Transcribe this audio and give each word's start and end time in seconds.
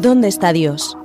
¿Dónde 0.00 0.28
está 0.28 0.54
Dios? 0.54 0.96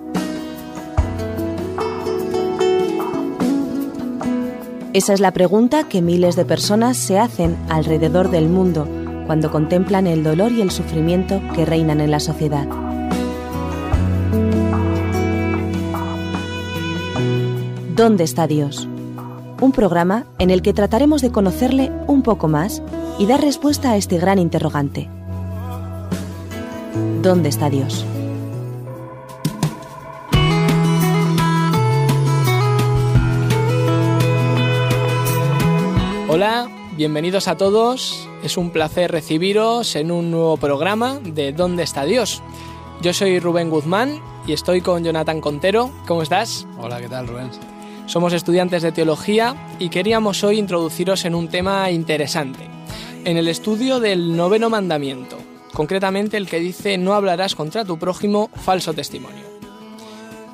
Esa 4.93 5.13
es 5.13 5.19
la 5.19 5.33
pregunta 5.33 5.83
que 5.83 6.01
miles 6.01 6.37
de 6.37 6.45
personas 6.45 6.95
se 6.95 7.19
hacen 7.19 7.57
alrededor 7.67 8.31
del 8.31 8.47
mundo 8.47 8.87
cuando 9.25 9.51
contemplan 9.51 10.07
el 10.07 10.23
dolor 10.23 10.53
y 10.53 10.61
el 10.61 10.71
sufrimiento 10.71 11.41
que 11.53 11.65
reinan 11.65 11.99
en 11.99 12.09
la 12.09 12.21
sociedad. 12.21 12.65
¿Dónde 17.97 18.23
está 18.23 18.47
Dios? 18.47 18.87
Un 19.59 19.73
programa 19.73 20.25
en 20.39 20.51
el 20.51 20.61
que 20.61 20.71
trataremos 20.71 21.21
de 21.21 21.33
conocerle 21.33 21.91
un 22.07 22.21
poco 22.21 22.47
más 22.47 22.81
y 23.19 23.25
dar 23.25 23.41
respuesta 23.41 23.91
a 23.91 23.97
este 23.97 24.19
gran 24.19 24.39
interrogante. 24.39 25.09
¿Dónde 27.21 27.49
está 27.49 27.69
Dios? 27.69 28.05
Hola, 36.35 36.69
bienvenidos 36.97 37.47
a 37.47 37.55
todos. 37.55 38.27
Es 38.43 38.57
un 38.57 38.69
placer 38.71 39.09
recibiros 39.09 39.95
en 39.95 40.11
un 40.11 40.31
nuevo 40.31 40.57
programa 40.57 41.17
de 41.23 41.53
¿Dónde 41.53 41.83
está 41.83 42.03
Dios? 42.03 42.43
Yo 43.01 43.13
soy 43.13 43.39
Rubén 43.39 43.69
Guzmán 43.69 44.21
y 44.45 44.51
estoy 44.51 44.81
con 44.81 45.01
Jonathan 45.05 45.39
Contero. 45.39 45.91
¿Cómo 46.05 46.23
estás? 46.23 46.67
Hola, 46.77 46.99
¿qué 46.99 47.07
tal, 47.07 47.29
Rubén? 47.29 47.51
Somos 48.05 48.33
estudiantes 48.33 48.83
de 48.83 48.91
teología 48.91 49.55
y 49.79 49.87
queríamos 49.87 50.43
hoy 50.43 50.59
introduciros 50.59 51.23
en 51.23 51.35
un 51.35 51.47
tema 51.47 51.89
interesante, 51.89 52.67
en 53.23 53.37
el 53.37 53.47
estudio 53.47 54.01
del 54.01 54.35
noveno 54.35 54.69
mandamiento, 54.69 55.37
concretamente 55.71 56.35
el 56.35 56.49
que 56.49 56.59
dice 56.59 56.97
no 56.97 57.13
hablarás 57.13 57.55
contra 57.55 57.85
tu 57.85 57.97
prójimo 57.97 58.49
falso 58.55 58.93
testimonio. 58.93 59.45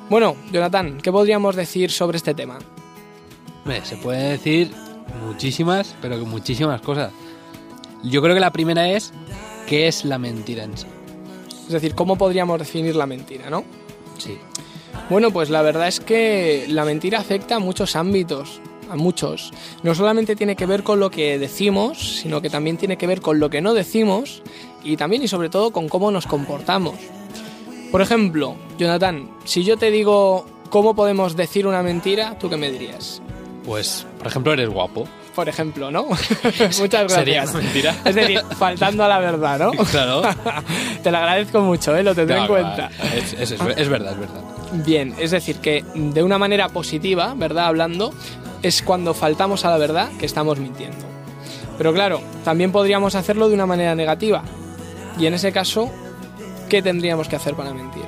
Bueno, 0.08 0.36
Jonathan, 0.52 0.98
¿qué 1.02 1.10
podríamos 1.10 1.56
decir 1.56 1.90
sobre 1.90 2.18
este 2.18 2.34
tema? 2.34 2.60
Se 3.82 3.96
puede 3.96 4.30
decir 4.30 4.70
muchísimas, 5.32 5.94
pero 6.02 6.18
que 6.18 6.24
muchísimas 6.24 6.80
cosas. 6.82 7.10
Yo 8.02 8.20
creo 8.20 8.34
que 8.34 8.40
la 8.40 8.52
primera 8.52 8.90
es 8.90 9.12
qué 9.66 9.88
es 9.88 10.04
la 10.04 10.18
mentira 10.18 10.64
en 10.64 10.76
sí. 10.76 10.86
Es 11.66 11.72
decir, 11.72 11.94
¿cómo 11.94 12.16
podríamos 12.16 12.58
definir 12.58 12.94
la 12.96 13.06
mentira, 13.06 13.48
no? 13.48 13.64
Sí. 14.18 14.36
Bueno, 15.08 15.30
pues 15.30 15.48
la 15.48 15.62
verdad 15.62 15.88
es 15.88 16.00
que 16.00 16.66
la 16.68 16.84
mentira 16.84 17.18
afecta 17.18 17.56
a 17.56 17.58
muchos 17.60 17.96
ámbitos, 17.96 18.60
a 18.90 18.96
muchos. 18.96 19.52
No 19.82 19.94
solamente 19.94 20.36
tiene 20.36 20.54
que 20.54 20.66
ver 20.66 20.82
con 20.82 21.00
lo 21.00 21.10
que 21.10 21.38
decimos, 21.38 22.18
sino 22.20 22.42
que 22.42 22.50
también 22.50 22.76
tiene 22.76 22.98
que 22.98 23.06
ver 23.06 23.22
con 23.22 23.40
lo 23.40 23.48
que 23.48 23.62
no 23.62 23.72
decimos 23.72 24.42
y 24.84 24.96
también 24.96 25.22
y 25.22 25.28
sobre 25.28 25.48
todo 25.48 25.70
con 25.70 25.88
cómo 25.88 26.10
nos 26.10 26.26
comportamos. 26.26 26.96
Por 27.90 28.02
ejemplo, 28.02 28.56
Jonathan, 28.78 29.30
si 29.44 29.64
yo 29.64 29.78
te 29.78 29.90
digo 29.90 30.46
cómo 30.68 30.94
podemos 30.94 31.36
decir 31.36 31.66
una 31.66 31.82
mentira, 31.82 32.38
¿tú 32.38 32.50
qué 32.50 32.56
me 32.56 32.70
dirías? 32.70 33.22
Pues, 33.64 34.06
por 34.18 34.26
ejemplo, 34.26 34.52
eres 34.52 34.68
guapo. 34.68 35.06
Por 35.34 35.48
ejemplo, 35.48 35.90
¿no? 35.90 36.04
Muchas 36.80 37.12
gracias. 37.12 37.54
Mentira. 37.54 37.94
Es 38.04 38.14
decir, 38.14 38.40
faltando 38.58 39.04
a 39.04 39.08
la 39.08 39.18
verdad, 39.18 39.58
¿no? 39.58 39.70
Claro. 39.84 40.22
Te 41.02 41.10
lo 41.10 41.16
agradezco 41.18 41.60
mucho, 41.60 41.96
¿eh? 41.96 42.02
lo 42.02 42.14
tendré 42.14 42.38
en 42.38 42.46
cuenta. 42.46 42.90
Es, 43.16 43.32
es- 43.34 43.50
es- 43.52 43.60
es 43.76 43.88
verdad, 43.88 44.12
es 44.12 44.18
verdad. 44.20 44.42
Bien, 44.84 45.14
es 45.18 45.30
decir, 45.30 45.56
que 45.56 45.84
de 45.94 46.22
una 46.22 46.38
manera 46.38 46.68
positiva, 46.68 47.34
¿verdad? 47.36 47.66
Hablando, 47.66 48.12
es 48.62 48.82
cuando 48.82 49.12
faltamos 49.14 49.64
a 49.64 49.70
la 49.70 49.76
verdad 49.78 50.08
que 50.18 50.26
estamos 50.26 50.58
mintiendo. 50.58 51.04
Pero 51.78 51.92
claro, 51.92 52.20
también 52.44 52.72
podríamos 52.72 53.14
hacerlo 53.14 53.48
de 53.48 53.54
una 53.54 53.66
manera 53.66 53.94
negativa. 53.94 54.42
Y 55.18 55.26
en 55.26 55.34
ese 55.34 55.52
caso, 55.52 55.90
¿qué 56.68 56.80
tendríamos 56.82 57.28
que 57.28 57.36
hacer 57.36 57.54
para 57.54 57.72
mentir? 57.74 58.04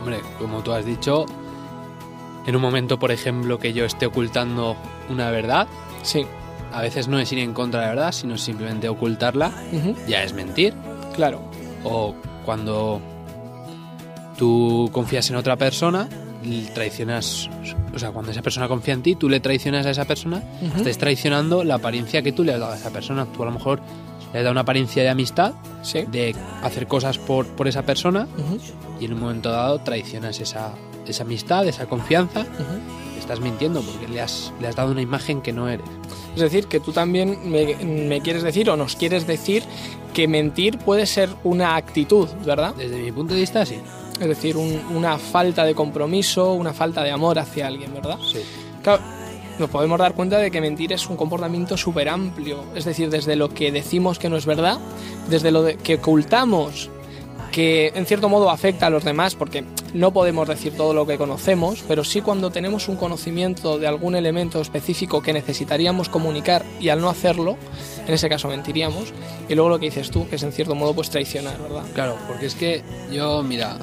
Hombre, 0.00 0.20
como 0.38 0.62
tú 0.62 0.72
has 0.72 0.84
dicho, 0.84 1.26
en 2.46 2.54
un 2.56 2.62
momento, 2.62 2.98
por 2.98 3.10
ejemplo, 3.10 3.58
que 3.58 3.72
yo 3.72 3.84
esté 3.84 4.06
ocultando 4.06 4.76
una 5.08 5.30
verdad, 5.30 5.66
Sí, 6.08 6.24
a 6.72 6.80
veces 6.80 7.06
no 7.06 7.18
es 7.18 7.30
ir 7.32 7.38
en 7.40 7.52
contra 7.52 7.80
de 7.80 7.86
la 7.86 7.94
verdad, 7.94 8.12
sino 8.12 8.38
simplemente 8.38 8.88
ocultarla, 8.88 9.52
ya 10.08 10.22
es 10.22 10.32
mentir. 10.32 10.72
claro, 11.14 11.42
O 11.84 12.14
cuando 12.46 12.98
tú 14.38 14.88
confías 14.90 15.28
en 15.28 15.36
otra 15.36 15.56
persona, 15.56 16.08
traicionas, 16.72 17.50
o 17.94 17.98
sea, 17.98 18.10
cuando 18.10 18.32
esa 18.32 18.40
persona 18.40 18.68
confía 18.68 18.94
en 18.94 19.02
ti, 19.02 19.16
tú 19.16 19.28
le 19.28 19.40
traicionas 19.40 19.84
a 19.84 19.90
esa 19.90 20.06
persona, 20.06 20.42
estás 20.78 20.96
traicionando 20.96 21.62
la 21.62 21.74
apariencia 21.74 22.22
que 22.22 22.32
tú 22.32 22.42
le 22.42 22.54
has 22.54 22.60
dado 22.60 22.72
a 22.72 22.76
esa 22.76 22.88
persona. 22.88 23.26
Tú 23.26 23.42
a 23.42 23.46
lo 23.46 23.52
mejor 23.52 23.82
le 24.32 24.38
has 24.38 24.44
dado 24.44 24.52
una 24.52 24.62
apariencia 24.62 25.02
de 25.02 25.10
amistad, 25.10 25.52
sí. 25.82 26.04
de 26.10 26.34
hacer 26.62 26.86
cosas 26.86 27.18
por, 27.18 27.46
por 27.48 27.68
esa 27.68 27.82
persona, 27.82 28.26
y 28.98 29.04
en 29.04 29.12
un 29.12 29.20
momento 29.20 29.50
dado 29.50 29.80
traicionas 29.80 30.40
esa, 30.40 30.72
esa 31.06 31.22
amistad, 31.24 31.68
esa 31.68 31.84
confianza. 31.84 32.46
Estás 33.28 33.40
mintiendo 33.44 33.82
porque 33.82 34.08
le 34.08 34.22
has, 34.22 34.52
le 34.58 34.68
has 34.68 34.74
dado 34.76 34.90
una 34.92 35.02
imagen 35.02 35.42
que 35.42 35.52
no 35.52 35.68
eres. 35.68 35.84
Es 36.34 36.40
decir, 36.40 36.66
que 36.66 36.80
tú 36.80 36.92
también 36.92 37.38
me, 37.50 37.74
me 37.84 38.20
quieres 38.22 38.42
decir 38.42 38.70
o 38.70 38.76
nos 38.76 38.96
quieres 38.96 39.26
decir 39.26 39.62
que 40.14 40.26
mentir 40.26 40.78
puede 40.78 41.04
ser 41.04 41.28
una 41.44 41.76
actitud, 41.76 42.26
¿verdad? 42.46 42.74
Desde 42.74 42.96
mi 42.96 43.12
punto 43.12 43.34
de 43.34 43.40
vista, 43.40 43.66
sí. 43.66 43.76
Es 44.18 44.26
decir, 44.28 44.56
un- 44.56 44.80
una 44.96 45.18
falta 45.18 45.64
de 45.64 45.74
compromiso, 45.74 46.54
una 46.54 46.72
falta 46.72 47.02
de 47.04 47.10
amor 47.10 47.38
hacia 47.38 47.66
alguien, 47.66 47.92
¿verdad? 47.92 48.18
Sí. 48.32 48.38
Claro, 48.82 49.02
nos 49.58 49.68
podemos 49.68 49.98
dar 49.98 50.14
cuenta 50.14 50.38
de 50.38 50.50
que 50.50 50.60
mentir 50.62 50.92
es 50.94 51.06
un 51.08 51.16
comportamiento 51.16 51.76
súper 51.76 52.08
amplio, 52.08 52.64
es 52.74 52.86
decir, 52.86 53.10
desde 53.10 53.36
lo 53.36 53.50
que 53.52 53.70
decimos 53.70 54.18
que 54.18 54.30
no 54.30 54.36
es 54.38 54.46
verdad, 54.46 54.78
desde 55.28 55.50
lo 55.50 55.62
de- 55.64 55.76
que 55.76 55.96
ocultamos, 55.96 56.88
que 57.52 57.92
en 57.94 58.06
cierto 58.06 58.28
modo 58.28 58.48
afecta 58.50 58.86
a 58.86 58.90
los 58.90 59.04
demás, 59.04 59.34
porque 59.34 59.64
no 59.94 60.12
podemos 60.12 60.46
decir 60.48 60.74
todo 60.76 60.92
lo 60.94 61.06
que 61.06 61.16
conocemos, 61.18 61.82
pero 61.88 62.04
sí 62.04 62.20
cuando 62.20 62.50
tenemos 62.50 62.88
un 62.88 62.96
conocimiento 62.96 63.78
de 63.78 63.86
algún 63.86 64.14
elemento 64.14 64.60
específico 64.60 65.22
que 65.22 65.32
necesitaríamos 65.32 66.08
comunicar 66.08 66.64
y 66.80 66.88
al 66.90 67.00
no 67.00 67.08
hacerlo, 67.08 67.56
en 68.06 68.12
ese 68.14 68.28
caso 68.28 68.48
mentiríamos, 68.48 69.12
y 69.48 69.54
luego 69.54 69.70
lo 69.70 69.78
que 69.78 69.86
dices 69.86 70.10
tú, 70.10 70.28
que 70.28 70.36
es 70.36 70.42
en 70.42 70.52
cierto 70.52 70.74
modo 70.74 70.94
pues 70.94 71.10
traicionar, 71.10 71.56
¿verdad? 71.60 71.84
Claro, 71.94 72.16
porque 72.26 72.46
es 72.46 72.54
que 72.54 72.82
yo, 73.12 73.42
mira, 73.42 73.76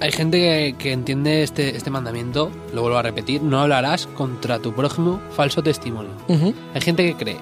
hay 0.00 0.12
gente 0.12 0.38
que, 0.38 0.74
que 0.78 0.92
entiende 0.92 1.42
este, 1.42 1.76
este 1.76 1.90
mandamiento, 1.90 2.50
lo 2.74 2.82
vuelvo 2.82 2.98
a 2.98 3.02
repetir, 3.02 3.42
no 3.42 3.60
hablarás 3.60 4.06
contra 4.08 4.58
tu 4.58 4.74
prójimo 4.74 5.20
falso 5.30 5.62
testimonio. 5.62 6.10
Ujú, 6.28 6.52
Hay 6.74 6.80
gente 6.80 7.06
que 7.06 7.14
cree 7.14 7.36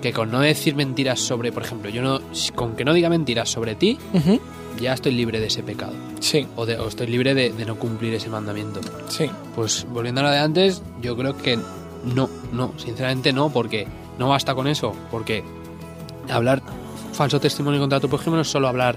que 0.00 0.12
con 0.12 0.30
no 0.30 0.40
decir 0.40 0.74
mentiras 0.76 1.18
sobre, 1.20 1.52
por 1.52 1.64
ejemplo, 1.64 1.90
yo 1.90 2.00
no, 2.02 2.20
con 2.54 2.76
que 2.76 2.84
no 2.84 2.92
diga 2.94 3.08
mentiras 3.08 3.48
sobre 3.50 3.74
ti, 3.74 3.98
ya 4.80 4.92
estoy 4.94 5.12
libre 5.12 5.40
de 5.40 5.46
ese 5.46 5.62
pecado. 5.62 5.92
Sí, 6.20 6.46
O, 6.56 6.66
de- 6.66 6.78
o 6.78 6.88
estoy 6.88 7.06
libre 7.06 7.34
de, 7.34 7.50
de 7.52 7.64
no 7.64 7.76
cumplir 7.76 8.14
ese 8.14 8.28
mandamiento. 8.28 8.80
sí, 9.08 9.30
Pues 9.54 9.86
volviendo 9.90 10.20
a 10.20 10.24
lo 10.24 10.30
de 10.30 10.38
antes, 10.38 10.82
yo 11.00 11.16
creo 11.16 11.36
que 11.36 11.58
no, 12.04 12.28
no, 12.52 12.72
sinceramente 12.76 13.32
no, 13.32 13.50
porque 13.50 13.86
no 14.18 14.28
basta 14.28 14.54
con 14.54 14.66
eso, 14.66 14.94
porque 15.10 15.42
hablar 16.30 16.62
falso 17.12 17.40
testimonio 17.40 17.80
contra 17.80 18.00
tu 18.00 18.08
prójimo 18.08 18.36
no 18.36 18.42
es 18.42 18.48
solo 18.48 18.68
hablar 18.68 18.96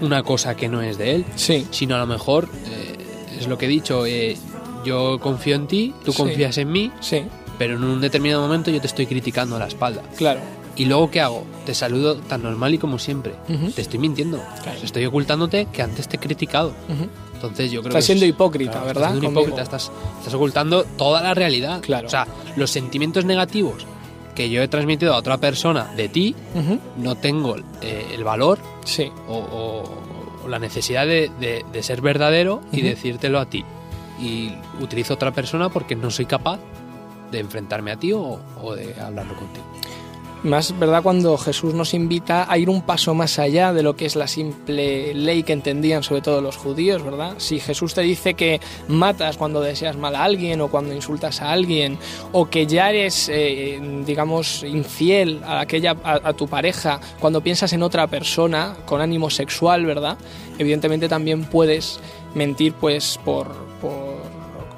una 0.00 0.22
cosa 0.22 0.54
que 0.56 0.68
no 0.68 0.82
es 0.82 0.98
de 0.98 1.14
él, 1.16 1.24
sí, 1.36 1.66
sino 1.70 1.94
a 1.96 1.98
lo 1.98 2.06
mejor, 2.06 2.48
eh, 2.66 2.96
es 3.38 3.46
lo 3.48 3.56
que 3.58 3.64
he 3.66 3.68
dicho, 3.68 4.04
eh, 4.06 4.36
yo 4.84 5.18
confío 5.20 5.56
en 5.56 5.66
ti, 5.66 5.94
tú 6.04 6.12
Sí. 6.12 6.18
confías 6.18 6.58
en 6.58 6.70
mí, 6.70 6.90
sí, 7.00 7.22
pero 7.58 7.76
en 7.76 7.84
un 7.84 8.00
determinado 8.00 8.42
momento 8.42 8.70
yo 8.70 8.80
te 8.80 8.86
estoy 8.86 9.06
criticando 9.06 9.56
a 9.56 9.58
la 9.58 9.66
espalda. 9.66 10.02
claro. 10.16 10.40
¿Y 10.76 10.84
luego 10.84 11.10
qué 11.10 11.20
hago? 11.20 11.44
Te 11.64 11.74
saludo 11.74 12.16
tan 12.16 12.42
normal 12.42 12.74
y 12.74 12.78
como 12.78 12.98
siempre. 12.98 13.34
Ujú. 13.48 13.70
Te 13.70 13.82
estoy 13.82 13.98
mintiendo. 13.98 14.42
Claro. 14.62 14.78
Estoy 14.82 15.06
ocultándote 15.06 15.66
que 15.72 15.82
antes 15.82 16.06
te 16.08 16.16
he 16.16 16.20
criticado. 16.20 16.68
Ujú. 16.88 17.08
Entonces 17.34 17.70
yo 17.70 17.80
creo 17.80 17.90
Estás 17.90 18.02
que 18.04 18.06
siendo 18.06 18.24
es- 18.24 18.30
hipócrita, 18.30 18.72
Claro, 18.72 18.86
¿verdad? 18.86 19.02
Estás 19.04 19.12
siendo 19.20 19.28
un 19.28 19.34
Conmigo. 19.34 19.56
hipócrita, 19.56 19.62
estás, 19.76 19.92
estás 20.18 20.34
ocultando 20.34 20.84
toda 20.98 21.22
la 21.22 21.34
realidad. 21.34 21.80
Claro. 21.80 22.06
O 22.06 22.10
sea, 22.10 22.26
los 22.56 22.70
sentimientos 22.70 23.24
negativos 23.24 23.86
que 24.34 24.50
yo 24.50 24.62
he 24.62 24.68
transmitido 24.68 25.14
a 25.14 25.16
otra 25.16 25.38
persona 25.38 25.92
de 25.96 26.08
ti, 26.10 26.34
Ujú, 26.54 26.78
no 26.98 27.14
tengo 27.16 27.56
eh, 27.80 28.06
el 28.14 28.22
valor 28.24 28.58
Sí, 28.84 29.10
o, 29.28 29.34
o- 29.34 30.44
o 30.44 30.48
la 30.48 30.58
necesidad 30.58 31.06
de, 31.06 31.30
de- 31.40 31.64
de 31.72 31.82
ser 31.82 32.00
verdadero 32.02 32.60
y 32.70 32.82
decírtelo 32.82 33.38
a 33.40 33.46
ti. 33.46 33.64
Y 34.20 34.52
utilizo 34.80 35.14
otra 35.14 35.32
persona 35.32 35.68
porque 35.70 35.96
no 35.96 36.10
soy 36.10 36.26
capaz 36.26 36.58
de 37.32 37.38
enfrentarme 37.40 37.90
a 37.92 37.96
ti 37.96 38.12
o, 38.12 38.38
o 38.62 38.74
de 38.74 38.94
hablarlo 39.00 39.34
contigo. 39.36 39.64
Más, 40.42 40.78
¿verdad? 40.78 41.02
Cuando 41.02 41.36
Jesús 41.38 41.74
nos 41.74 41.92
invita 41.92 42.50
a 42.50 42.58
ir 42.58 42.68
un 42.70 42.82
paso 42.82 43.14
más 43.14 43.38
allá 43.38 43.72
de 43.72 43.82
lo 43.82 43.96
que 43.96 44.06
es 44.06 44.16
la 44.16 44.28
simple 44.28 45.12
ley 45.14 45.42
que 45.42 45.52
entendían 45.52 46.02
sobre 46.02 46.20
todo 46.20 46.40
los 46.40 46.56
judíos, 46.56 47.02
¿verdad? 47.02 47.34
Si 47.38 47.58
Jesús 47.58 47.94
te 47.94 48.02
dice 48.02 48.34
que 48.34 48.60
matas 48.86 49.38
cuando 49.38 49.60
deseas 49.60 49.96
mal 49.96 50.14
a 50.14 50.22
alguien 50.22 50.60
o 50.60 50.68
cuando 50.68 50.94
insultas 50.94 51.42
a 51.42 51.50
alguien 51.50 51.98
o 52.32 52.48
que 52.48 52.66
ya 52.66 52.90
eres, 52.90 53.28
eh, 53.32 53.80
digamos, 54.06 54.62
infiel 54.62 55.40
a, 55.44 55.60
aquella, 55.60 55.96
a, 56.04 56.32
tu 56.34 56.46
pareja 56.46 57.00
cuando 57.18 57.40
piensas 57.40 57.72
en 57.72 57.82
otra 57.82 58.06
persona 58.06 58.76
con 58.84 59.00
ánimo 59.00 59.30
sexual, 59.30 59.84
¿verdad? 59.84 60.16
Evidentemente 60.58 61.08
también 61.08 61.44
puedes 61.44 61.98
mentir 62.34 62.72
pues 62.74 63.18
por 63.24 63.48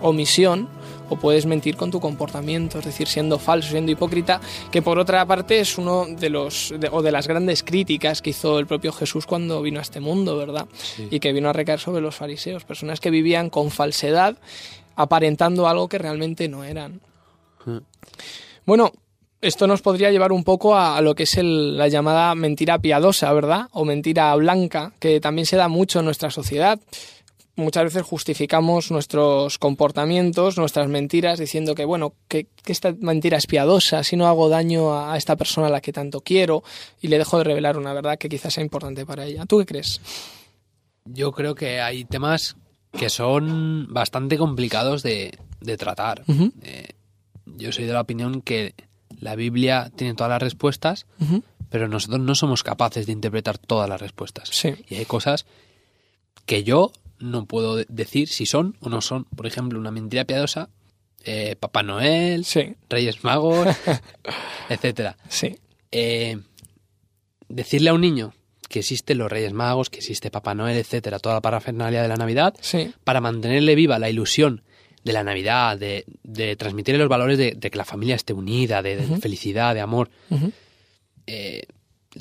omisión 0.00 0.68
o 1.08 1.16
puedes 1.16 1.46
mentir 1.46 1.76
con 1.76 1.90
tu 1.90 2.00
comportamiento, 2.00 2.78
es 2.78 2.84
decir, 2.84 3.08
siendo 3.08 3.38
falso, 3.38 3.70
siendo 3.70 3.90
hipócrita, 3.92 4.40
que 4.70 4.82
por 4.82 4.98
otra 4.98 5.24
parte 5.26 5.60
es 5.60 5.78
uno 5.78 6.06
de 6.06 6.30
los 6.30 6.74
de- 6.78 6.88
o 6.90 7.02
de 7.02 7.12
las 7.12 7.26
grandes 7.28 7.62
críticas 7.62 8.20
que 8.22 8.30
hizo 8.30 8.58
el 8.58 8.66
propio 8.66 8.92
Jesús 8.92 9.26
cuando 9.26 9.62
vino 9.62 9.78
a 9.78 9.82
este 9.82 10.00
mundo, 10.00 10.36
¿verdad? 10.36 10.66
Y 11.10 11.20
que 11.20 11.32
vino 11.32 11.48
a 11.48 11.52
recaer 11.52 11.80
sobre 11.80 12.00
los 12.02 12.14
fariseos, 12.14 12.64
personas 12.64 13.00
que 13.00 13.10
vivían 13.10 13.50
con 13.50 13.70
falsedad, 13.70 14.36
aparentando 14.96 15.68
algo 15.68 15.88
que 15.88 15.98
realmente 15.98 16.48
no 16.48 16.64
eran. 16.64 17.00
Mm. 17.64 17.78
Bueno, 18.66 18.92
esto 19.40 19.66
nos 19.68 19.82
podría 19.82 20.10
llevar 20.10 20.32
un 20.32 20.42
poco 20.42 20.74
a, 20.74 20.96
a 20.96 21.00
lo 21.00 21.14
que 21.14 21.22
es 21.22 21.36
el- 21.36 21.76
la 21.78 21.88
llamada 21.88 22.34
mentira 22.34 22.78
piadosa, 22.78 23.32
¿verdad? 23.32 23.68
O 23.72 23.84
mentira 23.84 24.34
blanca, 24.34 24.92
que 24.98 25.20
también 25.20 25.46
se 25.46 25.56
da 25.56 25.68
mucho 25.68 26.00
en 26.00 26.04
nuestra 26.06 26.30
sociedad. 26.30 26.78
Muchas 27.58 27.82
veces 27.82 28.02
justificamos 28.02 28.92
nuestros 28.92 29.58
comportamientos, 29.58 30.56
nuestras 30.58 30.86
mentiras, 30.86 31.40
diciendo 31.40 31.74
que, 31.74 31.84
bueno, 31.84 32.14
que, 32.28 32.46
que 32.62 32.70
esta 32.70 32.94
mentira 33.00 33.36
es 33.36 33.48
piadosa, 33.48 34.04
si 34.04 34.14
no 34.14 34.28
hago 34.28 34.48
daño 34.48 34.96
a, 34.96 35.16
esta 35.16 35.34
persona 35.34 35.66
a 35.66 35.70
la 35.70 35.80
que 35.80 35.92
tanto 35.92 36.20
quiero 36.20 36.62
y 37.00 37.08
le 37.08 37.18
dejo 37.18 37.36
de 37.38 37.42
revelar 37.42 37.76
una 37.76 37.92
verdad 37.92 38.16
que 38.16 38.28
quizás 38.28 38.54
sea 38.54 38.62
importante 38.62 39.04
para 39.04 39.24
ella. 39.24 39.44
¿Tú 39.44 39.58
qué 39.58 39.66
crees? 39.66 40.00
Yo 41.04 41.32
creo 41.32 41.56
que 41.56 41.80
hay 41.80 42.04
temas 42.04 42.54
que 42.96 43.10
son 43.10 43.92
bastante 43.92 44.38
complicados 44.38 45.02
de, 45.02 45.36
de 45.60 45.76
tratar. 45.76 46.22
Eh, 46.62 46.90
yo 47.44 47.72
soy 47.72 47.86
de 47.86 47.92
la 47.92 48.02
opinión 48.02 48.40
que 48.40 48.76
la 49.18 49.34
Biblia 49.34 49.90
tiene 49.96 50.14
todas 50.14 50.30
las 50.30 50.42
respuestas, 50.42 51.06
pero 51.70 51.88
nosotros 51.88 52.20
no 52.20 52.36
somos 52.36 52.62
capaces 52.62 53.06
de 53.06 53.12
interpretar 53.12 53.58
todas 53.58 53.88
las 53.88 54.00
respuestas. 54.00 54.48
Sí. 54.52 54.76
Y 54.88 54.94
hay 54.94 55.06
cosas 55.06 55.44
que 56.46 56.62
yo 56.62 56.92
no 57.20 57.46
puedo 57.46 57.76
de- 57.76 57.86
decir 57.88 58.28
si 58.28 58.46
son 58.46 58.76
o 58.80 58.88
no 58.88 59.00
son. 59.00 59.24
Por 59.24 59.46
ejemplo, 59.46 59.78
una 59.78 59.90
mentira 59.90 60.24
piadosa, 60.24 60.68
eh, 61.24 61.56
Papá 61.58 61.82
Noel, 61.82 62.44
Sí, 62.44 62.74
Reyes 62.88 63.24
Magos, 63.24 63.66
etcétera. 64.68 65.16
sí. 65.28 65.56
Eh, 65.90 66.38
decirle 67.48 67.90
a 67.90 67.94
un 67.94 68.00
niño 68.02 68.34
que 68.68 68.80
existen 68.80 69.16
los 69.18 69.30
Reyes 69.32 69.52
Magos, 69.54 69.88
que 69.88 69.98
existe 69.98 70.30
Papá 70.30 70.54
Noel, 70.54 70.76
etcétera, 70.76 71.18
toda 71.18 71.36
la 71.36 71.40
parafernalia 71.40 72.02
de 72.02 72.08
la 72.08 72.16
Navidad, 72.16 72.54
Sí, 72.60 72.92
para 73.04 73.20
mantenerle 73.22 73.74
viva 73.74 73.98
la 73.98 74.10
ilusión 74.10 74.62
de 75.04 75.12
la 75.14 75.24
Navidad, 75.24 75.78
de, 75.78 76.04
de 76.22 76.54
transmitirle 76.56 76.98
los 76.98 77.08
valores 77.08 77.38
de, 77.38 77.52
de 77.56 77.70
que 77.70 77.78
la 77.78 77.86
familia 77.86 78.14
esté 78.16 78.34
unida, 78.34 78.82
de, 78.82 78.96
de 78.98 79.16
felicidad, 79.16 79.72
de 79.74 79.80
amor. 79.80 80.10
Eh, 81.26 81.62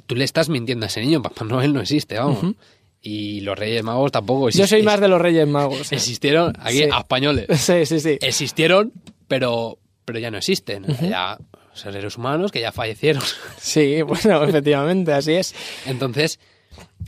tú 0.05 0.15
le 0.15 0.23
estás 0.23 0.47
mintiendo 0.47 0.85
a 0.85 0.87
ese 0.87 1.01
niño, 1.01 1.21
Papá 1.21 1.43
Noel 1.43 1.73
no 1.73 1.81
existe, 1.81 2.17
vamos. 2.17 2.55
Y 3.01 3.41
los 3.41 3.57
Reyes 3.57 3.83
Magos 3.83 4.11
tampoco 4.11 4.41
yo 4.43 4.47
existen. 4.49 4.67
soy 4.67 4.83
más 4.83 4.99
de 4.99 5.07
los 5.07 5.21
Reyes 5.21 5.47
Magos. 5.47 5.91
Existieron, 5.91 6.53
aquí 6.59 6.79
Sí. 6.79 6.89
a 6.91 6.99
españoles. 6.99 7.45
Sí, 7.57 7.85
sí, 7.85 7.99
sí. 7.99 8.17
Existieron, 8.21 8.91
pero, 9.27 9.77
pero 10.05 10.19
ya 10.19 10.31
no 10.31 10.37
existen. 10.37 10.85
Ya 11.01 11.37
son 11.73 11.93
seres 11.93 12.17
humanos 12.17 12.51
que 12.51 12.59
ya 12.59 12.71
fallecieron. 12.71 13.23
Sí, 13.59 14.01
bueno, 14.01 14.43
efectivamente, 14.43 15.13
así 15.13 15.33
es. 15.33 15.53
Entonces, 15.85 16.39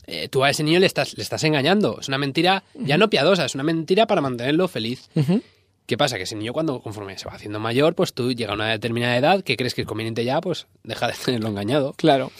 eh, 0.07 0.30
tú 0.30 0.44
a 0.44 0.50
ese 0.51 0.63
niño 0.63 0.80
le 0.80 0.86
estás, 0.86 1.18
le 1.18 1.24
estás 1.24 1.44
engañando. 1.44 1.97
Es 2.00 2.07
una 2.07 2.18
mentira 2.18 2.63
ya 2.75 2.97
no 2.97 3.09
piadosa, 3.09 3.45
es 3.45 3.56
una 3.56 3.63
mentira 3.63 4.06
para 4.07 4.21
mantenerlo 4.21 4.68
feliz. 4.68 5.09
Ujú. 5.15 5.42
¿Qué 5.85 5.97
pasa? 5.97 6.18
Que 6.18 6.24
ese 6.24 6.35
niño 6.35 6.53
cuando 6.53 6.80
conforme 6.81 7.18
se 7.18 7.25
va 7.27 7.33
haciendo 7.33 7.59
mayor, 7.59 7.95
pues 7.95 8.13
tú 8.13 8.31
llega 8.31 8.51
a 8.51 8.56
una 8.56 8.68
determinada 8.69 9.18
edad 9.18 9.44
que 9.44 9.57
crees 9.57 9.74
que 9.74 9.81
es 9.81 9.88
conveniente 9.88 10.24
ya, 10.24 10.39
pues 10.39 10.68
deja 10.83 11.07
de 11.07 11.13
tenerlo 11.25 11.50
engañado. 11.50 11.94
Claro. 11.97 12.31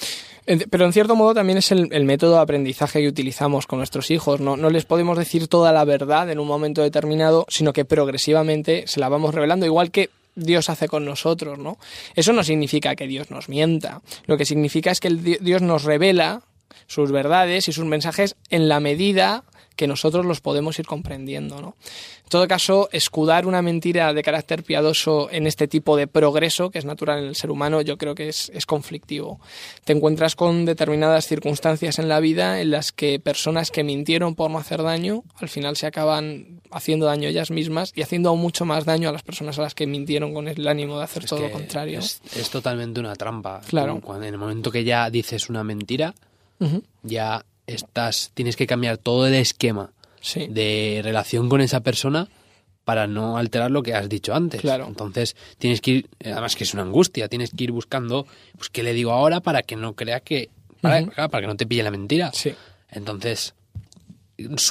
Pero 0.46 0.86
en 0.86 0.94
cierto 0.94 1.16
modo 1.16 1.34
también 1.34 1.58
es 1.58 1.72
el, 1.72 2.04
método 2.06 2.36
de 2.36 2.42
aprendizaje 2.42 3.02
que 3.02 3.08
utilizamos 3.08 3.68
con 3.68 3.80
nuestros 3.80 4.10
hijos. 4.12 4.40
¿no? 4.40 4.58
no 4.58 4.70
les 4.70 4.86
podemos 4.86 5.18
decir 5.18 5.48
toda 5.48 5.72
la 5.72 5.86
verdad 5.86 6.30
en 6.30 6.40
un 6.40 6.48
momento 6.48 6.82
determinado, 6.82 7.46
sino 7.50 7.74
que 7.74 7.86
progresivamente 7.86 8.86
se 8.88 9.00
la 9.00 9.10
vamos 9.10 9.36
revelando, 9.36 9.66
igual 9.66 9.92
que 9.92 10.10
Dios 10.36 10.70
hace 10.70 10.88
con 10.88 11.06
nosotros. 11.06 11.60
¿no? 11.60 11.78
Eso 12.16 12.34
no 12.34 12.44
significa 12.44 12.96
que 12.96 13.08
Dios 13.08 13.30
nos 13.32 13.50
mienta. 13.50 14.02
Lo 14.26 14.38
que 14.38 14.46
significa 14.46 14.92
es 14.92 15.00
que 15.00 15.08
el 15.10 15.24
di- 15.24 15.38
Dios 15.42 15.62
nos 15.62 15.84
revela 15.84 16.42
sus 16.88 17.12
verdades 17.12 17.68
y 17.68 17.72
sus 17.72 17.86
mensajes 17.86 18.36
en 18.50 18.68
la 18.70 18.80
medida 18.80 19.44
que 19.80 19.88
nosotros 19.88 20.26
los 20.26 20.42
podemos 20.42 20.78
ir 20.78 20.86
comprendiendo, 20.86 21.62
¿no? 21.62 21.78
En 22.26 22.30
todo 22.30 22.46
caso, 22.50 22.90
escudar 22.92 23.48
una 23.48 23.62
mentira 23.62 24.14
de 24.14 24.22
carácter 24.24 24.64
piadoso 24.64 25.30
en 25.32 25.48
este 25.48 25.70
tipo 25.70 25.96
de 25.96 26.06
progreso, 26.06 26.70
que 26.70 26.80
es 26.80 26.84
natural 26.84 27.20
en 27.20 27.30
el 27.30 27.36
ser 27.38 27.50
humano, 27.50 27.80
yo 27.80 27.98
creo 27.98 28.14
que 28.14 28.28
es, 28.28 28.52
es 28.54 28.66
conflictivo. 28.66 29.40
Te 29.86 29.94
encuentras 29.94 30.36
con 30.36 30.66
determinadas 30.66 31.28
circunstancias 31.28 31.98
en 31.98 32.10
la 32.10 32.20
vida 32.20 32.60
en 32.60 32.72
las 32.72 32.92
que 32.92 33.22
personas 33.22 33.72
que 33.72 33.86
mintieron 33.86 34.36
por 34.36 34.52
no 34.52 34.58
hacer 34.58 34.84
daño, 34.84 35.24
al 35.36 35.48
final 35.48 35.78
se 35.78 35.88
acaban 35.88 36.60
haciendo 36.72 37.06
daño 37.06 37.30
ellas 37.30 37.50
mismas 37.50 37.94
y 37.96 38.02
haciendo 38.02 38.28
aún 38.28 38.42
mucho 38.42 38.66
más 38.66 38.84
daño 38.84 39.08
a 39.08 39.14
las 39.14 39.24
personas 39.24 39.58
a 39.60 39.62
las 39.62 39.76
que 39.76 39.88
mintieron 39.88 40.34
con 40.34 40.50
el 40.50 40.68
ánimo 40.68 40.98
de 40.98 41.06
hacer 41.06 41.24
Es 41.24 41.30
todo 41.30 41.40
lo 41.40 41.52
contrario. 41.52 42.00
Es, 42.00 42.22
es 42.36 42.50
totalmente 42.50 43.00
una 43.00 43.16
trampa. 43.16 43.62
Claro. 43.66 44.02
Cuando, 44.02 44.28
en 44.28 44.34
el 44.34 44.40
momento 44.40 44.72
que 44.72 44.84
ya 44.84 45.10
dices 45.10 45.50
una 45.50 45.64
mentira, 45.64 46.14
ya 47.02 47.46
estás, 47.74 48.32
tienes 48.34 48.56
que 48.56 48.68
cambiar 48.68 48.98
todo 48.98 49.28
el 49.28 49.34
esquema 49.36 49.92
Sí, 50.22 50.48
de 50.50 51.00
relación 51.04 51.48
con 51.48 51.62
esa 51.62 51.80
persona 51.80 52.28
para 52.84 53.08
no 53.08 53.38
alterar 53.38 53.72
lo 53.72 53.84
que 53.84 53.94
has 53.94 54.10
dicho 54.10 54.34
antes. 54.34 54.60
Claro. 54.62 54.86
Entonces 54.88 55.36
tienes 55.58 55.80
que 55.80 55.92
ir, 55.92 56.10
además 56.26 56.56
que 56.56 56.64
es 56.66 56.74
una 56.74 56.84
angustia, 56.84 57.30
tienes 57.30 57.52
que 57.52 57.64
ir 57.66 57.72
buscando, 57.72 58.26
pues 58.58 58.70
qué 58.70 58.84
le 58.84 58.94
digo 58.94 59.12
ahora 59.12 59.40
para 59.40 59.62
que 59.62 59.76
no 59.76 59.94
crea 59.96 60.20
que, 60.20 60.50
para, 60.82 61.06
que 61.06 61.48
no 61.48 61.56
te 61.56 61.66
pille 61.66 61.84
la 61.84 61.92
mentira. 61.92 62.32
sí, 62.34 62.54
Entonces, 62.90 63.54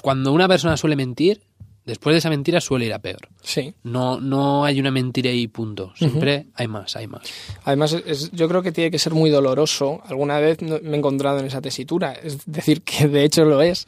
cuando 0.02 0.32
una 0.32 0.48
persona 0.48 0.76
suele 0.76 0.96
mentir, 0.96 1.42
después 1.88 2.14
de 2.14 2.18
esa 2.18 2.30
mentira 2.30 2.60
suele 2.60 2.86
ir 2.86 2.92
a 2.94 3.00
peor. 3.00 3.28
sí. 3.42 3.74
No, 3.82 4.20
no 4.20 4.64
hay 4.64 4.78
una 4.78 4.92
mentira 4.92 5.30
y 5.32 5.48
punto. 5.48 5.92
Siempre 5.96 6.46
hay 6.54 6.68
más, 6.68 6.94
hay 6.94 7.08
más. 7.08 7.22
Además, 7.64 7.92
es- 8.06 8.30
yo 8.30 8.48
creo 8.48 8.62
que 8.62 8.70
tiene 8.70 8.90
que 8.92 8.98
ser 9.00 9.14
muy 9.14 9.30
doloroso. 9.30 10.00
Alguna 10.06 10.38
vez 10.38 10.62
me 10.62 10.76
he 10.76 10.96
encontrado 10.96 11.40
en 11.40 11.46
esa 11.46 11.60
tesitura. 11.60 12.12
Es 12.12 12.38
decir, 12.46 12.82
que 12.82 13.08
de 13.08 13.24
hecho 13.24 13.44
lo 13.44 13.60
es. 13.62 13.86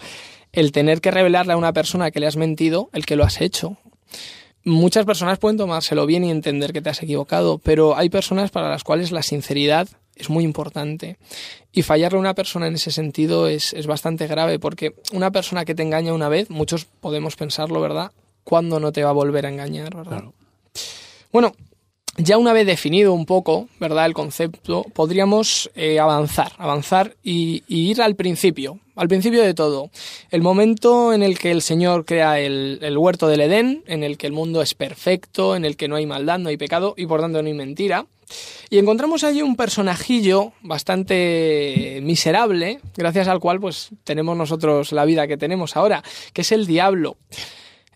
El 0.53 0.73
tener 0.73 1.01
que 1.01 1.13
revelarle 1.13 1.53
a 1.53 1.57
una 1.57 1.73
persona 1.73 2.11
que 2.11 2.19
le 2.19 2.27
has 2.27 2.37
mentido 2.37 2.91
el 2.93 3.07
que 3.07 3.15
lo 3.15 3.23
has 3.25 3.41
hecho. 3.41 3.77
Muchas 4.65 5.07
personas 5.07 5.39
pueden 5.39 5.57
tomárselo 5.57 6.05
bien 6.07 6.25
y 6.25 6.31
entender 6.31 6.73
que 6.73 6.83
te 6.83 6.91
has 6.91 7.03
equivocado, 7.03 7.59
pero 7.59 7.97
hay 7.97 8.11
personas 8.11 8.51
para 8.51 8.69
las 8.69 8.85
cuales 8.85 9.11
la 9.13 9.23
sinceridad 9.23 9.89
es 10.21 10.31
muy 10.31 10.45
importante. 10.45 11.17
Y 11.73 11.83
fallarle 11.83 12.19
a 12.19 12.21
una 12.21 12.35
persona 12.35 12.67
en 12.67 12.75
ese 12.75 12.91
sentido 12.91 13.49
es, 13.49 13.73
es 13.73 13.87
bastante 13.87 14.27
grave, 14.27 14.59
porque 14.59 14.95
una 15.13 15.31
persona 15.31 15.65
que 15.65 15.75
te 15.75 15.83
engaña 15.83 16.13
una 16.13 16.29
vez, 16.29 16.51
muchos 16.51 16.85
podemos 16.85 17.37
pensarlo, 17.37 17.81
¿verdad? 17.81 18.13
¿Cuándo 18.45 18.81
no 18.81 18.93
te 18.93 19.03
va 19.03 19.11
a 19.11 19.15
volver 19.15 19.47
a 19.47 19.51
engañar, 19.51 19.95
verdad? 19.95 20.19
Claro. 20.19 20.35
Bueno, 21.33 21.55
ya 22.17 22.39
una 22.39 22.53
vez 22.53 22.67
definido 22.67 23.13
un 23.13 23.27
poco, 23.27 23.69
¿verdad? 23.79 24.07
El 24.07 24.15
concepto, 24.15 24.85
podríamos 24.93 25.71
eh, 25.75 25.99
avanzar, 25.99 26.53
avanzar 26.59 27.17
y, 27.23 27.63
ir 27.69 28.03
al 28.03 28.17
principio, 28.17 28.79
al 28.97 29.09
principio 29.09 29.43
de 29.43 29.55
todo. 29.55 29.91
El 30.31 30.43
momento 30.43 31.13
en 31.13 31.23
el 31.23 31.39
que 31.39 31.51
el 31.51 31.63
Señor 31.63 32.05
crea 32.05 32.41
el, 32.41 32.79
el 32.83 32.99
huerto 32.99 33.29
del 33.29 33.41
Edén, 33.41 33.83
en 33.87 34.03
el 34.05 34.19
que 34.19 34.27
el 34.27 34.33
mundo 34.33 34.61
es 34.63 34.75
perfecto, 34.75 35.57
en 35.57 35.65
el 35.65 35.77
que 35.77 35.89
no 35.89 35.97
hay 35.97 36.07
maldad, 36.07 36.39
no 36.39 36.49
hay 36.49 36.57
pecado 36.57 36.95
y 36.97 37.07
por 37.07 37.21
tanto 37.21 37.43
no 37.43 37.49
hay 37.49 37.55
mentira. 37.55 38.07
Y 38.69 38.79
encontramos 38.79 39.25
allí 39.25 39.43
un 39.43 39.57
personajillo 39.57 40.53
bastante 40.63 42.01
miserable, 42.03 42.81
gracias 42.97 43.29
al 43.29 43.41
cual 43.41 43.61
pues 43.61 43.91
tenemos 44.05 44.37
nosotros 44.37 44.93
la 44.93 45.05
vida 45.05 45.27
que 45.27 45.37
tenemos 45.37 45.77
ahora, 45.77 46.05
que 46.33 46.43
es 46.43 46.53
el 46.53 46.67
diablo. 46.67 47.17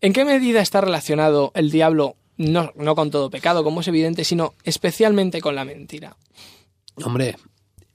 ¿En 0.00 0.12
qué 0.12 0.24
medida 0.24 0.60
está 0.60 0.80
relacionado 0.80 1.52
el 1.54 1.70
diablo, 1.70 2.16
no, 2.36 2.72
no 2.76 2.94
con 2.94 3.10
todo 3.10 3.30
pecado, 3.30 3.62
como 3.64 3.80
es 3.80 3.88
evidente, 3.88 4.24
sino 4.24 4.54
especialmente 4.64 5.40
con 5.40 5.54
la 5.54 5.64
mentira? 5.64 6.16
Hombre, 7.04 7.36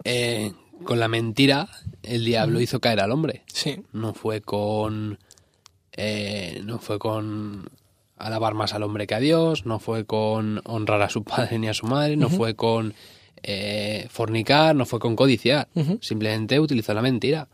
eh, 0.04 0.52
con 0.84 1.00
la 1.00 1.08
mentira 1.08 1.70
el 2.04 2.24
diablo 2.26 2.62
hizo 2.62 2.80
caer 2.80 3.00
al 3.02 3.12
hombre. 3.12 3.44
Sí, 3.54 3.82
No 3.92 4.14
fue 4.14 4.42
con. 4.42 5.20
eh, 5.94 6.62
no 6.64 6.80
fue 6.80 7.00
con 7.00 7.70
alabar 8.18 8.54
más 8.54 8.74
al 8.74 8.84
hombre 8.84 9.08
que 9.08 9.16
a 9.16 9.20
Dios, 9.20 9.66
no 9.66 9.80
fue 9.80 10.06
con 10.06 10.62
honrar 10.66 11.02
a 11.02 11.10
su 11.10 11.24
padre 11.24 11.58
ni 11.60 11.68
a 11.68 11.74
su 11.74 11.86
madre, 11.88 12.18
no 12.18 12.30
fue 12.30 12.56
con 12.56 12.94
eh, 13.44 14.08
fornicar, 14.10 14.76
no 14.76 14.86
fue 14.86 15.00
con 15.00 15.16
codiciar. 15.16 15.70
Simplemente 16.02 16.60
utilizó 16.60 16.94
la 16.94 17.02
mentira. 17.02 17.48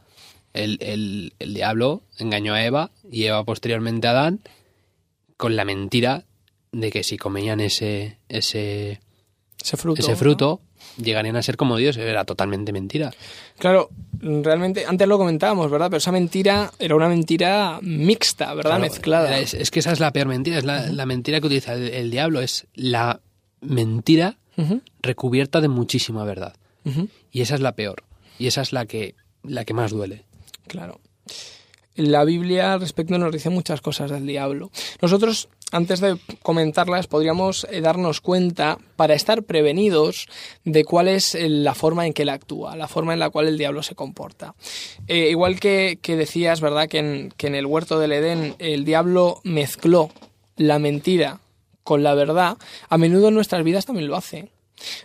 El, 0.54 0.77
el- 0.82 1.34
el 1.39 1.54
diablo 1.54 2.01
engañó 2.18 2.54
a 2.54 2.63
Eva 2.65 2.92
y 3.12 3.25
Eva 3.25 3.44
posteriormente 3.44 4.08
a 4.08 4.12
Adán 4.12 4.39
con 5.38 5.56
la 5.56 5.65
mentira 5.65 6.24
de 6.75 6.91
que 6.91 7.03
si 7.03 7.17
comían 7.17 7.62
ese, 7.62 8.17
ese, 8.27 9.00
ese 9.63 9.77
fruto. 9.77 10.01
ese 10.01 10.12
¿no? 10.12 10.17
fruto 10.17 10.62
llegarían 10.98 11.38
a 11.38 11.41
ser 11.41 11.55
como 11.55 11.77
Dios. 11.77 11.96
Era 11.96 12.25
totalmente 12.25 12.74
mentira. 12.74 13.13
Claro, 13.58 13.89
realmente, 14.20 14.86
antes 14.86 15.08
lo 15.08 15.17
comentábamos, 15.17 15.72
¿verdad? 15.72 15.88
Pero 15.88 15.98
esa 16.00 16.12
mentira 16.12 16.72
era 16.77 16.96
una 16.96 17.08
mentira 17.08 17.79
mixta, 17.82 18.53
¿verdad? 18.53 18.72
Claro, 18.72 18.82
Mezclada. 18.82 19.39
Es, 19.39 19.53
es 19.53 19.72
que 19.72 19.79
esa 19.79 19.94
es 19.94 20.01
la 20.01 20.12
peor 20.12 20.27
mentira, 20.27 20.58
es 20.58 20.65
la, 20.65 20.91
la 20.91 21.05
mentira 21.05 21.39
que 21.39 21.48
utiliza 21.48 21.74
el, 21.74 21.88
el 21.89 22.12
diablo, 22.12 22.41
es 22.41 22.67
la 22.74 23.22
mentira 23.62 24.38
recubierta 25.01 25.62
de 25.62 25.67
muchísima 25.67 26.24
verdad. 26.25 26.55
Y 27.32 27.41
esa 27.41 27.55
es 27.55 27.62
la 27.62 27.72
peor. 27.72 28.03
Y 28.38 28.48
esa 28.48 28.62
es 28.62 28.74
la 28.74 28.86
que, 28.86 29.15
la 29.44 29.63
que 29.65 29.74
más 29.74 29.91
duele. 29.91 30.24
Claro. 30.67 31.00
La 31.96 32.25
Biblia 32.25 32.74
al 32.74 32.82
respecto 32.82 33.17
nos 33.17 33.32
dice 33.32 33.50
muchas 33.50 33.79
cosas 33.79 34.12
del 34.12 34.27
diablo. 34.27 34.70
Nosotros 35.01 35.48
antes 35.72 36.00
de 36.00 36.17
comentarlas, 36.41 37.07
podríamos 37.07 37.67
eh, 37.69 37.81
darnos 37.81 38.22
cuenta, 38.22 38.77
para 38.95 39.13
estar 39.13 39.43
prevenidos, 39.43 40.27
de 40.63 40.86
cuál 40.86 41.07
es 41.07 41.36
eh, 41.36 41.50
la 41.50 41.75
forma 41.75 42.05
en 42.05 42.13
que 42.13 42.22
él 42.22 42.29
actúa, 42.29 42.75
la 42.75 42.88
forma 42.88 43.13
en 43.13 43.19
la 43.19 43.29
cual 43.29 43.48
el 43.48 43.57
diablo 43.57 43.84
se 43.84 43.95
comporta. 43.95 44.55
Eh, 45.07 45.29
igual 45.29 45.60
que, 45.60 46.00
que, 46.01 46.15
decías, 46.15 46.62
¿verdad?, 46.62 46.88
que 46.88 47.00
en, 47.00 47.34
que 47.36 47.48
en 47.48 47.55
el 47.55 47.65
huerto 47.65 48.00
del 48.00 48.13
Edén 48.13 48.55
el 48.60 48.86
diablo 48.86 49.41
mezcló 49.43 50.12
la 50.55 50.79
mentira 50.79 51.39
con 51.84 52.03
la 52.03 52.15
verdad, 52.15 52.57
a 52.89 52.98
menudo 52.98 53.27
en 53.27 53.36
nuestras 53.36 53.63
vidas 53.63 53.86
también 53.86 54.07
lo 54.07 54.15
hace 54.15 54.50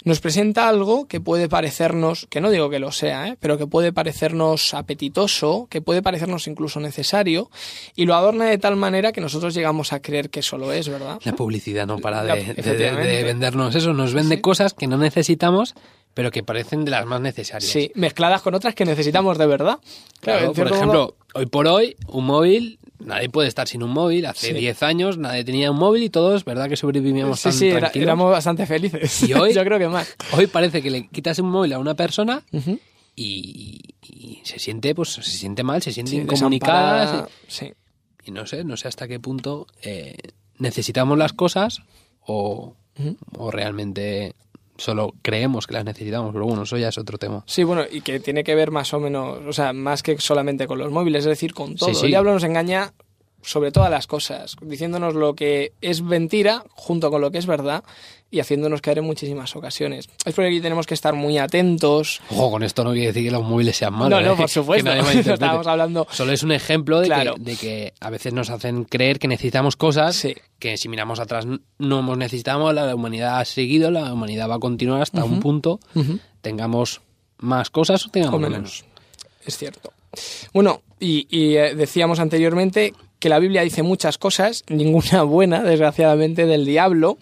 nos 0.04 0.20
presenta 0.20 0.68
algo 0.68 1.06
que 1.06 1.20
puede 1.20 1.48
parecernos, 1.48 2.26
que 2.30 2.40
no 2.40 2.50
digo 2.50 2.70
que 2.70 2.78
lo 2.78 2.92
sea, 2.92 3.28
¿eh? 3.28 3.36
pero 3.40 3.58
que 3.58 3.66
puede 3.66 3.92
parecernos 3.92 4.74
apetitoso, 4.74 5.66
que 5.70 5.80
puede 5.80 6.02
parecernos 6.02 6.46
incluso 6.46 6.80
necesario, 6.80 7.50
y 7.94 8.06
lo 8.06 8.14
adorna 8.14 8.46
de 8.46 8.58
tal 8.58 8.76
manera 8.76 9.12
que 9.12 9.20
nosotros 9.20 9.54
llegamos 9.54 9.92
a 9.92 10.00
creer 10.00 10.30
que 10.30 10.40
eso 10.40 10.58
lo 10.58 10.72
es, 10.72 10.88
¿verdad? 10.88 11.18
La 11.24 11.32
publicidad 11.32 11.86
no 11.86 11.98
para 11.98 12.24
de, 12.24 12.54
de, 12.54 13.22
vendernos 13.24 13.74
eso, 13.74 13.92
nos 13.92 14.14
vende 14.14 14.40
cosas 14.40 14.74
que 14.74 14.86
no 14.86 14.96
necesitamos, 14.96 15.74
pero 16.14 16.30
que 16.30 16.42
parecen 16.42 16.84
de 16.84 16.90
las 16.90 17.06
más 17.06 17.20
necesarias. 17.20 17.70
Sí, 17.70 17.92
mezcladas 17.94 18.42
con 18.42 18.54
otras 18.54 18.74
que 18.74 18.84
necesitamos 18.84 19.38
de 19.38 19.46
verdad. 19.46 19.78
Claro, 20.20 20.52
por 20.52 20.72
ejemplo, 20.72 21.16
hoy 21.34 21.46
por 21.46 21.66
hoy, 21.66 21.96
un 22.08 22.26
móvil 22.26 22.80
nadie 23.00 23.28
puede 23.28 23.48
estar 23.48 23.66
sin 23.68 23.82
un 23.82 23.90
móvil. 23.90 24.26
Hace 24.26 24.52
10 24.52 24.82
años 24.82 25.18
nadie 25.18 25.44
tenía 25.44 25.70
un 25.70 25.78
móvil 25.78 26.02
y 26.02 26.10
todos, 26.10 26.44
¿verdad? 26.44 26.68
Que 26.68 26.76
sobrevivíamos 26.76 27.40
sí, 27.40 27.44
tan 27.44 27.92
sí, 27.92 28.00
éramos 28.00 28.30
bastante 28.30 28.66
felices. 28.66 29.22
Y 29.22 29.34
hoy, 29.34 29.52
yo 29.54 29.64
creo 29.64 29.78
que 29.78 29.88
más. 29.88 30.16
Hoy 30.32 30.46
parece 30.46 30.82
que 30.82 30.90
le 30.90 31.08
quitas 31.08 31.38
un 31.38 31.50
móvil 31.50 31.72
a 31.72 31.78
una 31.78 31.94
persona 31.94 32.42
y, 33.16 33.80
se 34.44 34.58
siente, 34.58 34.94
pues, 34.94 35.10
se 35.10 35.22
siente 35.22 35.62
mal, 35.62 35.82
se 35.82 35.92
siente 35.92 36.16
incomunicada. 36.16 37.28
Sí. 37.48 37.72
Y 38.24 38.30
no 38.32 38.46
sé, 38.46 38.64
no 38.64 38.76
sé 38.76 38.88
hasta 38.88 39.08
qué 39.08 39.18
punto 39.18 39.66
eh, 39.82 40.16
necesitamos 40.58 41.16
las 41.16 41.32
cosas 41.32 41.80
o, 42.20 42.74
o 43.36 43.50
realmente 43.50 44.34
solo 44.80 45.14
creemos 45.22 45.66
que 45.66 45.74
las 45.74 45.84
necesitamos, 45.84 46.32
pero 46.32 46.46
bueno, 46.46 46.62
eso 46.62 46.76
ya 46.76 46.88
es 46.88 46.98
otro 46.98 47.18
tema. 47.18 47.44
Sí, 47.46 47.64
bueno, 47.64 47.84
y 47.90 48.00
que 48.00 48.20
tiene 48.20 48.42
que 48.44 48.54
ver 48.54 48.70
más 48.70 48.92
o 48.94 49.00
menos, 49.00 49.38
o 49.46 49.52
sea, 49.52 49.72
más 49.72 50.02
que 50.02 50.18
solamente 50.18 50.66
con 50.66 50.78
los 50.78 50.90
móviles, 50.90 51.20
es 51.20 51.28
decir, 51.30 51.54
con 51.54 51.76
todo. 51.76 51.90
El 51.90 52.08
diablo 52.08 52.32
nos 52.32 52.44
engaña 52.44 52.92
sobre 53.42 53.72
todas 53.72 53.90
las 53.90 54.06
cosas, 54.06 54.56
diciéndonos 54.60 55.14
lo 55.14 55.34
que 55.34 55.72
es 55.80 56.02
mentira 56.02 56.64
junto 56.70 57.10
con 57.10 57.20
lo 57.20 57.30
que 57.30 57.38
es 57.38 57.46
verdad 57.46 57.84
y 58.30 58.38
haciéndonos 58.38 58.80
caer 58.80 58.98
en 58.98 59.04
muchísimas 59.04 59.56
ocasiones. 59.56 60.08
Es 60.24 60.34
por 60.34 60.44
aquí 60.44 60.60
tenemos 60.60 60.86
que 60.86 60.94
estar 60.94 61.14
muy 61.14 61.38
atentos. 61.38 62.20
Ojo, 62.30 62.52
con 62.52 62.62
esto 62.62 62.84
no 62.84 62.92
quiere 62.92 63.08
decir 63.08 63.24
que 63.24 63.30
los 63.30 63.42
móviles 63.42 63.76
sean 63.76 63.94
malos. 63.94 64.20
No, 64.20 64.24
no, 64.24 64.34
¿eh? 64.34 64.36
por 64.36 64.48
supuesto. 64.48 64.90
Estamos 64.92 65.66
hablando. 65.66 66.06
Solo 66.10 66.32
es 66.32 66.42
un 66.42 66.52
ejemplo 66.52 67.00
de, 67.00 67.08
que, 67.08 67.32
de, 67.38 67.56
que, 67.56 67.94
a 68.00 68.10
veces 68.10 68.32
nos 68.32 68.50
hacen 68.50 68.84
creer 68.84 69.18
que 69.18 69.28
necesitamos 69.28 69.76
cosas 69.76 70.26
que 70.58 70.76
si 70.76 70.88
miramos 70.88 71.18
atrás 71.18 71.46
no 71.78 71.98
hemos 71.98 72.18
necesitado, 72.18 72.72
la 72.72 72.94
humanidad 72.94 73.40
ha 73.40 73.44
seguido, 73.44 73.90
la 73.90 74.12
humanidad 74.12 74.48
va 74.48 74.56
a 74.56 74.60
continuar 74.60 75.02
hasta 75.02 75.24
un 75.24 75.40
punto, 75.40 75.80
tengamos 76.40 77.00
más 77.38 77.70
cosas 77.70 78.06
o 78.06 78.10
tengamos 78.10 78.40
menos. 78.40 78.84
Es 79.44 79.56
cierto. 79.56 79.92
Bueno, 80.52 80.82
y, 80.98 81.26
y 81.30 81.56
eh, 81.56 81.74
decíamos 81.74 82.20
anteriormente 82.20 82.92
que 83.20 83.28
la 83.28 83.38
Biblia 83.38 83.62
dice 83.62 83.82
muchas 83.82 84.18
cosas, 84.18 84.64
ninguna 84.68 85.22
buena, 85.22 85.62
desgraciadamente, 85.62 86.46
del 86.46 86.64
diablo, 86.64 87.18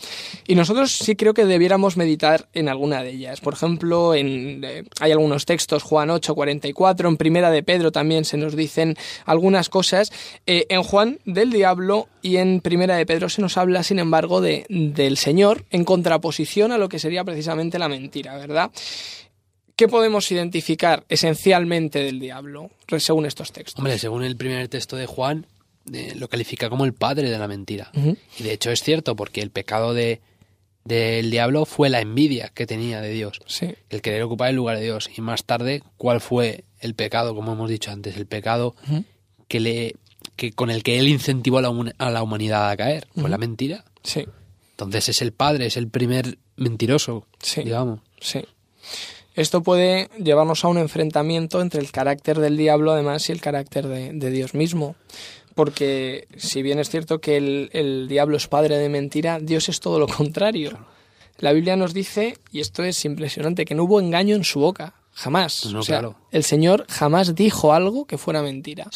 y 0.47 0.55
nosotros 0.55 0.93
sí 0.93 1.17
creo 1.17 1.35
que 1.35 1.45
debiéramos 1.45 1.97
meditar 1.97 2.49
en 2.55 2.69
alguna 2.69 3.03
de 3.03 3.11
ellas. 3.11 3.41
Por 3.41 3.53
ejemplo, 3.53 4.15
en, 4.15 4.65
eh, 4.65 4.85
hay 5.01 5.13
algunos 5.13 5.45
textos, 5.45 5.83
Juan 5.83 6.11
8, 6.11 6.35
44, 6.35 7.09
en 7.09 7.17
Primera 7.17 7.51
de 7.51 7.63
Pedro 7.63 7.93
también 7.93 8.25
se 8.25 8.39
nos 8.39 8.57
dicen 8.57 8.97
algunas 9.27 9.69
cosas. 9.69 10.13
Eh, 10.47 10.67
en 10.71 10.83
Juan 10.83 11.19
del 11.27 11.51
diablo 11.51 12.09
y 12.23 12.37
en 12.37 12.61
Primera 12.61 12.97
de 12.97 13.05
Pedro 13.05 13.29
se 13.29 13.43
nos 13.43 13.57
habla, 13.57 13.83
sin 13.83 13.99
embargo, 13.99 14.41
de, 14.41 14.65
del 14.69 15.17
Señor 15.17 15.65
en 15.71 15.85
contraposición 15.85 16.73
a 16.73 16.79
lo 16.79 16.89
que 16.89 16.99
sería 16.99 17.25
precisamente 17.25 17.79
la 17.79 17.89
mentira, 17.89 18.37
¿verdad? 18.37 18.71
¿Qué 19.77 19.87
podemos 19.87 20.31
identificar 20.33 21.05
esencialmente 21.09 22.01
del 22.01 22.19
diablo, 22.19 22.71
según 22.99 23.27
estos 23.27 23.53
textos? 23.53 23.79
Hombre, 23.79 23.99
según 23.99 24.25
el 24.25 24.37
primer 24.37 24.67
texto 24.67 24.97
de 24.97 25.07
Juan, 25.07 25.47
lo 26.17 26.29
califica 26.29 26.71
como 26.71 26.85
el 26.85 26.95
padre 26.95 27.31
de 27.31 27.39
la 27.39 27.49
mentira. 27.49 27.91
Y 28.39 28.43
de 28.43 28.53
hecho 28.53 28.71
es 28.71 28.83
cierto, 28.83 29.17
porque 29.17 29.41
el 29.41 29.51
pecado 29.51 29.95
de 29.95 30.21
del 30.89 31.31
diablo 31.31 31.67
fue 31.67 31.91
la 31.91 32.01
envidia 32.01 32.51
que 32.55 32.67
tenía 32.67 33.03
de 33.03 33.11
Dios, 33.11 33.41
el 33.91 34.01
querer 34.01 34.23
ocupar 34.23 34.49
el 34.49 34.57
lugar 34.57 34.79
de 34.79 34.85
Dios. 34.85 35.11
Y 35.15 35.21
más 35.21 35.45
tarde, 35.45 35.83
¿cuál 35.99 36.21
fue 36.23 36.65
el 36.81 36.95
pecado, 36.95 37.35
como 37.35 37.53
hemos 37.53 37.69
dicho 37.69 37.91
antes? 37.91 38.17
El 38.17 38.27
pecado 38.27 38.75
que 39.49 39.61
le 39.61 39.97
que 40.37 40.53
con 40.53 40.71
el 40.71 40.83
que 40.83 40.99
él 40.99 41.09
incentivó 41.09 41.59
a 41.59 41.63
la, 41.63 41.95
a 41.99 42.11
la 42.11 42.23
humanidad 42.23 42.71
a 42.71 42.77
caer, 42.77 43.07
fue 43.15 43.29
la 43.29 43.39
mentira. 43.39 43.85
Sí. 44.03 44.27
Entonces 44.71 45.09
es 45.09 45.21
el 45.21 45.33
padre, 45.33 45.67
es 45.67 45.77
el 45.77 45.89
primer 45.89 46.39
mentiroso, 46.57 47.27
digamos. 47.57 48.01
Sí. 48.21 48.45
Esto 49.35 49.63
puede 49.63 50.09
llevarnos 50.19 50.65
a 50.65 50.69
un 50.69 50.79
enfrentamiento 50.79 51.61
entre 51.61 51.81
el 51.81 51.91
carácter 51.91 52.39
del 52.39 52.57
diablo, 52.57 52.93
además, 52.93 53.29
y 53.29 53.33
el 53.33 53.41
carácter 53.41 53.87
de, 53.87 54.13
de 54.13 54.31
Dios 54.31 54.55
mismo 54.55 54.97
porque 55.59 56.29
si 56.37 56.63
bien 56.63 56.79
es 56.79 56.89
cierto 56.89 57.21
que 57.21 57.37
el, 57.37 58.07
diablo 58.09 58.37
es 58.37 58.47
padre 58.47 58.79
de 58.79 58.89
mentira, 58.89 59.41
Dios 59.41 59.69
es 59.69 59.81
todo 59.81 59.99
lo 59.99 60.07
contrario. 60.07 60.79
La 61.41 61.53
Biblia 61.53 61.75
nos 61.75 61.93
dice, 61.93 62.39
y 62.53 62.61
esto 62.61 62.85
es 62.85 63.05
impresionante, 63.05 63.65
que 63.65 63.75
no 63.75 63.83
hubo 63.83 63.99
engaño 63.99 64.37
en 64.37 64.45
su 64.45 64.61
boca. 64.61 64.95
Jamás. 65.15 65.67
o 65.67 65.83
sea, 65.83 66.13
El 66.31 66.45
Señor 66.45 66.87
jamás 66.89 67.35
dijo 67.35 67.73
algo 67.73 68.07
que 68.07 68.19
fuera 68.19 68.41
mentira. 68.41 68.87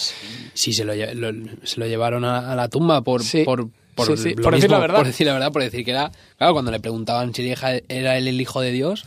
Sí, 0.55 0.73
se, 0.73 0.85
lo, 0.85 0.93
se, 0.93 1.81
lo, 1.81 1.87
llevaron 1.89 2.25
a, 2.25 2.55
la 2.55 2.69
tumba 2.69 3.03
por, 3.03 3.23
por, 3.45 3.69
por, 3.97 4.11
decir 4.11 4.71
la 4.71 4.79
verdad. 4.79 4.99
Por 4.99 5.07
decir 5.09 5.27
la 5.27 5.33
verdad, 5.33 5.51
por 5.51 5.63
decir 5.63 5.85
que 5.85 5.91
era. 5.91 6.13
Claro, 6.39 6.53
cuando 6.53 6.71
le 6.71 6.79
preguntaban 6.79 7.35
si 7.35 7.53
era 7.89 8.19
el 8.19 8.41
hijo 8.41 8.61
de 8.61 8.71
Dios, 8.71 9.05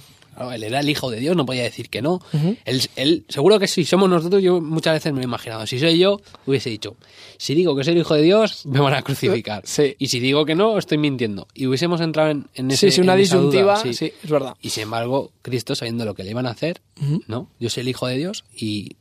él 0.54 0.64
era 0.64 0.80
el 0.80 0.90
hijo 0.90 1.10
de 1.10 1.20
Dios, 1.20 1.36
no 1.36 1.46
podía 1.46 1.64
decir 1.64 1.90
que 1.90 2.02
no. 2.02 2.22
él, 2.66 3.26
seguro 3.30 3.60
que 3.60 3.68
si 3.68 3.86
somos 3.86 4.10
nosotros, 4.10 4.42
yo 4.42 4.62
muchas 4.62 4.94
veces 4.96 5.14
me 5.14 5.22
he 5.22 5.24
imaginado, 5.24 5.66
si 5.68 5.80
soy 5.80 5.98
yo, 5.98 6.22
hubiese 6.46 6.70
dicho, 6.70 6.96
si 7.38 7.56
digo 7.56 7.76
que 7.76 7.84
soy 7.84 7.94
el 7.94 8.00
hijo 8.00 8.14
de 8.16 8.22
Dios, 8.22 8.66
me 8.66 8.80
van 8.80 8.94
a 8.94 9.02
crucificar. 9.02 9.64
Y 9.98 10.08
si 10.08 10.20
digo 10.20 10.46
que 10.46 10.56
no, 10.56 10.78
estoy 10.78 10.98
mintiendo. 10.98 11.48
Y 11.54 11.68
hubiésemos 11.68 12.02
entrado 12.02 12.30
en, 12.30 12.48
en 12.54 12.72
ese... 12.72 12.92
Sí, 12.92 13.02
una 13.02 13.16
disyuntiva, 13.16 13.78
sí. 13.78 13.90
es 13.90 14.30
verdad. 14.30 14.56
Y 14.62 14.70
sin 14.70 14.84
embargo, 14.84 15.32
Cristo, 15.42 15.76
sabiendo 15.76 16.06
lo 16.06 16.16
que 16.16 16.24
le 16.24 16.32
iban 16.32 16.46
a 16.46 16.52
hacer, 16.52 16.82
¿no? 17.28 17.50
Yo 17.60 17.70
soy 17.70 17.82
el 17.82 17.90
hijo 17.90 18.08
de 18.08 18.18
Dios 18.18 18.46
y 18.56 18.96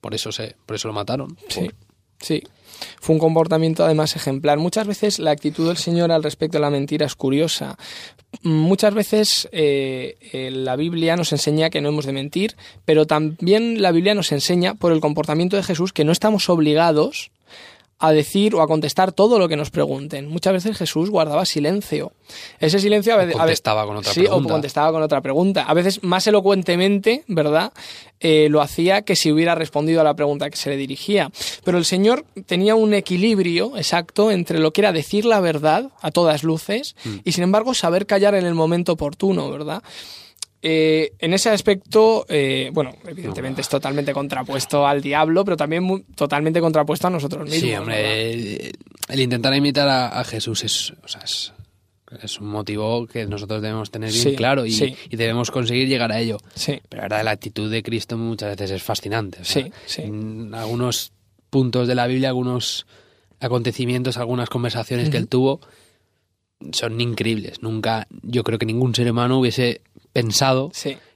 por 0.00 0.14
eso, 0.14 0.32
se, 0.32 0.56
por 0.66 0.76
eso 0.76 0.88
lo 0.88 0.94
mataron. 0.94 1.36
Sí, 1.48 1.70
sí. 2.20 2.42
Fue 3.00 3.14
un 3.14 3.20
comportamiento 3.20 3.84
además 3.84 4.14
ejemplar. 4.14 4.58
Muchas 4.58 4.86
veces 4.86 5.18
la 5.18 5.32
actitud 5.32 5.66
del 5.66 5.76
Señor 5.76 6.12
al 6.12 6.22
respecto 6.22 6.58
de 6.58 6.62
la 6.62 6.70
mentira 6.70 7.06
es 7.06 7.16
curiosa. 7.16 7.76
Muchas 8.42 8.94
veces 8.94 9.48
eh, 9.52 10.16
eh, 10.32 10.50
la 10.50 10.76
Biblia 10.76 11.16
nos 11.16 11.32
enseña 11.32 11.70
que 11.70 11.80
no 11.80 11.88
hemos 11.88 12.06
de 12.06 12.12
mentir, 12.12 12.56
pero 12.84 13.06
también 13.06 13.82
la 13.82 13.90
Biblia 13.90 14.14
nos 14.14 14.32
enseña 14.32 14.74
por 14.74 14.92
el 14.92 15.00
comportamiento 15.00 15.56
de 15.56 15.62
Jesús 15.62 15.92
que 15.92 16.04
no 16.04 16.12
estamos 16.12 16.48
obligados 16.48 17.30
a 18.00 18.12
decir 18.12 18.54
o 18.54 18.62
a 18.62 18.68
contestar 18.68 19.12
todo 19.12 19.38
lo 19.38 19.48
que 19.48 19.56
nos 19.56 19.70
pregunten. 19.70 20.28
Muchas 20.28 20.52
veces 20.52 20.76
Jesús 20.76 21.10
guardaba 21.10 21.44
silencio. 21.44 22.12
Ese 22.60 22.78
silencio 22.78 23.14
a 23.14 23.16
veces... 23.16 23.36
contestaba 23.36 23.86
con 23.86 23.96
otra 23.96 24.12
sí, 24.12 24.20
pregunta. 24.20 24.48
o 24.48 24.52
contestaba 24.52 24.92
con 24.92 25.02
otra 25.02 25.20
pregunta. 25.20 25.64
A 25.64 25.74
veces 25.74 26.02
más 26.04 26.26
elocuentemente, 26.26 27.24
¿verdad? 27.26 27.72
Eh, 28.20 28.48
lo 28.50 28.60
hacía 28.60 29.02
que 29.02 29.16
si 29.16 29.32
hubiera 29.32 29.56
respondido 29.56 30.00
a 30.00 30.04
la 30.04 30.14
pregunta 30.14 30.48
que 30.48 30.56
se 30.56 30.70
le 30.70 30.76
dirigía. 30.76 31.30
Pero 31.64 31.78
el 31.78 31.84
Señor 31.84 32.24
tenía 32.46 32.76
un 32.76 32.94
equilibrio 32.94 33.76
exacto 33.76 34.30
entre 34.30 34.60
lo 34.60 34.72
que 34.72 34.82
era 34.82 34.92
decir 34.92 35.24
la 35.24 35.40
verdad 35.40 35.90
a 36.00 36.12
todas 36.12 36.44
luces 36.44 36.94
mm. 37.04 37.16
y 37.24 37.32
sin 37.32 37.44
embargo 37.44 37.74
saber 37.74 38.06
callar 38.06 38.34
en 38.36 38.46
el 38.46 38.54
momento 38.54 38.92
oportuno, 38.92 39.50
¿verdad? 39.50 39.82
Eh, 40.60 41.12
en 41.20 41.32
ese 41.34 41.50
aspecto, 41.50 42.26
eh, 42.28 42.70
bueno, 42.72 42.96
evidentemente 43.06 43.60
es 43.60 43.68
totalmente 43.68 44.12
contrapuesto 44.12 44.86
al 44.86 45.00
diablo, 45.00 45.44
pero 45.44 45.56
también 45.56 46.04
totalmente 46.16 46.60
contrapuesto 46.60 47.06
a 47.06 47.10
nosotros 47.10 47.44
mismos. 47.44 47.60
Sí, 47.60 47.74
hombre, 47.74 48.72
el, 49.08 49.20
intentar 49.20 49.54
imitar 49.54 49.88
a, 49.88 50.24
Jesús 50.24 50.64
es, 50.64 50.92
es, 52.22 52.40
un 52.40 52.48
motivo 52.48 53.06
que 53.06 53.24
nosotros 53.26 53.62
debemos 53.62 53.92
tener 53.92 54.10
bien 54.10 54.34
claro 54.34 54.66
y, 54.66 54.96
debemos 55.10 55.52
conseguir 55.52 55.86
llegar 55.86 56.10
a 56.10 56.18
ello. 56.18 56.38
Sí. 56.54 56.80
Pero 56.88 57.02
la 57.02 57.08
verdad, 57.08 57.24
la 57.24 57.30
actitud 57.30 57.70
de 57.70 57.84
Cristo 57.84 58.18
muchas 58.18 58.50
veces 58.50 58.72
es 58.72 58.82
fascinante. 58.82 59.38
sí, 59.42 59.70
sí. 59.86 60.02
En 60.02 60.52
algunos 60.54 61.12
puntos 61.50 61.86
de 61.86 61.94
la 61.94 62.08
Biblia, 62.08 62.30
algunos 62.30 62.84
acontecimientos, 63.40 64.16
algunas 64.16 64.48
conversaciones 64.48 65.08
que 65.10 65.16
él 65.18 65.28
tuvo 65.28 65.60
son 66.72 67.00
increíbles. 67.00 67.62
Nunca, 67.62 68.06
yo 68.22 68.42
creo 68.42 68.58
que 68.58 68.66
ningún 68.66 68.94
ser 68.94 69.10
humano 69.10 69.38
hubiese 69.38 69.82
pensado 70.22 70.70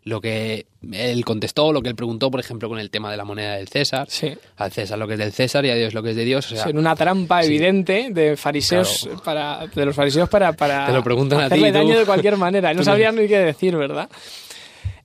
lo 0.04 0.20
que 0.20 0.66
él 0.92 1.24
contestó, 1.24 1.72
lo 1.72 1.80
que 1.80 1.88
él 1.88 1.94
preguntó, 1.94 2.30
por 2.30 2.40
ejemplo, 2.40 2.68
con 2.68 2.78
el 2.78 2.90
tema 2.90 3.10
de 3.10 3.16
la 3.16 3.24
moneda 3.24 3.56
del 3.56 3.68
César. 3.68 4.08
Al 4.56 4.72
César 4.72 4.98
lo 4.98 5.06
que 5.06 5.14
es 5.14 5.18
del 5.18 5.32
César 5.32 5.64
y 5.64 5.70
a 5.70 5.74
Dios 5.74 5.94
lo 5.94 6.02
que 6.02 6.10
es 6.10 6.16
de 6.16 6.24
Dios. 6.24 6.50
O 6.52 6.68
en 6.68 6.78
una 6.78 6.96
trampa 6.96 7.42
evidente 7.42 8.08
de 8.10 8.36
fariseos 8.36 9.08
para, 9.24 9.66
de 9.66 9.86
los 9.86 9.94
fariseos 9.94 10.28
para, 10.28 10.52
para 10.52 10.86
Te 10.86 10.92
lo 10.92 11.04
preguntan 11.04 11.40
hacerle 11.40 11.68
a 11.68 11.72
ti, 11.72 11.78
daño 11.78 11.98
de 11.98 12.06
cualquier 12.06 12.36
manera. 12.36 12.72
No 12.82 12.82
sabrían 12.82 13.14
ni 13.14 13.28
qué 13.28 13.38
decir, 13.38 13.76
¿verdad? 13.76 14.08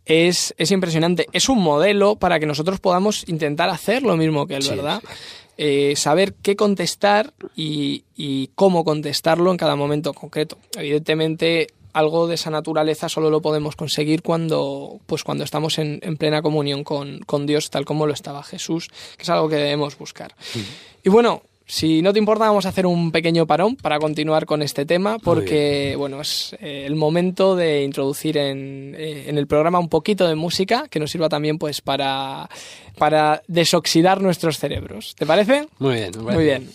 Es, 0.05 0.55
es, 0.57 0.71
impresionante. 0.71 1.27
Es 1.31 1.49
un 1.49 1.59
modelo 1.59 2.15
para 2.15 2.39
que 2.39 2.45
nosotros 2.45 2.79
podamos 2.79 3.27
intentar 3.27 3.69
hacer 3.69 4.03
lo 4.03 4.15
mismo 4.15 4.47
que 4.47 4.55
él, 4.55 4.65
¿verdad? 4.67 5.01
eh, 5.57 5.95
saber 5.95 6.35
qué 6.35 6.55
contestar 6.55 7.33
y, 7.55 8.03
y 8.15 8.49
cómo 8.55 8.83
contestarlo 8.83 9.51
en 9.51 9.57
cada 9.57 9.75
momento 9.75 10.13
concreto. 10.13 10.57
Evidentemente, 10.77 11.67
algo 11.97 12.27
de 12.27 12.35
esa 12.35 12.49
naturaleza 12.49 13.09
solo 13.09 13.29
lo 13.29 13.41
podemos 13.41 13.75
conseguir 13.75 14.21
cuando, 14.21 14.99
pues 15.05 15.23
cuando 15.23 15.43
estamos 15.43 15.79
en, 15.79 15.99
en 16.03 16.17
plena 16.17 16.41
comunión 16.41 16.83
con, 16.83 17.19
con, 17.19 17.45
Dios, 17.45 17.69
tal 17.69 17.85
como 17.85 18.05
lo 18.05 18.13
estaba 18.13 18.43
Jesús, 18.43 18.89
que 19.17 19.23
es 19.23 19.29
algo 19.29 19.49
que 19.49 19.55
debemos 19.55 19.97
buscar. 19.97 20.35
Y 21.03 21.09
bueno, 21.09 21.41
si 21.65 22.01
no 22.01 22.13
te 22.13 22.19
importa, 22.19 22.45
vamos 22.45 22.65
a 22.65 22.69
hacer 22.69 22.85
un 22.85 23.11
pequeño 23.11 23.45
parón 23.45 23.75
para 23.75 23.99
continuar 23.99 24.45
con 24.45 24.61
este 24.61 24.85
tema, 24.85 25.19
porque 25.19 25.95
bueno, 25.97 26.21
es 26.21 26.55
eh, 26.61 26.85
el 26.85 26.95
momento 26.95 27.55
de 27.55 27.83
introducir 27.83 28.37
en, 28.37 28.95
eh, 28.97 29.25
en, 29.27 29.37
el 29.37 29.47
programa 29.47 29.79
un 29.79 29.89
poquito 29.89 30.27
de 30.27 30.35
música 30.35 30.87
que 30.89 30.99
nos 30.99 31.11
sirva 31.11 31.27
también 31.27 31.57
pues 31.57 31.81
para, 31.81 32.49
para 32.97 33.41
desoxidar 33.47 34.21
nuestros 34.21 34.59
cerebros. 34.59 35.13
¿Te 35.15 35.25
parece? 35.25 35.67
Muy 35.79 35.95
bien. 35.95 36.11
Muy 36.21 36.43
bien. 36.43 36.69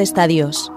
¿Dónde 0.00 0.08
está 0.08 0.26
Dios? 0.26 0.72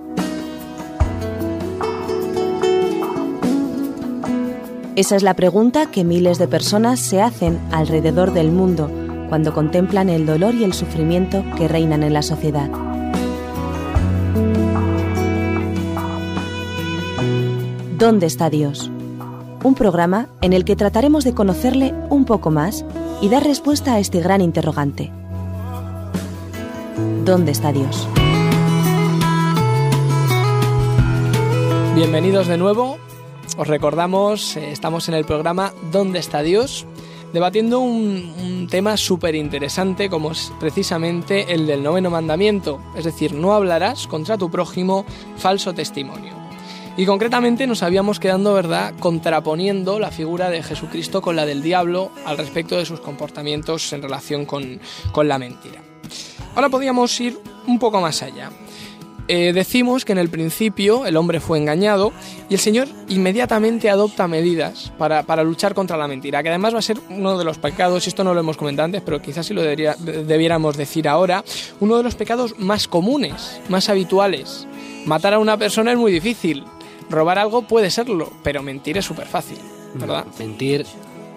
Esa 4.97 5.15
es 5.15 5.23
la 5.23 5.33
pregunta 5.33 5.85
que 5.85 6.03
miles 6.03 6.39
de 6.39 6.49
personas 6.49 6.99
se 6.99 7.21
hacen 7.21 7.57
alrededor 7.71 8.33
del 8.33 8.51
mundo 8.51 8.91
cuando 9.29 9.53
contemplan 9.53 10.09
el 10.09 10.25
dolor 10.25 10.55
y 10.55 10.65
el 10.65 10.73
sufrimiento 10.73 11.41
que 11.55 11.69
reinan 11.69 12.03
en 12.03 12.11
la 12.11 12.21
sociedad. 12.21 12.69
¿Dónde 17.97 18.25
está 18.25 18.49
Dios? 18.49 18.91
Un 19.63 19.73
programa 19.73 20.27
en 20.41 20.51
el 20.51 20.65
que 20.65 20.75
trataremos 20.75 21.23
de 21.23 21.33
conocerle 21.33 21.93
un 22.09 22.25
poco 22.25 22.51
más 22.51 22.83
y 23.21 23.29
dar 23.29 23.45
respuesta 23.45 23.93
a 23.93 23.99
este 23.99 24.19
gran 24.19 24.41
interrogante. 24.41 25.13
¿Dónde 27.23 27.53
está 27.53 27.71
Dios? 27.71 28.05
Bienvenidos 31.95 32.47
de 32.47 32.57
nuevo. 32.57 32.97
Os 33.55 33.67
recordamos, 33.67 34.57
eh, 34.57 34.71
estamos 34.71 35.09
en 35.09 35.13
el 35.13 35.25
programa 35.25 35.73
¿Dónde 35.91 36.17
está 36.17 36.41
Dios? 36.41 36.87
debatiendo 37.33 37.81
un, 37.81 38.67
tema 38.69 38.97
súper 38.97 39.35
interesante 39.35 40.09
como 40.09 40.31
es 40.31 40.51
precisamente 40.59 41.53
el 41.53 41.67
del 41.67 41.83
noveno 41.83 42.09
mandamiento, 42.09 42.79
es 42.95 43.03
decir, 43.05 43.33
no 43.33 43.53
hablarás 43.53 44.07
contra 44.07 44.39
tu 44.39 44.49
prójimo 44.49 45.05
falso 45.37 45.73
testimonio. 45.73 46.33
Y 46.97 47.05
concretamente 47.05 47.67
nos 47.67 47.83
habíamos 47.83 48.19
quedado, 48.19 48.55
¿verdad?, 48.55 48.95
contraponiendo 48.99 49.99
la 49.99 50.09
figura 50.09 50.49
de 50.49 50.63
Jesucristo 50.63 51.21
con 51.21 51.35
la 51.35 51.45
del 51.45 51.61
diablo 51.61 52.09
al 52.25 52.39
respecto 52.39 52.75
de 52.75 52.85
sus 52.85 53.01
comportamientos 53.01 53.93
en 53.93 54.01
relación 54.01 54.45
con, 54.45 54.79
con 55.11 55.27
la 55.27 55.37
mentira. 55.37 55.83
Ahora 56.55 56.69
podríamos 56.69 57.19
ir 57.19 57.39
un 57.67 57.77
poco 57.77 58.01
más 58.01 58.23
allá. 58.23 58.49
Eh, 59.29 59.53
decimos 59.53 60.03
que 60.03 60.11
en 60.11 60.17
el 60.17 60.29
principio 60.29 61.05
el 61.05 61.15
hombre 61.15 61.39
fue 61.39 61.57
engañado 61.57 62.11
y 62.49 62.55
el 62.55 62.59
Señor 62.59 62.89
inmediatamente 63.07 63.89
adopta 63.89 64.27
medidas 64.27 64.91
para, 64.97 65.23
para, 65.23 65.43
luchar 65.43 65.73
contra 65.73 65.95
la 65.95 66.09
mentira, 66.09 66.43
que 66.43 66.49
además 66.49 66.73
va 66.73 66.79
a 66.79 66.81
ser 66.81 66.99
uno 67.09 67.37
de 67.37 67.45
los 67.45 67.57
pecados, 67.57 68.05
esto 68.05 68.25
no 68.25 68.33
lo 68.33 68.41
hemos 68.41 68.57
comentado 68.57 68.85
antes, 68.85 69.01
pero 69.01 69.21
quizás 69.21 69.45
sí 69.45 69.53
lo 69.53 69.61
debería, 69.61 69.95
debiéramos 69.95 70.75
decir 70.75 71.07
ahora, 71.07 71.43
uno 71.79 71.95
de 71.97 72.03
los 72.03 72.15
pecados 72.15 72.59
más 72.59 72.89
comunes, 72.89 73.61
más 73.69 73.87
habituales. 73.87 74.67
Matar 75.05 75.35
a 75.35 75.39
una 75.39 75.57
persona 75.57 75.93
es 75.93 75.97
muy 75.97 76.11
difícil, 76.11 76.65
robar 77.09 77.39
algo 77.39 77.61
puede 77.61 77.91
serlo, 77.91 78.31
pero 78.43 78.61
mentir 78.61 78.97
es 78.97 79.05
súper 79.05 79.27
fácil, 79.27 79.57
¿verdad? 79.95 80.25
mentir, 80.37 80.85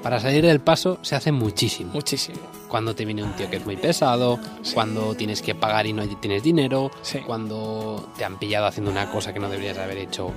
para 0.02 0.20
salir 0.20 0.44
del 0.44 0.60
paso, 0.60 0.98
se 1.02 1.16
hace 1.16 1.32
muchísimo. 1.32 1.92
Muchísimo 1.92 2.38
cuando 2.68 2.94
te 2.94 3.04
viene 3.04 3.22
un 3.22 3.32
tío 3.32 3.48
que 3.48 3.56
es 3.56 3.64
muy 3.64 3.76
pesado, 3.76 4.38
sí. 4.62 4.74
cuando 4.74 5.14
tienes 5.14 5.42
que 5.42 5.54
pagar 5.54 5.86
y 5.86 5.92
no 5.92 6.06
tienes 6.18 6.42
dinero, 6.42 6.90
sí. 7.02 7.20
cuando 7.20 8.10
te 8.16 8.24
han 8.24 8.38
pillado 8.38 8.66
haciendo 8.66 8.90
una 8.90 9.10
cosa 9.10 9.32
que 9.32 9.40
no 9.40 9.48
deberías 9.48 9.78
haber 9.78 9.98
hecho 9.98 10.32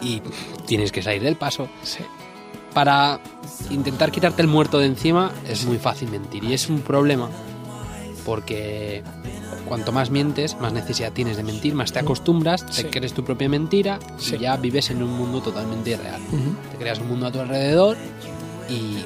y 0.00 0.22
tienes 0.66 0.92
que 0.92 1.02
salir 1.02 1.22
del 1.22 1.36
paso. 1.36 1.68
Sí. 1.82 2.00
Para 2.72 3.20
intentar 3.70 4.10
quitarte 4.10 4.42
el 4.42 4.48
muerto 4.48 4.78
de 4.78 4.86
encima 4.86 5.30
es 5.48 5.64
muy 5.64 5.78
fácil 5.78 6.10
mentir 6.10 6.42
y 6.44 6.54
es 6.54 6.68
un 6.68 6.80
problema 6.80 7.28
porque 8.24 9.04
cuanto 9.68 9.92
más 9.92 10.10
mientes, 10.10 10.56
más 10.58 10.72
necesidad 10.72 11.12
tienes 11.12 11.36
de 11.36 11.42
mentir, 11.42 11.74
más 11.74 11.92
te 11.92 11.98
acostumbras, 11.98 12.66
te 12.66 12.88
crees 12.88 13.12
tu 13.12 13.24
propia 13.24 13.48
mentira 13.48 13.98
y 14.18 14.38
ya 14.38 14.56
vives 14.56 14.90
en 14.90 15.02
un 15.02 15.12
mundo 15.12 15.40
totalmente 15.40 15.90
irreal. 15.90 16.20
Uh 16.32 16.36
-huh. 16.36 16.70
Te 16.72 16.78
creas 16.78 16.98
un 16.98 17.08
mundo 17.08 17.26
a 17.26 17.32
tu 17.32 17.40
alrededor 17.40 17.96
y 18.68 19.04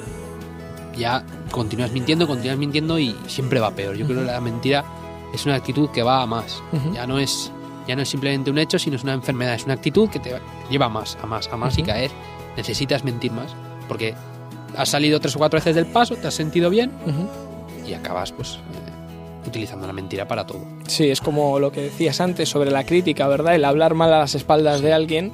ya 0.97 1.23
continúas 1.51 1.91
mintiendo, 1.91 2.27
continúas 2.27 2.57
mintiendo 2.57 2.99
y 2.99 3.15
siempre 3.27 3.59
va 3.59 3.71
peor. 3.71 3.95
Yo 3.95 4.05
creo 4.05 4.19
que 4.19 4.25
la 4.25 4.41
mentira 4.41 4.83
es 5.33 5.45
una 5.45 5.55
actitud 5.55 5.89
que 5.89 6.03
va 6.03 6.21
a 6.21 6.25
más. 6.25 6.61
Uh 6.71 6.77
-huh. 6.77 6.93
Ya 6.93 7.07
no 7.07 7.19
es 7.19 7.51
ya 7.87 7.95
no 7.95 8.03
es 8.03 8.09
simplemente 8.09 8.51
un 8.51 8.59
hecho, 8.59 8.77
sino 8.77 8.97
es 8.97 9.03
una 9.03 9.13
enfermedad, 9.13 9.55
es 9.55 9.65
una 9.65 9.73
actitud 9.73 10.09
que 10.09 10.19
te 10.19 10.39
lleva 10.69 10.85
a 10.85 10.89
más, 10.89 11.17
a 11.23 11.25
más, 11.25 11.47
a 11.47 11.57
más 11.57 11.73
uh 11.73 11.77
-huh. 11.77 11.81
y 11.81 11.83
caer. 11.83 12.11
Necesitas 12.55 13.03
mentir 13.03 13.31
más 13.31 13.55
porque 13.87 14.13
has 14.77 14.89
salido 14.89 15.19
tres 15.19 15.35
o 15.35 15.39
cuatro 15.39 15.57
veces 15.57 15.75
del 15.75 15.87
paso, 15.87 16.15
te 16.15 16.27
has 16.27 16.33
sentido 16.35 16.69
bien 16.69 16.91
y 17.87 17.93
acabas 17.93 18.31
pues 18.31 18.55
eh, 18.55 19.47
utilizando 19.47 19.87
la 19.87 19.93
mentira 19.93 20.27
para 20.27 20.45
todo. 20.45 20.61
Sí, 20.87 21.09
es 21.09 21.21
como 21.21 21.59
lo 21.59 21.71
que 21.71 21.81
decías 21.81 22.21
antes 22.21 22.49
sobre 22.49 22.69
la 22.69 22.85
crítica, 22.85 23.27
¿verdad? 23.27 23.55
El 23.55 23.65
hablar 23.65 23.95
mal 23.95 24.13
a 24.13 24.19
las 24.19 24.35
espaldas 24.35 24.81
de 24.81 24.93
alguien 24.93 25.31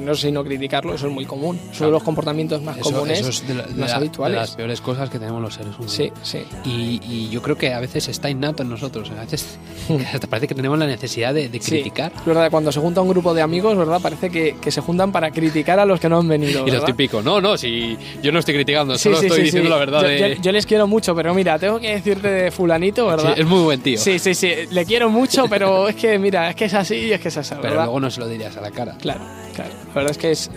no 0.00 0.14
sé 0.14 0.28
si 0.28 0.32
no 0.32 0.44
criticarlo, 0.44 0.94
eso 0.94 1.08
es 1.08 1.12
muy 1.12 1.24
común. 1.24 1.58
Son 1.58 1.72
claro. 1.78 1.92
los 1.92 2.02
comportamientos 2.02 2.62
más 2.62 2.76
eso, 2.76 2.90
comunes, 2.90 3.20
eso 3.20 3.30
es 3.30 3.48
de 3.48 3.54
la, 3.54 3.62
de 3.62 3.74
más 3.74 3.90
la, 3.90 3.96
habituales. 3.96 4.36
De 4.36 4.40
las 4.40 4.56
peores 4.56 4.80
cosas 4.80 5.10
que 5.10 5.18
tenemos 5.18 5.42
los 5.42 5.54
seres 5.54 5.74
humanos. 5.74 5.92
Sí, 5.92 6.12
sí. 6.22 6.44
Y, 6.64 7.00
y, 7.02 7.28
yo 7.30 7.42
creo 7.42 7.56
que 7.56 7.72
a 7.72 7.80
veces 7.80 8.08
está 8.08 8.30
innato 8.30 8.62
en 8.62 8.68
nosotros. 8.68 9.10
A 9.10 9.22
veces 9.22 9.58
hasta 10.14 10.26
parece 10.26 10.48
que 10.48 10.54
tenemos 10.54 10.78
la 10.78 10.86
necesidad 10.86 11.34
de, 11.34 11.48
de 11.48 11.58
criticar. 11.60 12.12
Sí, 12.14 12.22
verdad, 12.26 12.50
cuando 12.50 12.70
se 12.72 12.80
junta 12.80 13.00
un 13.00 13.08
grupo 13.08 13.34
de 13.34 13.42
amigos, 13.42 13.76
¿verdad? 13.76 14.00
Parece 14.00 14.30
que, 14.30 14.56
que, 14.60 14.70
se 14.70 14.80
juntan 14.80 15.12
para 15.12 15.30
criticar 15.30 15.78
a 15.78 15.84
los 15.84 15.98
que 15.98 16.08
no 16.08 16.18
han 16.18 16.28
venido. 16.28 16.66
Y 16.66 16.70
lo 16.70 16.84
típico, 16.84 17.22
no, 17.22 17.40
no, 17.40 17.56
si 17.56 17.96
yo 18.22 18.32
no 18.32 18.38
estoy 18.38 18.54
criticando, 18.54 18.96
solo 18.98 19.18
sí, 19.18 19.26
estoy 19.26 19.40
sí, 19.40 19.44
diciendo 19.46 19.70
la 19.70 19.76
verdad. 19.76 20.02
Yo, 20.02 20.08
de... 20.08 20.36
yo, 20.36 20.42
yo, 20.42 20.52
les 20.52 20.66
quiero 20.66 20.86
mucho, 20.86 21.14
pero 21.14 21.34
mira, 21.34 21.58
tengo 21.58 21.80
que 21.80 21.92
decirte 21.92 22.28
de 22.28 22.50
Fulanito, 22.50 23.06
¿verdad? 23.06 23.34
es 23.36 23.46
muy 23.46 23.62
buen 23.62 23.80
tío. 23.80 23.98
Sí, 23.98 24.18
sí, 24.18 24.34
sí. 24.34 24.52
Le 24.70 24.84
quiero 24.84 25.10
mucho, 25.10 25.46
pero 25.48 25.88
es 25.88 25.96
que, 25.96 26.18
mira, 26.18 26.50
es 26.50 26.56
que 26.56 26.66
es 26.66 26.74
así 26.74 26.96
y 26.96 27.12
es 27.12 27.20
que 27.20 27.28
es 27.28 27.36
así. 27.36 27.54
Pero 27.60 27.74
luego 27.74 28.00
no 28.00 28.10
se 28.10 28.20
lo 28.20 28.28
dirías 28.28 28.56
a 28.56 28.60
la 28.60 28.70
cara. 28.70 28.96
Claro, 29.00 29.20
La 29.68 29.94
verdad 29.94 30.10
es 30.10 30.18
que 30.18 30.30
es, 30.30 30.50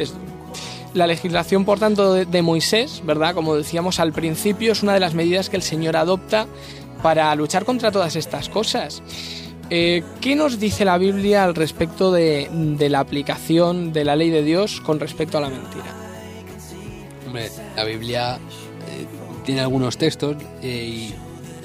la 0.94 1.08
legislación, 1.08 1.66
por 1.66 1.80
tanto, 1.80 2.14
de, 2.14 2.42
Moisés, 2.42 3.02
¿verdad? 3.06 3.34
Como 3.34 3.56
decíamos 3.56 4.00
al 4.00 4.14
principio, 4.14 4.72
es 4.72 4.84
una 4.84 4.94
de 4.94 5.00
las 5.00 5.16
medidas 5.16 5.50
que 5.50 5.56
el 5.56 5.64
Señor 5.64 5.98
adopta 5.98 6.46
para 7.02 7.34
luchar 7.36 7.66
contra 7.66 7.92
todas 7.92 8.16
estas 8.16 8.48
cosas. 8.50 9.02
Eh, 9.70 10.04
¿Qué 10.22 10.36
nos 10.36 10.60
dice 10.60 10.86
la 10.86 10.98
Biblia 10.98 11.46
al 11.46 11.56
respecto 11.56 12.12
de, 12.12 12.48
de, 12.52 12.90
la 12.90 13.00
aplicación 13.00 13.92
de 13.92 14.06
la 14.06 14.16
ley 14.16 14.30
de 14.30 14.44
Dios 14.44 14.82
con 14.82 15.00
respecto 15.00 15.38
a 15.38 15.42
la 15.42 15.50
mentira? 15.50 15.86
Hombre, 17.26 17.50
la 17.76 17.84
Biblia 17.84 18.36
eh, 18.36 19.06
tiene 19.44 19.62
algunos 19.62 19.98
textos 19.98 20.36
eh, 20.62 20.68
y 20.68 21.16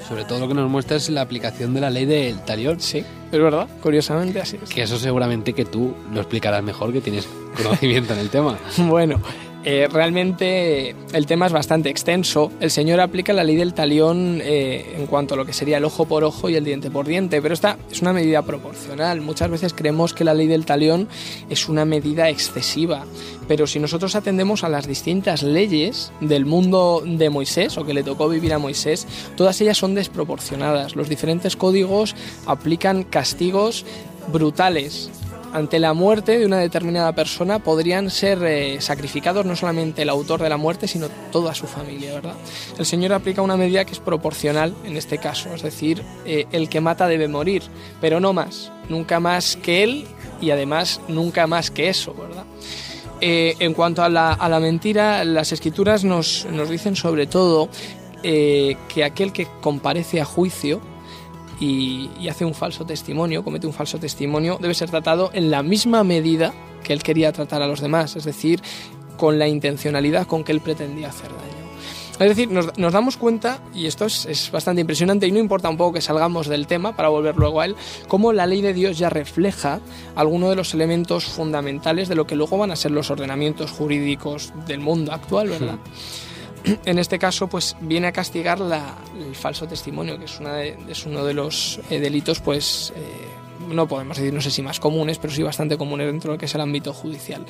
sobre 0.09 0.25
todo 0.25 0.39
lo 0.39 0.47
que 0.47 0.55
nos 0.55 0.67
muestra 0.67 0.97
es 0.97 1.07
la 1.11 1.21
aplicación 1.21 1.75
de 1.75 1.81
la 1.81 1.91
ley 1.91 2.05
del 2.05 2.39
talión. 2.39 2.79
Sí, 2.79 3.05
es 3.31 3.39
verdad, 3.39 3.67
curiosamente 3.79 4.41
así 4.41 4.57
es. 4.61 4.67
Que 4.67 4.81
eso 4.81 4.97
seguramente 4.97 5.53
que 5.53 5.65
tú 5.65 5.93
lo 6.11 6.19
explicarás 6.19 6.63
mejor, 6.63 6.91
que 6.91 6.99
tienes 6.99 7.27
conocimiento 7.55 8.13
en 8.13 8.19
el 8.19 8.29
tema. 8.31 8.57
Bueno, 8.77 9.21
eh, 9.65 9.89
realmente 9.91 10.95
el 11.11 11.25
tema 11.25 11.47
es 11.47 11.51
bastante 11.51 11.89
extenso. 11.89 12.49
El 12.61 12.71
Señor 12.71 13.01
aplica 13.01 13.33
la 13.33 13.43
ley 13.43 13.57
del 13.57 13.73
talión 13.73 14.39
eh, 14.41 14.95
en 14.97 15.05
cuanto 15.05 15.33
a 15.33 15.37
lo 15.37 15.45
que 15.45 15.51
sería 15.51 15.77
el 15.77 15.83
ojo 15.83 16.05
por 16.05 16.23
ojo 16.23 16.49
y 16.49 16.55
el 16.55 16.63
diente 16.63 16.89
por 16.89 17.05
diente, 17.05 17.41
pero 17.41 17.53
esta 17.53 17.77
es 17.91 18.01
una 18.01 18.13
medida 18.13 18.41
proporcional. 18.41 19.19
Muchas 19.19 19.49
veces 19.49 19.73
creemos 19.73 20.13
que 20.13 20.23
la 20.23 20.33
ley 20.33 20.47
del 20.47 20.65
talión 20.65 21.09
es 21.49 21.67
una 21.67 21.83
medida 21.83 22.29
excesiva, 22.29 23.05
pero 23.49 23.67
si 23.67 23.79
nosotros 23.79 24.15
atendemos 24.15 24.63
a 24.63 24.69
las 24.69 24.87
distintas 24.87 25.43
leyes 25.43 26.13
del 26.21 26.45
mundo 26.45 27.03
de 27.05 27.29
Moisés 27.29 27.77
o 27.77 27.85
que 27.85 27.93
le 27.93 28.03
tocó 28.03 28.29
vivir 28.29 28.53
a 28.53 28.59
Moisés, 28.59 29.07
todas 29.35 29.59
ellas 29.59 29.77
son 29.77 29.93
desproporcionadas. 29.93 30.95
Los 30.95 31.09
diferentes 31.09 31.57
códigos 31.57 32.15
aplican 32.45 33.03
castigos 33.03 33.85
brutales 34.31 35.09
ante 35.53 35.79
la 35.79 35.93
muerte 35.93 36.37
de 36.37 36.45
una 36.45 36.57
determinada 36.57 37.13
persona 37.13 37.59
podrían 37.59 38.09
ser 38.09 38.43
eh, 38.43 38.81
sacrificados 38.81 39.45
no 39.45 39.55
solamente 39.55 40.01
el 40.03 40.09
autor 40.09 40.41
de 40.41 40.49
la 40.49 40.57
muerte, 40.57 40.87
sino 40.87 41.07
toda 41.31 41.55
su 41.55 41.67
familia, 41.67 42.13
¿verdad? 42.13 42.35
El 42.77 42.85
Señor 42.85 43.13
aplica 43.13 43.41
una 43.41 43.57
medida 43.57 43.85
que 43.85 43.93
es 43.93 43.99
proporcional 43.99 44.73
en 44.83 44.97
este 44.97 45.17
caso, 45.17 45.53
es 45.53 45.61
decir, 45.61 46.03
eh, 46.25 46.45
el 46.51 46.69
que 46.69 46.81
mata 46.81 47.07
debe 47.07 47.27
morir, 47.27 47.63
pero 47.99 48.19
no 48.19 48.33
más, 48.33 48.71
nunca 48.89 49.19
más 49.19 49.55
que 49.55 49.83
él 49.83 50.05
y 50.41 50.51
además 50.51 51.01
nunca 51.07 51.47
más 51.47 51.71
que 51.71 51.89
eso, 51.89 52.13
¿verdad? 52.13 52.45
Eh, 53.21 53.55
en 53.59 53.73
cuanto 53.73 54.01
a 54.03 54.09
la, 54.09 54.59
mentira, 54.61 55.25
las 55.25 55.51
escrituras 55.51 56.05
nos 56.05 56.45
dicen 56.69 56.95
sobre 56.95 57.27
todo 57.27 57.69
que 58.21 59.03
aquel 59.03 59.33
que 59.33 59.47
comparece 59.61 60.21
a 60.21 60.25
juicio, 60.25 60.81
y, 61.59 62.09
y, 62.19 62.29
hace 62.29 62.45
un 62.45 62.53
falso 62.53 62.85
testimonio, 62.85 63.43
comete 63.43 63.67
un 63.67 63.73
falso 63.73 63.99
testimonio, 63.99 64.57
debe 64.61 64.73
ser 64.73 64.89
tratado 64.89 65.29
en 65.33 65.51
la 65.51 65.63
misma 65.63 66.03
medida 66.03 66.53
que 66.83 66.93
él 66.93 67.03
quería 67.03 67.31
tratar 67.31 67.61
a 67.61 67.67
los 67.67 67.81
demás, 67.81 68.15
es 68.15 68.23
decir, 68.23 68.61
con 69.17 69.37
la 69.37 69.47
intencionalidad 69.47 70.25
con 70.25 70.43
que 70.43 70.51
él 70.51 70.61
pretendía 70.61 71.09
hacer 71.09 71.29
daño. 71.29 71.59
Es 72.19 72.27
decir, 72.27 72.51
nos, 72.51 72.77
nos 72.77 72.91
damos 72.91 73.15
cuenta, 73.15 73.61
y 73.73 73.85
esto 73.85 74.05
es, 74.05 74.25
es, 74.25 74.51
bastante 74.51 74.81
impresionante, 74.81 75.25
y 75.25 75.31
no 75.31 75.39
importa 75.39 75.69
un 75.69 75.77
poco 75.77 75.93
que 75.93 76.01
salgamos 76.01 76.47
del 76.47 76.67
tema 76.67 76.93
para 76.95 77.07
volver 77.07 77.37
luego 77.37 77.61
a 77.61 77.65
él, 77.65 77.75
cómo 78.09 78.33
la 78.33 78.45
ley 78.45 78.61
de 78.61 78.73
Dios 78.73 78.97
ya 78.97 79.09
refleja 79.09 79.79
algunos 80.15 80.49
de 80.49 80.57
los 80.57 80.73
elementos 80.73 81.25
fundamentales 81.25 82.09
de 82.09 82.15
lo 82.15 82.27
que 82.27 82.35
luego 82.35 82.57
van 82.57 82.71
a 82.71 82.75
ser 82.75 82.91
los 82.91 83.09
ordenamientos 83.09 83.71
jurídicos 83.71 84.51
del 84.67 84.79
mundo 84.79 85.13
actual, 85.13 85.47
¿verdad? 85.49 85.77
Sí 85.93 86.28
en 86.85 86.99
este 86.99 87.19
caso 87.19 87.47
pues 87.47 87.75
viene 87.81 88.07
a 88.07 88.11
castigar 88.11 88.59
la, 88.59 88.95
el 89.17 89.35
falso 89.35 89.67
testimonio 89.67 90.17
que 90.17 90.25
es, 90.25 90.39
una 90.39 90.53
de, 90.55 90.77
es 90.87 91.05
uno 91.05 91.23
de 91.23 91.33
los 91.33 91.79
eh, 91.89 91.99
delitos 91.99 92.39
pues 92.39 92.93
eh, 92.95 93.01
no 93.67 93.87
podemos 93.87 94.17
decir 94.17 94.33
no 94.33 94.41
sé 94.41 94.51
si 94.51 94.61
más 94.61 94.79
comunes 94.79 95.19
pero 95.19 95.33
sí 95.33 95.43
bastante 95.43 95.77
comunes 95.77 96.07
dentro 96.07 96.31
de 96.31 96.35
lo 96.35 96.39
que 96.39 96.45
es 96.45 96.55
el 96.55 96.61
ámbito 96.61 96.93
judicial. 96.93 97.45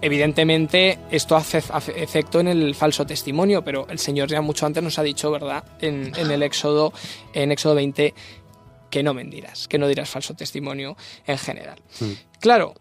Evidentemente 0.00 0.98
esto 1.10 1.36
hace, 1.36 1.62
hace, 1.70 2.02
efecto 2.02 2.40
en 2.40 2.48
el 2.48 2.74
falso 2.74 3.06
testimonio 3.06 3.62
pero 3.62 3.86
el 3.88 3.98
señor 3.98 4.28
ya 4.28 4.40
mucho 4.40 4.66
antes 4.66 4.82
nos 4.82 4.98
ha 4.98 5.02
dicho 5.02 5.30
verdad 5.30 5.64
en, 5.80 6.12
en 6.16 6.30
el 6.30 6.42
éxodo 6.42 6.92
en 7.32 7.52
éxodo 7.52 7.74
20 7.74 8.14
que 8.90 9.02
no 9.02 9.14
mentirás 9.14 9.68
que 9.68 9.78
no 9.78 9.86
dirás 9.86 10.08
falso 10.08 10.34
testimonio 10.34 10.96
en 11.26 11.38
general. 11.38 11.78
Sí. 11.90 12.18
claro 12.40 12.74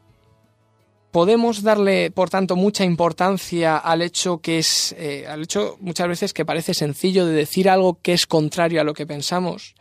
podemos 1.11 1.63
darle, 1.63 2.11
por 2.11 2.29
tanto, 2.29 2.55
mucha 2.55 2.83
importancia 2.85 3.77
al 3.77 4.01
hecho 4.01 4.39
que 4.39 4.59
es, 4.59 4.95
eh, 4.97 5.25
al 5.27 5.43
hecho 5.43 5.77
muchas 5.81 6.07
veces 6.07 6.33
que 6.33 6.45
parece 6.45 6.73
sencillo 6.73 7.25
de 7.25 7.33
decir 7.33 7.69
algo 7.69 7.99
que 8.01 8.13
es 8.13 8.27
contrario 8.27 8.81
a 8.81 8.83
lo 8.83 8.93
que 8.93 9.07
pensamos. 9.07 9.75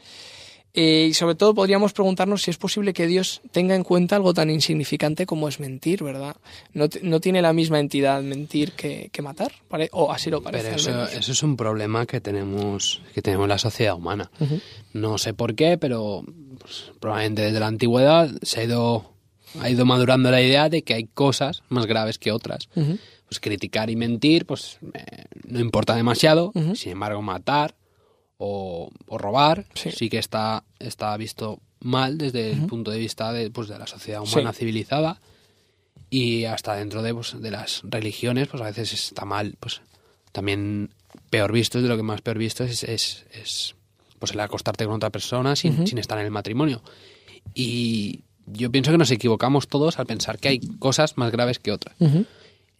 Eh, 0.74 1.06
y 1.10 1.14
sobre 1.14 1.34
todo 1.34 1.54
podríamos 1.54 1.92
preguntarnos 1.92 2.42
si 2.42 2.50
es 2.50 2.58
posible 2.58 2.92
que 2.92 3.06
Dios 3.06 3.40
tenga 3.52 3.74
en 3.74 3.82
cuenta 3.82 4.16
algo 4.16 4.34
tan 4.34 4.50
insignificante 4.50 5.26
como 5.26 5.48
es 5.48 5.60
mentir, 5.60 6.04
¿verdad? 6.04 6.36
No, 6.72 6.86
no 7.02 7.20
tiene 7.20 7.42
la 7.42 7.52
misma 7.52 7.80
entidad 7.80 8.22
mentir 8.22 8.72
que, 8.72 9.08
que 9.10 9.22
matar, 9.22 9.50
¿vale? 9.70 9.88
o 9.92 10.12
así 10.12 10.30
lo 10.30 10.42
parece. 10.42 10.68
Pero 10.68 10.76
eso, 10.76 11.04
eso, 11.18 11.32
es 11.32 11.42
un 11.42 11.56
problema 11.56 12.06
que 12.06 12.20
tenemos, 12.20 13.02
que 13.14 13.22
tenemos 13.22 13.46
en 13.46 13.48
la 13.48 13.58
sociedad 13.58 13.96
humana. 13.96 14.30
Uh 14.38 14.44
-huh. 14.44 14.62
No 14.92 15.18
sé 15.18 15.34
por 15.34 15.54
qué, 15.54 15.78
pero 15.78 16.22
pues, 16.58 16.92
probablemente 17.00 17.42
desde 17.42 17.60
la 17.60 17.66
antigüedad 17.66 18.30
se 18.42 18.60
ha 18.60 18.64
ido 18.64 19.17
ha 19.60 19.70
ido 19.70 19.84
madurando 19.84 20.30
la 20.30 20.40
idea 20.40 20.68
de 20.68 20.82
que 20.82 20.94
hay 20.94 21.04
cosas 21.04 21.62
más 21.68 21.86
graves 21.86 22.18
que 22.18 22.32
otras. 22.32 22.68
Uh 22.74 22.80
-huh. 22.82 22.98
Pues 23.28 23.40
criticar 23.40 23.90
y 23.90 23.96
mentir, 23.96 24.46
pues 24.46 24.78
eh, 24.94 25.24
no 25.46 25.60
importa 25.60 25.94
demasiado. 25.94 26.52
Uh 26.54 26.60
-huh. 26.60 26.74
Sin 26.74 26.92
embargo, 26.92 27.20
matar 27.22 27.74
o, 28.38 28.90
o 29.06 29.18
robar 29.18 29.66
sí. 29.74 29.90
sí. 29.90 30.08
que 30.08 30.18
está, 30.18 30.64
está 30.78 31.16
visto 31.16 31.60
mal 31.80 32.16
desde 32.18 32.50
uh 32.50 32.54
-huh. 32.54 32.62
el 32.62 32.66
punto 32.66 32.90
de 32.90 32.98
vista 32.98 33.32
de, 33.32 33.50
pues, 33.50 33.68
de 33.68 33.78
la 33.78 33.86
sociedad 33.86 34.22
humana 34.22 34.52
sí. 34.52 34.60
civilizada. 34.60 35.20
y 36.10 36.44
hasta 36.44 36.74
dentro 36.74 37.02
de, 37.02 37.12
pues, 37.12 37.36
de 37.38 37.50
las 37.50 37.82
religiones, 37.84 38.48
pues 38.48 38.62
a 38.62 38.66
veces 38.66 38.92
está 38.94 39.24
mal, 39.26 39.56
pues 39.60 39.82
también 40.32 40.90
peor 41.30 41.52
visto, 41.52 41.82
de 41.82 41.88
lo 41.88 41.96
que 41.96 42.02
más 42.02 42.22
peor 42.22 42.38
visto 42.38 42.64
es, 42.64 42.82
es, 42.84 43.26
es 43.32 43.74
pues 44.18 44.32
el 44.32 44.40
acostarte 44.40 44.84
con 44.86 44.94
otra 44.94 45.10
persona 45.10 45.54
sin, 45.54 45.86
sin 45.86 45.98
estar 45.98 46.18
en 46.18 46.24
el 46.24 46.30
matrimonio. 46.30 46.82
Y 47.54 48.20
yo 48.52 48.70
pienso 48.70 48.90
que 48.90 48.98
nos 48.98 49.10
equivocamos 49.10 49.68
todos 49.68 49.98
al 49.98 50.06
pensar 50.06 50.38
que 50.38 50.48
hay 50.48 50.60
cosas 50.78 51.16
más 51.16 51.30
graves 51.32 51.58
que 51.58 51.72
otras. 51.72 51.96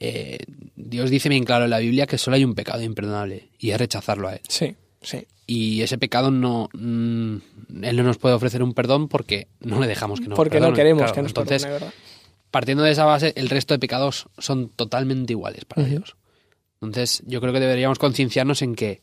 Eh, 0.01 0.39
Dios 0.77 1.11
dice 1.11 1.29
bien 1.29 1.45
claro 1.45 1.65
en 1.65 1.71
la 1.71 1.79
Biblia 1.81 2.07
que 2.07 2.19
solo 2.19 2.37
hay 2.37 2.45
un 2.45 2.55
pecado 2.55 2.83
imperdonable 2.83 3.49
y 3.59 3.71
es 3.71 3.79
rechazarlo 3.79 4.29
a 4.29 4.35
Él. 4.35 4.41
Sí, 4.49 4.77
sí. 5.03 5.27
Y 5.47 5.83
ese 5.83 5.99
pecado 5.99 6.31
no. 6.31 6.69
mm, 6.73 7.37
él 7.83 7.97
no 7.97 8.03
nos 8.03 8.19
puede 8.19 8.35
ofrecer 8.35 8.63
un 8.63 8.75
perdón 8.75 9.09
porque 9.09 9.49
no 9.61 9.81
le 9.81 9.87
dejamos 9.87 10.21
que 10.21 10.29
nos 10.29 10.37
Porque 10.37 10.61
no 10.61 10.73
queremos 10.73 11.01
Claro, 11.03 11.15
que 11.15 11.23
nos 11.23 11.31
Entonces, 11.31 11.63
perdone, 11.63 11.81
¿verdad? 11.81 11.95
partiendo 12.51 12.83
de 12.85 12.93
esa 12.93 13.05
base, 13.07 13.33
el 13.37 13.49
resto 13.49 13.75
de 13.75 13.79
pecados 13.79 14.27
son 14.39 14.69
totalmente 14.69 15.33
iguales 15.33 15.65
para. 15.65 15.85
Dios. 15.87 16.17
Entonces, 16.81 17.23
yo 17.27 17.41
creo 17.41 17.53
que 17.53 17.61
deberíamos 17.61 17.99
concienciarnos 17.99 18.63
en 18.63 18.75
que 18.77 19.01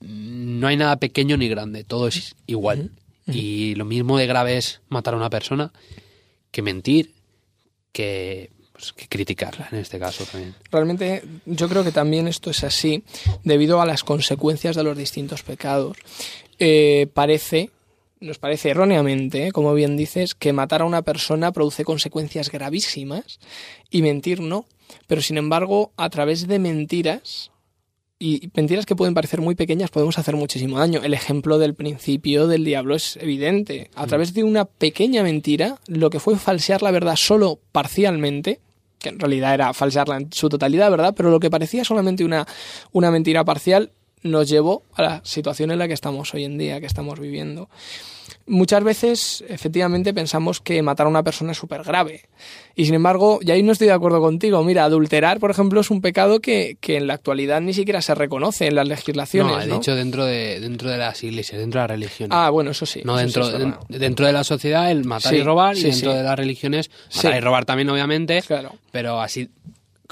no 0.00 0.66
hay 0.66 0.76
nada 0.76 0.96
pequeño 0.96 1.36
ni 1.36 1.48
grande, 1.48 1.84
todo 1.84 2.08
es 2.08 2.34
igual. 2.46 2.92
Y 3.26 3.74
lo 3.76 3.84
mismo 3.84 4.18
de 4.18 4.26
grave 4.26 4.56
es 4.56 4.80
matar 4.88 5.14
a 5.14 5.16
una 5.16 5.30
persona 5.30 5.72
que 6.50 6.62
mentir, 6.62 7.14
que, 7.92 8.50
pues, 8.72 8.92
que 8.92 9.08
criticarla 9.08 9.68
en 9.70 9.78
este 9.78 9.98
caso 9.98 10.24
también. 10.24 10.54
Realmente 10.70 11.22
yo 11.46 11.68
creo 11.68 11.84
que 11.84 11.92
también 11.92 12.28
esto 12.28 12.50
es 12.50 12.64
así 12.64 13.04
debido 13.44 13.80
a 13.80 13.86
las 13.86 14.04
consecuencias 14.04 14.76
de 14.76 14.82
los 14.82 14.96
distintos 14.96 15.42
pecados. 15.42 15.96
Eh, 16.58 17.08
parece, 17.12 17.70
nos 18.20 18.38
parece 18.38 18.70
erróneamente, 18.70 19.48
¿eh? 19.48 19.52
como 19.52 19.74
bien 19.74 19.96
dices, 19.96 20.34
que 20.34 20.52
matar 20.52 20.82
a 20.82 20.86
una 20.86 21.02
persona 21.02 21.52
produce 21.52 21.84
consecuencias 21.84 22.50
gravísimas 22.50 23.38
y 23.90 24.02
mentir 24.02 24.40
no. 24.40 24.66
Pero 25.06 25.22
sin 25.22 25.38
embargo, 25.38 25.92
a 25.96 26.10
través 26.10 26.48
de 26.48 26.58
mentiras, 26.58 27.50
y 28.22 28.50
mentiras 28.54 28.84
que 28.84 28.94
pueden 28.94 29.14
parecer 29.14 29.40
muy 29.40 29.54
pequeñas, 29.54 29.90
podemos 29.90 30.18
hacer 30.18 30.36
muchísimo 30.36 30.78
daño. 30.78 31.00
El 31.02 31.14
ejemplo 31.14 31.58
del 31.58 31.74
principio 31.74 32.46
del 32.46 32.66
diablo 32.66 32.94
es 32.94 33.16
evidente. 33.16 33.90
A 33.94 34.06
través 34.06 34.34
de 34.34 34.44
una 34.44 34.66
pequeña 34.66 35.22
mentira, 35.22 35.78
lo 35.86 36.10
que 36.10 36.20
fue 36.20 36.36
falsear 36.36 36.82
la 36.82 36.90
verdad 36.90 37.16
solo 37.16 37.58
parcialmente, 37.72 38.60
que 38.98 39.08
en 39.08 39.18
realidad 39.18 39.54
era 39.54 39.72
falsearla 39.72 40.18
en 40.18 40.30
su 40.32 40.50
totalidad, 40.50 40.90
¿verdad? 40.90 41.14
Pero 41.16 41.30
lo 41.30 41.40
que 41.40 41.48
parecía 41.48 41.82
solamente 41.82 42.22
una, 42.22 42.46
una 42.92 43.10
mentira 43.10 43.42
parcial 43.42 43.90
nos 44.22 44.48
llevó 44.48 44.82
a 44.94 45.02
la 45.02 45.20
situación 45.24 45.70
en 45.70 45.78
la 45.78 45.88
que 45.88 45.94
estamos 45.94 46.32
hoy 46.34 46.44
en 46.44 46.58
día, 46.58 46.80
que 46.80 46.86
estamos 46.86 47.18
viviendo. 47.20 47.68
Muchas 48.46 48.82
veces, 48.82 49.44
efectivamente, 49.48 50.12
pensamos 50.12 50.60
que 50.60 50.82
matar 50.82 51.06
a 51.06 51.10
una 51.10 51.22
persona 51.22 51.52
es 51.52 51.58
súper 51.58 51.82
grave. 51.84 52.22
Y 52.74 52.84
sin 52.84 52.94
embargo, 52.94 53.38
y 53.42 53.50
ahí 53.50 53.62
no 53.62 53.70
estoy 53.72 53.86
de 53.86 53.92
acuerdo 53.92 54.20
contigo. 54.20 54.62
Mira, 54.64 54.84
adulterar, 54.84 55.38
por 55.38 55.50
ejemplo, 55.52 55.80
es 55.80 55.90
un 55.90 56.00
pecado 56.00 56.40
que, 56.40 56.76
que 56.80 56.96
en 56.96 57.06
la 57.06 57.14
actualidad 57.14 57.60
ni 57.60 57.74
siquiera 57.74 58.02
se 58.02 58.14
reconoce 58.14 58.66
en 58.66 58.74
las 58.74 58.88
legislaciones. 58.88 59.52
No, 59.56 59.62
he 59.62 59.66
¿no? 59.66 59.74
dicho 59.76 59.94
dentro 59.94 60.24
de, 60.24 60.58
dentro 60.58 60.90
de 60.90 60.96
las 60.98 61.22
iglesias, 61.22 61.60
dentro 61.60 61.80
de 61.80 61.82
las 61.84 61.90
religiones. 61.90 62.36
Ah, 62.36 62.50
bueno, 62.50 62.72
eso 62.72 62.86
sí. 62.86 63.02
no 63.04 63.16
dentro, 63.16 63.44
sí 63.44 63.52
de- 63.52 63.58
verdad. 63.58 63.80
dentro 63.88 64.26
de 64.26 64.32
la 64.32 64.42
sociedad 64.44 64.90
el 64.90 65.04
matar 65.04 65.32
Sí, 65.32 65.38
y 65.38 65.42
robar 65.42 65.76
sí, 65.76 65.86
y 65.86 65.90
dentro 65.90 66.14
de 66.14 66.22
las 66.22 66.36
religiones 66.36 66.90
matar 67.14 67.36
y 67.36 67.40
robar 67.40 67.64
también 67.66 67.88
obviamente 67.90 68.42
Claro. 68.42 68.74
pero 68.90 69.20
así 69.20 69.48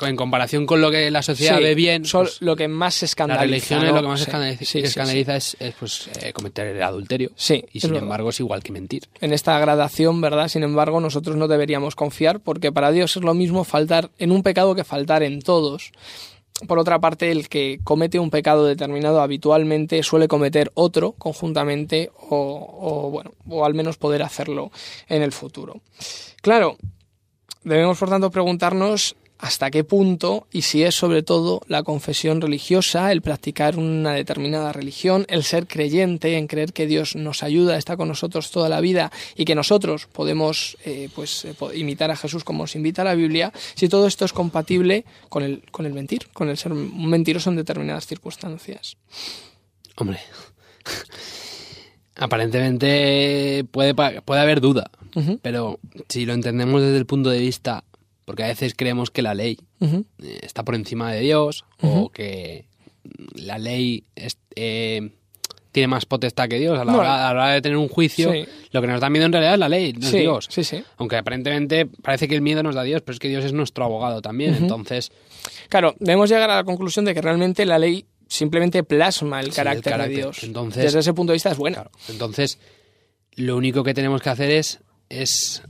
en 0.07 0.17
comparación 0.17 0.67
con 0.67 0.81
lo 0.81 0.91
que 0.91 1.11
la 1.11 1.23
sociedad 1.23 1.57
Sí, 1.59 1.63
ve 1.65 1.75
bien 1.75 2.05
son 2.05 2.25
pues, 2.27 2.41
lo 2.43 2.55
que 2.57 2.69
más 2.69 2.95
se 2.95 3.07
escandaliza. 3.07 3.77
¿no? 3.83 3.93
lo 3.93 4.03
que 4.03 4.09
más 4.09 4.21
Sí, 4.21 4.25
escandaliza, 4.27 4.65
sí, 4.65 4.79
escandaliza 4.81 5.37
es, 5.37 5.57
es, 5.61 5.75
pues 5.79 6.09
eh, 6.21 6.33
cometer 6.33 6.67
el 6.69 6.83
adulterio 6.83 7.31
Sí, 7.37 7.65
y 7.73 7.79
es 7.79 7.83
sin 7.83 7.91
verdad. 7.91 8.05
embargo 8.05 8.31
es 8.31 8.41
igual 8.41 8.63
que 8.63 8.73
mentir 8.73 9.09
en 9.21 9.33
esta 9.33 9.59
gradación, 9.59 10.21
¿verdad? 10.21 10.49
Sin 10.49 10.63
embargo, 10.63 11.01
nosotros 11.01 11.37
no 11.37 11.49
deberíamos 11.49 11.97
confiar 11.97 12.41
porque 12.41 12.71
para 12.73 12.93
Dios 12.93 13.17
es 13.17 13.23
lo 13.23 13.35
mismo 13.35 13.65
faltar 13.65 14.11
en 14.19 14.33
un 14.33 14.43
pecado 14.43 14.75
que 14.75 14.85
faltar 14.85 15.23
en 15.23 15.43
todos. 15.43 15.93
Por 16.67 16.81
otra 16.81 16.99
parte, 16.99 17.31
el 17.31 17.49
que 17.49 17.79
comete 17.85 18.19
un 18.19 18.31
pecado 18.31 18.67
determinado 18.67 19.21
habitualmente 19.21 20.03
suele 20.03 20.27
cometer 20.27 20.73
otro 20.75 21.13
conjuntamente 21.13 22.11
o, 22.31 22.37
o, 22.81 23.11
bueno, 23.11 23.31
o 23.49 23.65
al 23.65 23.75
menos 23.75 23.97
poder 23.97 24.25
hacerlo 24.25 24.73
en 25.09 25.23
el 25.23 25.31
futuro. 25.31 25.81
Claro, 26.43 26.77
debemos 27.63 27.97
por 27.99 28.09
tanto 28.09 28.31
preguntarnos 28.33 29.15
hasta 29.39 29.71
qué 29.71 29.85
punto 29.85 30.47
y 30.53 30.63
si 30.63 30.83
es 30.83 30.95
sobre 30.95 31.23
todo 31.23 31.63
la 31.69 31.83
confesión 31.83 32.41
religiosa, 32.41 33.13
el 33.13 33.23
practicar 33.23 33.79
una 33.79 34.13
determinada 34.13 34.73
religión, 34.73 35.27
el 35.29 35.45
ser 35.45 35.67
creyente, 35.67 36.37
en 36.37 36.49
creer 36.49 36.73
que 36.73 36.87
Dios 36.87 37.15
nos 37.15 37.43
ayuda, 37.43 37.77
está 37.77 37.97
con 37.97 38.09
nosotros 38.09 38.51
toda 38.51 38.69
la 38.69 38.81
vida 38.81 39.13
y 39.37 39.45
que 39.45 39.55
nosotros 39.55 40.07
podemos 40.07 40.77
eh, 40.85 41.09
pues 41.15 41.45
eh, 41.45 41.55
imitar 41.75 42.11
a 42.11 42.17
Jesús 42.17 42.43
como 42.43 42.65
nos 42.65 42.75
invita 42.75 43.05
la 43.05 43.15
Biblia, 43.15 43.53
si 43.75 43.89
todo 43.89 44.07
esto 44.07 44.25
es 44.25 44.33
compatible 44.33 45.05
con 45.29 45.43
el, 45.45 45.63
con 45.71 45.87
el 45.87 45.93
mentir, 45.93 46.29
con 46.33 46.49
el 46.49 46.57
ser 46.57 46.73
un 46.73 47.09
mentiroso 47.09 47.51
en 47.51 47.57
determinadas 47.57 48.07
circunstancias. 48.07 48.97
hombre 49.97 50.19
aparentemente 52.17 53.65
puede 53.71 53.95
puede 53.95 54.41
haber 54.41 54.61
duda 54.61 54.91
pero 55.43 55.79
si 56.09 56.27
lo 56.27 56.33
entendemos 56.33 56.81
desde 56.81 56.99
el 56.99 57.07
punto 57.07 57.31
de 57.31 57.41
vista 57.41 57.85
porque 58.29 58.45
a 58.45 58.49
veces 58.49 58.75
creemos 58.77 59.11
que 59.11 59.23
la 59.23 59.33
ley 59.33 59.59
eh, 59.81 60.03
está 60.43 60.63
por 60.63 60.75
encima 60.75 61.11
de 61.11 61.21
Dios 61.21 61.65
o 61.81 62.11
que 62.11 62.67
la 63.35 63.57
ley 63.57 64.05
es- 64.15 64.37
eh, 64.55 65.13
tiene 65.73 65.87
más 65.89 66.05
potestad 66.05 66.47
que 66.49 66.59
Dios 66.59 66.79
a 66.79 66.85
la, 66.85 66.93
No. 66.93 66.99
hora, 66.99 67.29
a 67.31 67.33
la 67.35 67.41
hora 67.45 67.53
de 67.55 67.63
tener 67.63 67.79
un 67.79 67.89
juicio. 67.89 68.31
Sí. 68.33 68.45
Lo 68.73 68.81
que 68.83 68.87
nos 68.87 69.01
da 69.01 69.09
miedo 69.09 69.25
en 69.25 69.33
realidad 69.33 69.55
es 69.55 69.61
la 69.61 69.69
ley, 69.71 69.93
no 69.95 70.01
es 70.07 70.11
Sí, 70.11 70.19
Dios. 70.19 70.47
sí, 70.51 70.63
sí. 70.63 70.85
Aunque 70.99 71.17
aparentemente 71.17 71.87
parece 71.87 72.29
que 72.29 72.35
el 72.35 72.43
miedo 72.43 72.63
nos 72.63 72.75
da 72.75 72.83
Dios, 72.83 73.01
pero 73.01 73.15
es 73.15 73.19
que 73.19 73.29
Dios 73.29 73.45
es 73.47 73.55
nuestro 73.55 73.85
abogado 73.85 74.21
también. 74.21 74.55
Entonces, 74.55 75.11
Claro, 75.71 75.95
debemos 76.01 76.29
llegar 76.29 76.51
a 76.51 76.57
la 76.57 76.65
conclusión 76.65 77.05
de 77.07 77.15
que 77.15 77.23
realmente 77.23 77.65
la 77.65 77.79
ley 77.79 78.05
simplemente 78.27 78.83
plasma 78.85 79.41
el 79.41 79.55
carácter, 79.55 79.93
carácter. 79.93 80.17
de 80.17 80.23
Dios. 80.23 80.43
Entonces- 80.45 80.83
Desde 80.85 80.99
ese 81.01 81.15
punto 81.15 81.33
de 81.33 81.37
vista 81.37 81.51
es 81.51 81.57
buena. 81.57 81.77
claro, 81.77 81.91
entonces 82.11 82.59
lo 83.37 83.57
único 83.57 83.83
que 83.85 83.95
tenemos 83.95 84.21
que 84.21 84.29
hacer 84.31 84.51
es, 84.51 84.81
es 85.09 85.63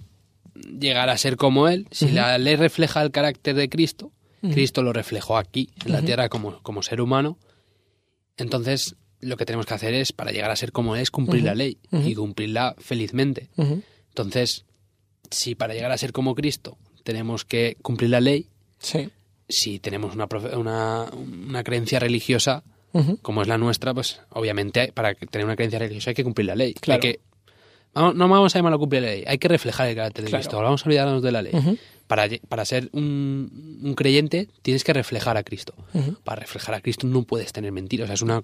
llegar 0.79 1.09
a 1.11 1.18
ser 1.18 1.37
como 1.37 1.68
Él. 1.68 1.87
Si 1.90 2.09
la 2.11 2.37
ley 2.38 2.57
refleja 2.57 3.03
el 3.03 3.11
carácter 3.11 3.55
de 3.55 3.68
Cristo, 3.68 4.12
Cristo 4.40 4.83
lo 4.83 4.92
reflejó 4.92 5.37
aquí, 5.37 5.71
en 5.85 5.92
la 5.92 6.03
tierra, 6.03 6.29
como, 6.29 6.62
como 6.62 6.83
ser 6.83 7.01
humano. 7.01 7.38
Entonces, 8.37 8.94
lo 9.21 9.37
que 9.37 9.44
tenemos 9.44 9.66
que 9.66 9.75
hacer 9.75 9.94
es, 9.94 10.12
para 10.12 10.31
llegar 10.31 10.51
a 10.51 10.57
ser 10.57 10.71
como 10.73 10.94
Él, 10.94 11.03
es 11.03 11.11
cumplir 11.11 11.42
la 11.44 11.55
ley 11.55 11.79
y 11.90 12.14
cumplirla 12.14 12.75
felizmente. 12.79 13.51
Entonces, 14.09 14.64
si 15.31 15.55
para 15.55 15.75
llegar 15.75 15.90
a 15.92 15.99
ser 15.99 16.12
como 16.12 16.35
Cristo 16.35 16.79
tenemos 17.05 17.44
que 17.44 17.77
cumplir 17.83 18.11
la 18.11 18.21
ley, 18.21 18.49
Sí. 18.81 19.11
si 19.49 19.81
tenemos 19.81 20.14
una, 20.14 20.29
una, 20.57 21.07
una 21.12 21.64
creencia 21.64 21.99
religiosa 21.99 22.62
como 23.23 23.42
es 23.42 23.49
la 23.49 23.59
nuestra, 23.59 23.92
pues 23.94 24.21
obviamente 24.31 24.92
para 24.92 25.14
tener 25.14 25.44
una 25.44 25.55
creencia 25.57 25.79
religiosa 25.79 26.11
hay 26.11 26.14
que 26.14 26.25
cumplir 26.25 26.47
la 26.47 26.55
ley. 26.57 26.75
Claro. 26.75 27.01
Hay 27.03 27.12
que, 27.12 27.21
vamos- 27.94 28.14
no 28.14 28.29
vamos 28.29 28.55
a 28.55 28.59
llamarlo 28.59 28.79
cumplir 28.79 29.03
la 29.03 29.09
ley, 29.09 29.24
hay 29.27 29.38
que 29.38 29.48
reflejar 29.48 29.88
el 29.88 29.96
carácter 29.96 30.24
de 30.24 30.31
Claro. 30.31 30.42
Cristo. 30.42 30.62
Vamos 30.62 30.83
a 30.83 30.85
olvidarnos 30.87 31.22
de 31.22 31.33
la 31.33 31.42
ley. 31.42 31.53
Para, 32.07 32.27
para 32.48 32.64
ser 32.64 32.88
un, 32.92 33.81
un 33.83 33.94
creyente 33.94 34.48
tienes 34.62 34.83
que 34.85 34.92
reflejar 34.94 35.37
a 35.37 35.42
Cristo. 35.42 35.74
Para 36.24 36.40
reflejar 36.40 36.74
a 36.74 36.81
Cristo 36.81 37.07
no 37.07 37.22
puedes 37.24 37.53
tener 37.53 37.70
mentiras. 37.72 38.05
O 38.05 38.07
sea, 38.09 38.14
es 38.14 38.22
una 38.22 38.42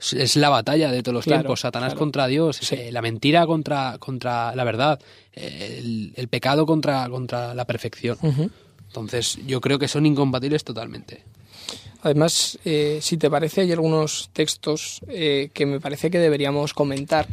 es- 0.00 0.36
la 0.36 0.48
batalla 0.48 0.90
de 0.90 1.02
todos 1.02 1.14
los 1.14 1.24
Claro, 1.24 1.42
tiempos. 1.42 1.60
Satanás 1.60 1.90
claro. 1.92 1.98
contra 2.00 2.26
Dios, 2.26 2.56
Sí. 2.56 2.74
eh, 2.74 2.92
la 2.92 3.02
mentira 3.02 3.46
contra, 3.46 3.96
contra 3.98 4.54
la 4.56 4.64
verdad, 4.64 5.00
eh, 5.32 5.76
el, 5.80 6.12
el 6.16 6.28
pecado 6.28 6.66
contra, 6.66 7.08
contra 7.08 7.54
la 7.54 7.64
perfección. 7.66 8.16
Entonces, 8.88 9.38
yo 9.46 9.60
creo 9.60 9.78
que 9.78 9.86
son 9.88 10.06
incompatibles 10.06 10.64
totalmente. 10.64 11.22
Además, 12.02 12.58
eh, 12.64 13.00
si 13.02 13.16
te 13.16 13.28
parece, 13.28 13.62
hay 13.62 13.72
algunos 13.72 14.30
textos 14.32 15.00
eh, 15.08 15.50
que 15.52 15.66
me 15.66 15.80
parece 15.80 16.10
que 16.10 16.18
deberíamos 16.18 16.72
comentar. 16.74 17.26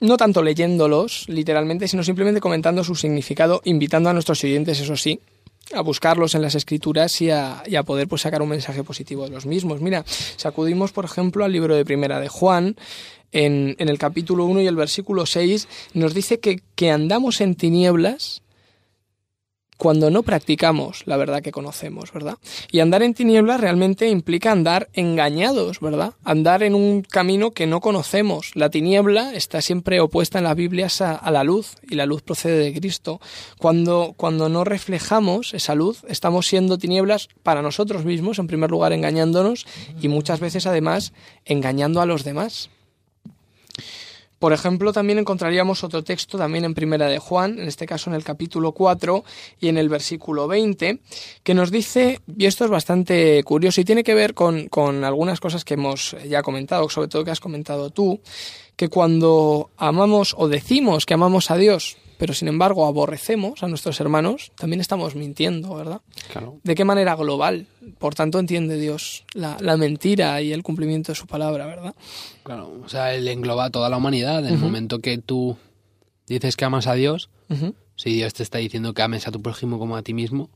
No 0.00 0.16
tanto 0.16 0.42
leyéndolos 0.42 1.28
literalmente, 1.28 1.88
sino 1.88 2.04
simplemente 2.04 2.40
comentando 2.40 2.84
su 2.84 2.94
significado, 2.94 3.60
invitando 3.64 4.08
a 4.08 4.12
nuestros 4.12 4.42
oyentes, 4.44 4.78
eso 4.80 4.96
sí, 4.96 5.20
a 5.74 5.80
buscarlos 5.80 6.34
en 6.34 6.42
las 6.42 6.54
escrituras 6.54 7.20
y 7.20 7.30
a, 7.30 7.62
poder 7.84 8.06
pues, 8.08 8.22
sacar 8.22 8.40
un 8.40 8.48
mensaje 8.48 8.84
positivo 8.84 9.24
de 9.24 9.30
los 9.30 9.46
mismos. 9.46 9.80
Mira, 9.80 10.04
sacudimos, 10.06 10.92
por 10.92 11.04
ejemplo, 11.04 11.44
al 11.44 11.52
libro 11.52 11.74
de 11.74 11.84
Primera 11.84 12.20
de 12.20 12.28
Juan, 12.28 12.76
en, 13.32 13.76
en 13.78 13.88
el 13.88 13.98
capítulo 13.98 14.44
1 14.46 14.62
y 14.62 14.66
el 14.66 14.76
versículo 14.76 15.26
6, 15.26 15.68
nos 15.94 16.14
dice 16.14 16.38
que, 16.40 16.62
que 16.74 16.90
andamos 16.90 17.40
en 17.40 17.56
tinieblas 17.56 18.42
cuando 19.78 20.10
no 20.10 20.22
practicamos 20.22 21.04
la 21.06 21.16
verdad 21.16 21.40
que 21.40 21.52
conocemos, 21.52 22.12
¿verdad? 22.12 22.36
Y 22.70 22.80
andar 22.80 23.02
en 23.02 23.14
tinieblas 23.14 23.60
realmente 23.60 24.08
implica 24.08 24.52
andar 24.52 24.88
engañados, 24.92 25.80
¿verdad? 25.80 26.14
Andar 26.24 26.62
en 26.62 26.74
un 26.74 27.02
camino 27.02 27.52
que 27.52 27.66
no 27.66 27.80
conocemos. 27.80 28.50
La 28.54 28.70
tiniebla 28.70 29.32
está 29.32 29.62
siempre 29.62 30.00
opuesta 30.00 30.38
en 30.38 30.44
las 30.44 30.56
Biblias 30.56 31.00
a, 31.00 31.14
a 31.14 31.30
la 31.30 31.44
luz 31.44 31.76
y 31.88 31.94
la 31.94 32.06
luz 32.06 32.22
procede 32.22 32.58
de 32.58 32.78
Cristo. 32.78 33.20
Cuando, 33.58 34.14
cuando 34.16 34.48
no 34.48 34.64
reflejamos 34.64 35.54
esa 35.54 35.74
luz, 35.74 36.02
estamos 36.08 36.46
siendo 36.46 36.76
tinieblas 36.76 37.28
para 37.42 37.62
nosotros 37.62 38.04
mismos, 38.04 38.38
en 38.38 38.48
primer 38.48 38.70
lugar 38.70 38.92
engañándonos 38.92 39.66
y 40.00 40.08
muchas 40.08 40.40
veces 40.40 40.66
además 40.66 41.12
engañando 41.44 42.00
a 42.00 42.06
los 42.06 42.24
demás. 42.24 42.70
Por 44.38 44.52
ejemplo, 44.52 44.92
también 44.92 45.18
encontraríamos 45.18 45.82
otro 45.82 46.04
texto 46.04 46.38
también 46.38 46.64
en 46.64 46.74
Primera 46.74 47.08
de 47.08 47.18
Juan, 47.18 47.58
en 47.58 47.66
este 47.66 47.86
caso 47.86 48.08
en 48.08 48.14
el 48.14 48.24
capítulo 48.24 48.72
4 48.72 49.24
y 49.60 49.68
en 49.68 49.78
el 49.78 49.88
versículo 49.88 50.46
20, 50.46 51.00
que 51.42 51.54
nos 51.54 51.70
dice, 51.70 52.20
y 52.36 52.46
esto 52.46 52.64
es 52.64 52.70
bastante 52.70 53.42
curioso 53.42 53.80
y 53.80 53.84
tiene 53.84 54.04
que 54.04 54.14
ver 54.14 54.34
con, 54.34 54.68
con 54.68 55.04
algunas 55.04 55.40
cosas 55.40 55.64
que 55.64 55.74
hemos 55.74 56.16
ya 56.28 56.42
comentado, 56.42 56.88
sobre 56.88 57.08
todo 57.08 57.24
que 57.24 57.32
has 57.32 57.40
comentado 57.40 57.90
tú, 57.90 58.20
que 58.76 58.88
cuando 58.88 59.70
amamos 59.76 60.36
o 60.38 60.48
decimos 60.48 61.04
que 61.04 61.14
amamos 61.14 61.50
a 61.50 61.56
Dios, 61.56 61.96
pero 62.18 62.34
sin 62.34 62.48
embargo 62.48 62.84
aborrecemos 62.86 63.62
a 63.62 63.68
nuestros 63.68 63.98
hermanos, 64.00 64.52
también 64.56 64.80
estamos 64.80 65.14
mintiendo, 65.14 65.74
¿verdad? 65.74 66.02
Claro. 66.30 66.58
¿De 66.62 66.74
qué 66.74 66.84
manera 66.84 67.14
global? 67.16 67.66
Por 67.98 68.14
tanto, 68.14 68.38
entiende 68.38 68.76
Dios 68.78 69.24
la, 69.32 69.56
la 69.60 69.76
mentira 69.78 70.42
y 70.42 70.52
el 70.52 70.62
cumplimiento 70.62 71.12
de 71.12 71.16
su 71.16 71.26
palabra, 71.26 71.64
¿verdad? 71.66 71.94
Claro, 72.42 72.80
o 72.84 72.88
sea, 72.88 73.14
él 73.14 73.26
engloba 73.28 73.64
a 73.66 73.70
toda 73.70 73.88
la 73.88 73.96
humanidad. 73.96 74.40
En 74.46 74.52
el 74.52 74.58
momento 74.58 74.98
que 74.98 75.16
tú 75.18 75.56
dices 76.26 76.56
que 76.56 76.64
amas 76.66 76.86
a 76.86 76.94
Dios, 76.94 77.30
si 77.96 78.12
Dios 78.12 78.34
te 78.34 78.42
está 78.42 78.58
diciendo 78.58 78.92
que 78.92 79.02
ames 79.02 79.26
a 79.26 79.30
tu 79.32 79.40
prójimo 79.40 79.78
como 79.78 79.96
a 79.96 80.02
ti 80.02 80.12
mismo, 80.12 80.50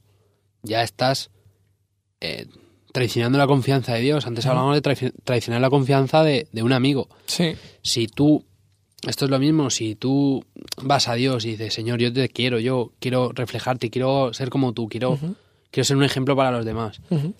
ya 0.62 0.83
estás 0.83 1.31
eh, 2.20 2.46
traicionando 2.92 3.38
la 3.38 3.46
confianza 3.46 3.94
de 3.94 4.01
Dios. 4.01 4.27
Antes 4.27 4.46
hablábamos 4.46 4.75
de 4.75 4.83
traici- 4.83 5.12
traicionar 5.25 5.61
la 5.61 5.70
confianza 5.70 6.22
de, 6.22 6.46
de 6.53 6.62
un 6.62 6.72
amigo. 6.72 7.09
Sí. 7.27 7.55
Si 7.83 8.07
tú, 8.07 8.44
esto 9.06 9.24
es 9.24 9.30
lo 9.30 9.38
mismo, 9.38 9.70
si 9.70 9.94
tú 9.94 10.44
vas 10.82 11.08
a 11.08 11.14
Dios 11.14 11.44
y 11.44 11.52
dices, 11.52 11.74
Señor, 11.74 11.98
yo 12.00 12.12
te 12.12 12.28
quiero, 12.28 12.58
yo 12.60 12.92
quiero 13.00 13.32
reflejarte, 13.32 13.90
quiero 13.90 14.32
ser 14.32 14.50
como 14.50 14.72
tú, 14.72 14.88
quiero, 14.88 15.12
Ujú. 15.12 15.34
quiero 15.70 15.84
ser 15.84 15.96
un 15.96 16.04
ejemplo 16.04 16.36
para 16.36 16.50
los 16.52 16.64
demás, 16.64 17.00
Ujú. 17.10 17.34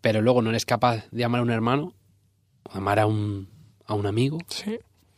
pero 0.00 0.22
luego 0.22 0.42
no 0.42 0.50
eres 0.50 0.64
capaz 0.66 1.04
de 1.10 1.24
amar 1.24 1.40
a 1.40 1.42
un 1.42 1.50
hermano, 1.50 1.94
o 2.64 2.76
amar 2.76 2.98
a 3.00 3.06
un, 3.06 3.48
a 3.86 3.94
un 3.94 4.06
amigo, 4.06 4.38
Sí. 4.48 4.76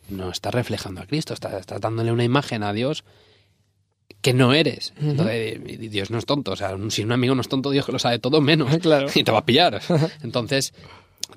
no 0.08 0.30
estás 0.30 0.54
reflejando 0.54 1.00
a 1.02 1.06
Cristo, 1.06 1.34
estás, 1.34 1.54
estás 1.54 1.80
dándole 1.80 2.10
una 2.12 2.24
imagen 2.24 2.62
a 2.62 2.72
Dios 2.72 3.04
que 4.22 4.32
no 4.32 4.54
eres. 4.54 4.92
Ujú. 4.98 5.10
Entonces, 5.10 5.60
y 5.68 5.88
Dios 5.88 6.10
no 6.10 6.18
es 6.18 6.26
tonto. 6.26 6.52
O 6.52 6.56
sea, 6.56 6.76
si 6.88 7.02
un 7.04 7.12
amigo 7.12 7.34
no 7.36 7.42
es 7.42 7.48
tonto, 7.48 7.70
Dios 7.70 7.86
que 7.86 7.92
lo 7.92 7.98
sabe 8.00 8.18
todo 8.18 8.40
menos. 8.40 8.76
Claro. 8.80 9.06
Y 9.14 9.22
te 9.22 9.30
va 9.30 9.38
a 9.38 9.44
pillar. 9.46 9.80
Entonces, 10.22 10.72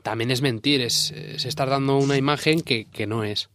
también 0.02 0.32
es 0.32 0.41
mentir, 0.41 0.82
es, 0.82 1.12
es 1.12 1.45
estar 1.45 1.69
dando 1.69 1.97
una 1.97 2.17
imagen 2.17 2.62
que, 2.62 2.86
que 2.86 3.06
no 3.06 3.23
es. 3.23 3.49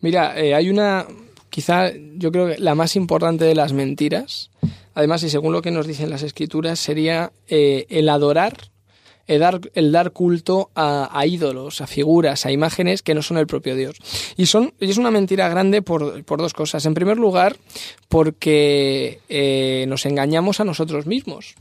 Mira, 0.00 0.38
eh, 0.38 0.54
hay 0.54 0.70
una, 0.70 1.06
quizá 1.50 1.90
yo 2.16 2.30
creo 2.30 2.48
que 2.48 2.58
la 2.58 2.74
más 2.74 2.96
importante 2.96 3.44
de 3.44 3.54
las 3.54 3.72
mentiras, 3.72 4.50
además 4.94 5.22
y 5.22 5.30
según 5.30 5.52
lo 5.52 5.62
que 5.62 5.70
nos 5.70 5.86
dicen 5.86 6.10
las 6.10 6.22
escrituras, 6.22 6.78
sería 6.78 7.32
eh, 7.48 7.86
el 7.88 8.08
adorar, 8.08 8.70
el 9.26 9.40
dar, 9.40 9.60
el 9.74 9.92
dar 9.92 10.12
culto 10.12 10.70
a, 10.74 11.24
ídolos, 11.26 11.80
a 11.80 11.86
figuras, 11.86 12.46
a 12.46 12.52
imágenes 12.52 13.02
que 13.02 13.14
no 13.14 13.22
son 13.22 13.38
el 13.38 13.46
propio 13.46 13.74
Dios. 13.74 13.96
Y, 14.36 14.46
son, 14.46 14.74
y 14.80 14.90
es 14.90 14.98
una 14.98 15.10
mentira 15.10 15.48
grande 15.48 15.82
por, 15.82 16.24
por 16.24 16.40
dos 16.40 16.52
cosas. 16.52 16.86
En 16.86 16.94
primer 16.94 17.18
lugar, 17.18 17.56
porque 18.08 19.20
eh, 19.28 19.86
nos 19.88 20.06
engañamos 20.06 20.60
a 20.60 20.64
nosotros 20.64 21.06
mismos. 21.06 21.54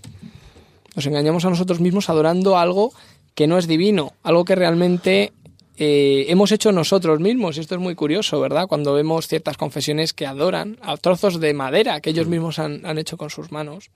Nos 0.96 1.06
engañamos 1.08 1.44
a 1.46 1.50
nosotros 1.50 1.80
mismos 1.80 2.10
adorando 2.10 2.58
algo 2.58 2.94
que 3.34 3.48
no 3.48 3.58
es 3.58 3.68
divino, 3.68 4.14
algo 4.24 4.46
que 4.46 4.56
realmente 4.56 5.34
eh, 5.78 6.26
hemos 6.30 6.52
hecho 6.52 6.72
nosotros 6.72 7.20
mismos. 7.20 7.58
Y 7.58 7.62
esto 7.62 7.76
es 7.76 7.82
muy 7.82 7.96
curioso, 7.96 8.40
¿verdad? 8.40 8.68
Cuando 8.68 8.94
vemos 8.94 9.28
ciertas 9.28 9.58
confesiones 9.58 10.14
que 10.14 10.26
adoran 10.26 10.78
a 10.82 10.98
trozos 10.98 11.40
de 11.40 11.54
madera 11.54 12.02
que 12.02 12.12
ellos 12.12 12.28
mismos 12.28 12.60
han, 12.60 12.86
han 12.86 12.98
hecho 12.98 13.18
con 13.18 13.30
sus 13.30 13.52
manos. 13.52 13.92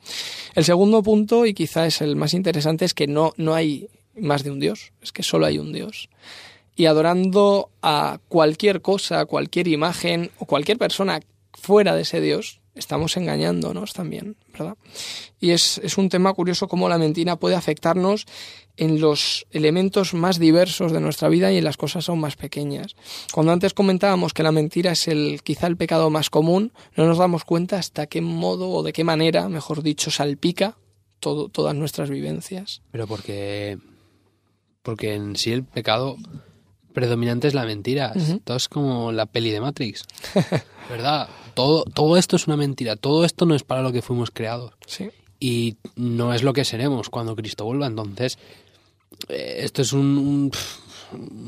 El 0.56 0.66
segundo 0.66 1.02
punto, 1.04 1.46
y 1.46 1.54
quizá 1.54 1.86
es 1.86 2.02
el 2.02 2.16
más 2.16 2.34
interesante, 2.34 2.86
es 2.86 2.94
que 2.94 3.08
no, 3.08 3.34
no 3.38 3.56
hay 3.56 3.88
más 4.16 4.44
de 4.44 4.52
un 4.52 4.60
Dios, 4.60 4.92
es 5.02 5.12
que 5.12 5.24
solo 5.24 5.46
hay 5.46 5.58
un 5.58 5.72
Dios. 5.72 6.10
Y 6.76 6.86
adorando 6.86 7.70
a 7.82 8.20
cualquier 8.28 8.82
cosa, 8.82 9.26
cualquier 9.26 9.68
imagen 9.68 10.32
o 10.40 10.46
cualquier 10.46 10.78
persona 10.78 11.20
fuera 11.54 11.96
de 11.96 12.04
ese 12.04 12.22
Dios, 12.22 12.59
estamos 12.80 13.16
engañándonos 13.18 13.94
también, 13.94 14.36
¿verdad? 14.52 14.76
Y 15.40 15.52
es, 15.52 15.80
es 15.84 15.98
un 15.98 16.10
tema 16.10 16.34
curioso 16.34 16.68
cómo 16.68 16.90
la 16.90 16.98
mentira 16.98 17.36
puede 17.36 17.56
afectarnos 17.56 18.26
en 18.78 19.02
los 19.02 19.46
elementos 19.52 20.14
más 20.14 20.40
diversos 20.40 20.94
de 20.94 21.02
nuestra 21.02 21.28
vida 21.28 21.52
y 21.52 21.58
en 21.58 21.66
las 21.66 21.76
cosas 21.76 22.08
aún 22.08 22.22
más 22.22 22.38
pequeñas. 22.38 22.96
Cuando 23.34 23.52
antes 23.52 23.74
comentábamos 23.74 24.34
que 24.34 24.42
la 24.42 24.54
mentira 24.54 24.94
es 24.94 25.08
el 25.10 25.42
quizá 25.44 25.68
el 25.68 25.76
pecado 25.76 26.10
más 26.10 26.30
común, 26.30 26.72
no 26.96 27.06
nos 27.06 27.18
damos 27.18 27.44
cuenta 27.44 27.78
hasta 27.78 28.08
qué 28.08 28.22
modo 28.22 28.70
o 28.70 28.82
de 28.82 28.94
qué 28.94 29.04
manera, 29.04 29.50
mejor 29.50 29.84
dicho, 29.84 30.12
salpica 30.12 30.78
todo, 31.20 31.50
todas 31.50 31.76
nuestras 31.76 32.10
vivencias. 32.10 32.82
Pero 32.92 33.06
porque, 33.06 33.78
porque 34.82 35.14
en 35.14 35.36
sí 35.36 35.52
el 35.52 35.66
pecado 35.66 36.16
predominante 36.94 37.48
es 37.48 37.54
la 37.54 37.66
mentira. 37.66 38.14
Esto 38.16 38.56
es 38.56 38.68
como 38.70 39.12
la 39.12 39.26
peli 39.26 39.52
de 39.52 39.62
Matrix. 39.62 40.06
¿Verdad? 40.90 41.30
Todo, 41.60 41.84
todo 41.84 42.16
esto 42.18 42.36
es 42.38 42.48
una 42.48 42.56
mentira. 42.56 42.96
Todo 42.96 43.26
esto 43.26 43.46
no 43.46 43.54
es 43.54 43.64
para 43.64 43.82
lo 43.82 43.92
que 43.92 44.02
fuimos 44.02 44.32
creados. 44.32 44.72
Sí. 44.88 45.10
y 45.42 45.76
no 45.96 46.34
es 46.34 46.44
lo 46.44 46.54
que 46.54 46.64
seremos 46.66 47.10
cuando 47.10 47.36
Cristo 47.36 47.66
vuelva. 47.66 47.88
Entonces, 47.88 48.38
eh, 49.28 49.58
esto 49.64 49.82
es 49.82 49.92
un, 49.94 50.18
un, 50.18 50.52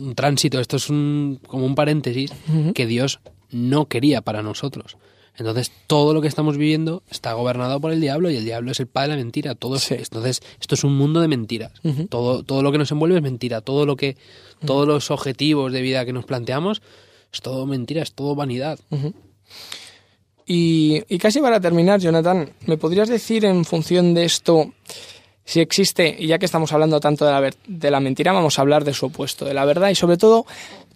un 0.05 0.15
tránsito, 0.15 0.59
esto 0.59 0.77
es 0.77 0.89
un, 0.89 1.39
como 1.47 1.65
un 1.65 1.75
paréntesis 1.75 2.31
que 2.73 2.85
Dios 2.87 3.19
no 3.51 3.87
quería 3.87 4.21
para 4.21 4.41
nosotros. 4.43 4.97
Entonces, 5.37 5.71
todo 5.87 6.13
lo 6.13 6.21
que 6.21 6.27
estamos 6.27 6.57
viviendo 6.57 7.03
está 7.09 7.31
gobernado 7.33 7.79
por 7.79 7.91
el 7.93 8.01
diablo 8.01 8.29
y 8.29 8.35
el 8.35 8.43
diablo 8.45 8.71
es 8.71 8.79
el 8.81 8.87
padre 8.87 9.11
de 9.11 9.15
la 9.17 9.23
mentira. 9.23 9.55
Todo 9.55 9.79
Sí. 9.79 9.95
entonces, 9.97 10.41
esto 10.59 10.75
es 10.75 10.83
un 10.83 10.95
mundo 10.97 11.19
de 11.21 11.27
mentiras. 11.29 11.71
Todo, 12.09 12.43
todo 12.43 12.63
lo 12.63 12.71
que 12.73 12.77
nos 12.77 12.91
envuelve 12.91 13.15
es 13.17 13.23
mentira. 13.23 13.61
Todo 13.61 13.85
lo 13.85 13.95
que, 13.95 14.17
todos 14.65 14.85
los 14.87 15.09
objetivos 15.09 15.71
de 15.71 15.81
vida 15.81 16.05
que 16.05 16.13
nos 16.13 16.25
planteamos 16.25 16.81
es 17.33 17.41
todo 17.41 17.65
mentira, 17.65 18.01
es 18.03 18.13
todo 18.13 18.35
vanidad. 18.35 18.77
Y, 20.53 21.01
y 21.07 21.17
casi 21.17 21.39
para 21.39 21.61
terminar, 21.61 21.99
Jonathan, 22.01 22.51
¿me 22.65 22.75
podrías 22.77 23.07
decir 23.07 23.45
en 23.45 23.63
función 23.63 24.13
de 24.13 24.25
esto 24.25 24.73
si 25.45 25.61
existe, 25.61 26.13
y 26.19 26.27
ya 26.27 26.39
que 26.39 26.45
estamos 26.45 26.73
hablando 26.73 26.99
tanto 26.99 27.23
de 27.25 27.31
la, 27.31 27.39
ver- 27.39 27.55
de 27.67 27.89
la 27.89 27.99
mentira, 28.01 28.33
vamos 28.33 28.57
a 28.59 28.61
hablar 28.61 28.83
de 28.83 28.93
su 28.93 29.05
opuesto, 29.05 29.45
de 29.45 29.53
la 29.53 29.63
verdad? 29.63 29.89
Y 29.91 29.95
sobre 29.95 30.17
todo, 30.17 30.45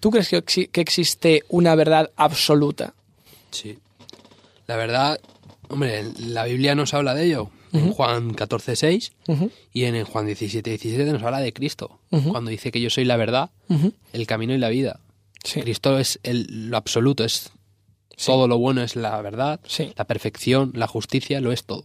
¿tú 0.02 0.12
crees 0.12 0.28
que, 0.28 0.44
exi- 0.44 0.70
que 0.70 0.82
existe 0.82 1.44
una 1.48 1.74
verdad 1.76 2.12
absoluta? 2.18 2.94
Sí. 3.52 3.78
La 4.68 4.76
verdad, 4.76 5.22
hombre, 5.70 6.04
la 6.20 6.44
Biblia 6.44 6.76
nos 6.76 6.94
habla 6.94 7.14
de 7.14 7.26
ello. 7.28 7.50
En 7.72 7.92
Juan 7.92 8.34
14, 8.34 8.76
6 8.78 9.12
Ujú, 9.28 9.52
y 9.74 9.84
en 9.84 10.04
Juan 10.06 10.26
17, 10.28 10.70
17 10.70 11.12
nos 11.12 11.24
habla 11.24 11.40
de 11.40 11.52
Cristo. 11.54 12.00
Cuando 12.10 12.50
dice 12.52 12.72
que 12.72 12.80
yo 12.82 12.90
soy 12.90 13.04
la 13.06 13.18
verdad, 13.18 13.50
el 14.14 14.28
camino 14.28 14.54
y 14.54 14.58
la 14.58 14.70
vida. 14.70 15.00
Sí. 15.44 15.62
Cristo 15.62 15.98
es 16.00 16.20
el, 16.24 16.70
lo 16.70 16.78
absoluto, 16.78 17.24
es 17.26 17.52
Sí. 18.18 18.28
todo 18.28 18.48
lo 18.48 18.58
bueno, 18.58 18.82
es 18.82 18.96
la 18.96 19.22
verdad, 19.22 19.60
Sí. 19.66 19.94
la 19.98 20.06
perfección, 20.06 20.72
la 20.76 20.88
justicia, 20.88 21.42
lo 21.42 21.52
es 21.52 21.64
todo. 21.66 21.84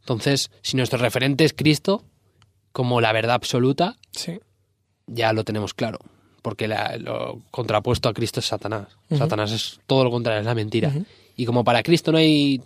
Entonces, 0.00 0.50
si 0.62 0.76
nuestro 0.76 0.98
referente 0.98 1.44
es 1.44 1.52
Cristo, 1.52 2.04
como 2.72 3.00
la 3.00 3.12
verdad 3.12 3.34
absoluta, 3.34 3.96
Sí. 4.12 4.40
ya 5.06 5.32
lo 5.32 5.44
tenemos 5.44 5.74
claro. 5.74 5.98
Porque 6.42 6.66
la- 6.66 6.96
lo 6.96 7.40
contrapuesto 7.52 8.08
a 8.08 8.12
Cristo 8.14 8.40
es 8.40 8.46
Satanás. 8.46 8.88
Satanás 9.16 9.52
es 9.52 9.78
todo 9.86 10.02
lo 10.04 10.10
contrario, 10.10 10.40
es 10.40 10.46
la 10.46 10.54
mentira. 10.56 10.92
Y 11.36 11.46
como 11.46 11.62
para 11.62 11.82
Cristo 11.84 12.10
no 12.12 12.18
hay 12.18 12.60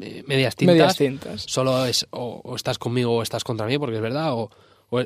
eh, 0.00 0.24
medias 0.26 0.56
tintas, 0.56 0.74
Medias 0.74 0.96
tintas. 0.96 1.42
solo 1.42 1.84
es 1.86 2.06
o, 2.10 2.40
o 2.44 2.56
estás 2.56 2.78
conmigo 2.78 3.12
o 3.16 3.22
estás 3.22 3.44
contra 3.44 3.66
mí, 3.66 3.78
porque 3.78 3.96
es 3.96 4.02
verdad, 4.02 4.32
o- 4.34 4.50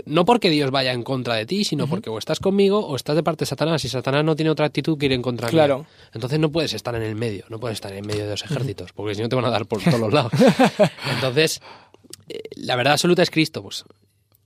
no 0.07 0.25
porque 0.25 0.51
Dios 0.51 0.70
vaya 0.70 0.92
en 0.92 1.03
contra 1.03 1.35
de 1.35 1.46
ti, 1.46 1.64
sino 1.64 1.87
porque 1.87 2.11
o 2.11 2.18
estás 2.18 2.40
conmigo 2.40 2.85
o 2.85 2.96
estás 2.96 3.14
de 3.14 3.22
parte 3.22 3.40
de 3.40 3.46
Satanás, 3.46 3.85
y 3.85 3.88
Satanás 3.88 4.25
no 4.25 4.35
tiene 4.35 4.51
otra 4.51 4.66
actitud 4.66 4.99
que 4.99 5.07
ir 5.07 5.12
en 5.12 5.22
contra 5.22 5.46
mía. 5.49 5.53
Claro. 5.53 5.87
Entonces 6.12 6.38
no 6.40 6.51
puedes 6.51 6.75
estar 6.75 6.94
en 6.94 7.03
el 7.03 7.14
medio, 7.14 7.44
no 7.49 7.61
puedes 7.61 7.77
estar 7.77 7.92
en 7.92 8.07
medio 8.07 8.25
de 8.25 8.31
los 8.31 8.44
ejércitos, 8.44 8.92
porque 8.92 9.14
si 9.14 9.22
no 9.22 9.29
te 9.29 9.37
van 9.37 9.44
a 9.44 9.51
dar 9.51 9.66
por 9.66 9.83
todos 9.83 10.01
los 10.01 10.12
lados. 10.12 10.33
Entonces, 11.14 11.61
eh, 12.29 12.40
la 12.57 12.77
verdad 12.77 12.94
absoluta 12.94 13.22
es 13.22 13.31
Cristo, 13.31 13.62
pues 13.62 13.85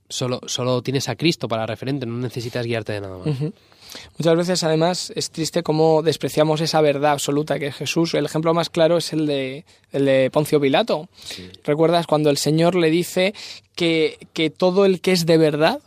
solo, 0.09 0.41
solo 0.45 0.81
tienes 0.83 1.09
a 1.09 1.15
Cristo 1.15 1.47
para 1.47 1.65
referente, 1.65 2.05
no 2.05 2.17
necesitas 2.17 2.65
guiarte 2.65 2.93
de 2.93 3.01
nada 3.01 3.17
más. 3.17 3.27
Muchas 4.17 4.35
veces, 4.35 4.63
además, 4.63 5.11
es 5.15 5.31
triste 5.31 5.63
cómo 5.63 6.01
despreciamos 6.01 6.61
esa 6.61 6.81
verdad 6.81 7.11
absoluta 7.11 7.59
que 7.59 7.67
es 7.67 7.75
Jesús. 7.75 8.13
El 8.13 8.25
ejemplo 8.25 8.53
más 8.53 8.69
claro 8.69 8.97
es 8.97 9.13
el 9.13 9.25
de, 9.25 9.65
el 9.91 10.05
de 10.05 10.29
Poncio 10.31 10.59
Pilato. 10.59 11.09
¿Recuerdas 11.63 12.07
cuando 12.07 12.29
el 12.29 12.37
Señor 12.37 12.75
le 12.75 12.89
dice 12.89 13.33
que, 13.75 14.17
que 14.33 14.49
todo 14.49 14.85
el 14.85 15.01
que 15.01 15.11
es 15.11 15.25
de 15.25 15.37
verdad 15.37 15.79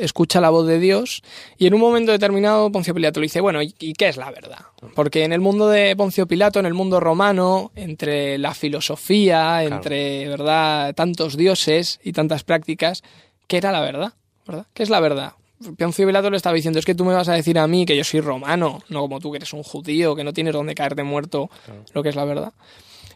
escucha 0.00 0.40
la 0.40 0.50
voz 0.50 0.66
de 0.66 0.78
Dios 0.78 1.22
y 1.58 1.66
en 1.66 1.74
un 1.74 1.80
momento 1.80 2.12
determinado 2.12 2.70
Poncio 2.72 2.94
Pilato 2.94 3.20
le 3.20 3.24
dice, 3.24 3.40
bueno, 3.40 3.60
¿y, 3.62 3.72
qué 3.94 4.08
es 4.08 4.16
la 4.16 4.30
verdad? 4.30 4.60
Porque 4.94 5.24
en 5.24 5.32
el 5.32 5.40
mundo 5.40 5.68
de 5.68 5.94
Poncio 5.96 6.26
Pilato, 6.26 6.58
en 6.58 6.66
el 6.66 6.74
mundo 6.74 7.00
romano, 7.00 7.70
entre 7.76 8.38
la 8.38 8.54
filosofía, 8.54 9.62
entre, 9.64 10.28
¿verdad?, 10.28 10.94
tantos 10.94 11.36
dioses 11.36 12.00
y 12.02 12.12
tantas 12.12 12.44
prácticas, 12.44 13.02
¿qué 13.46 13.58
era 13.58 13.72
la 13.72 13.80
verdad? 13.80 14.14
¿Verdad? 14.46 14.66
¿Qué 14.72 14.82
es 14.82 14.90
la 14.90 15.00
verdad? 15.00 15.34
Poncio 15.78 16.06
Pilato 16.06 16.30
le 16.30 16.36
estaba 16.38 16.54
diciendo, 16.56 16.78
es 16.78 16.84
que 16.86 16.94
tú 16.94 17.04
me 17.04 17.12
vas 17.12 17.28
a 17.28 17.34
decir 17.34 17.58
a 17.58 17.66
mí 17.66 17.84
que 17.84 17.96
yo 17.96 18.02
soy 18.04 18.20
romano, 18.20 18.80
no 18.88 19.00
como 19.00 19.20
tú 19.20 19.30
que 19.30 19.36
eres 19.36 19.52
un 19.52 19.62
judío, 19.62 20.16
que 20.16 20.24
no 20.24 20.32
tienes 20.32 20.54
dónde 20.54 20.74
caerte 20.74 21.02
muerto, 21.02 21.50
lo 21.92 22.02
que 22.02 22.08
es 22.08 22.16
la 22.16 22.24
verdad. 22.24 22.52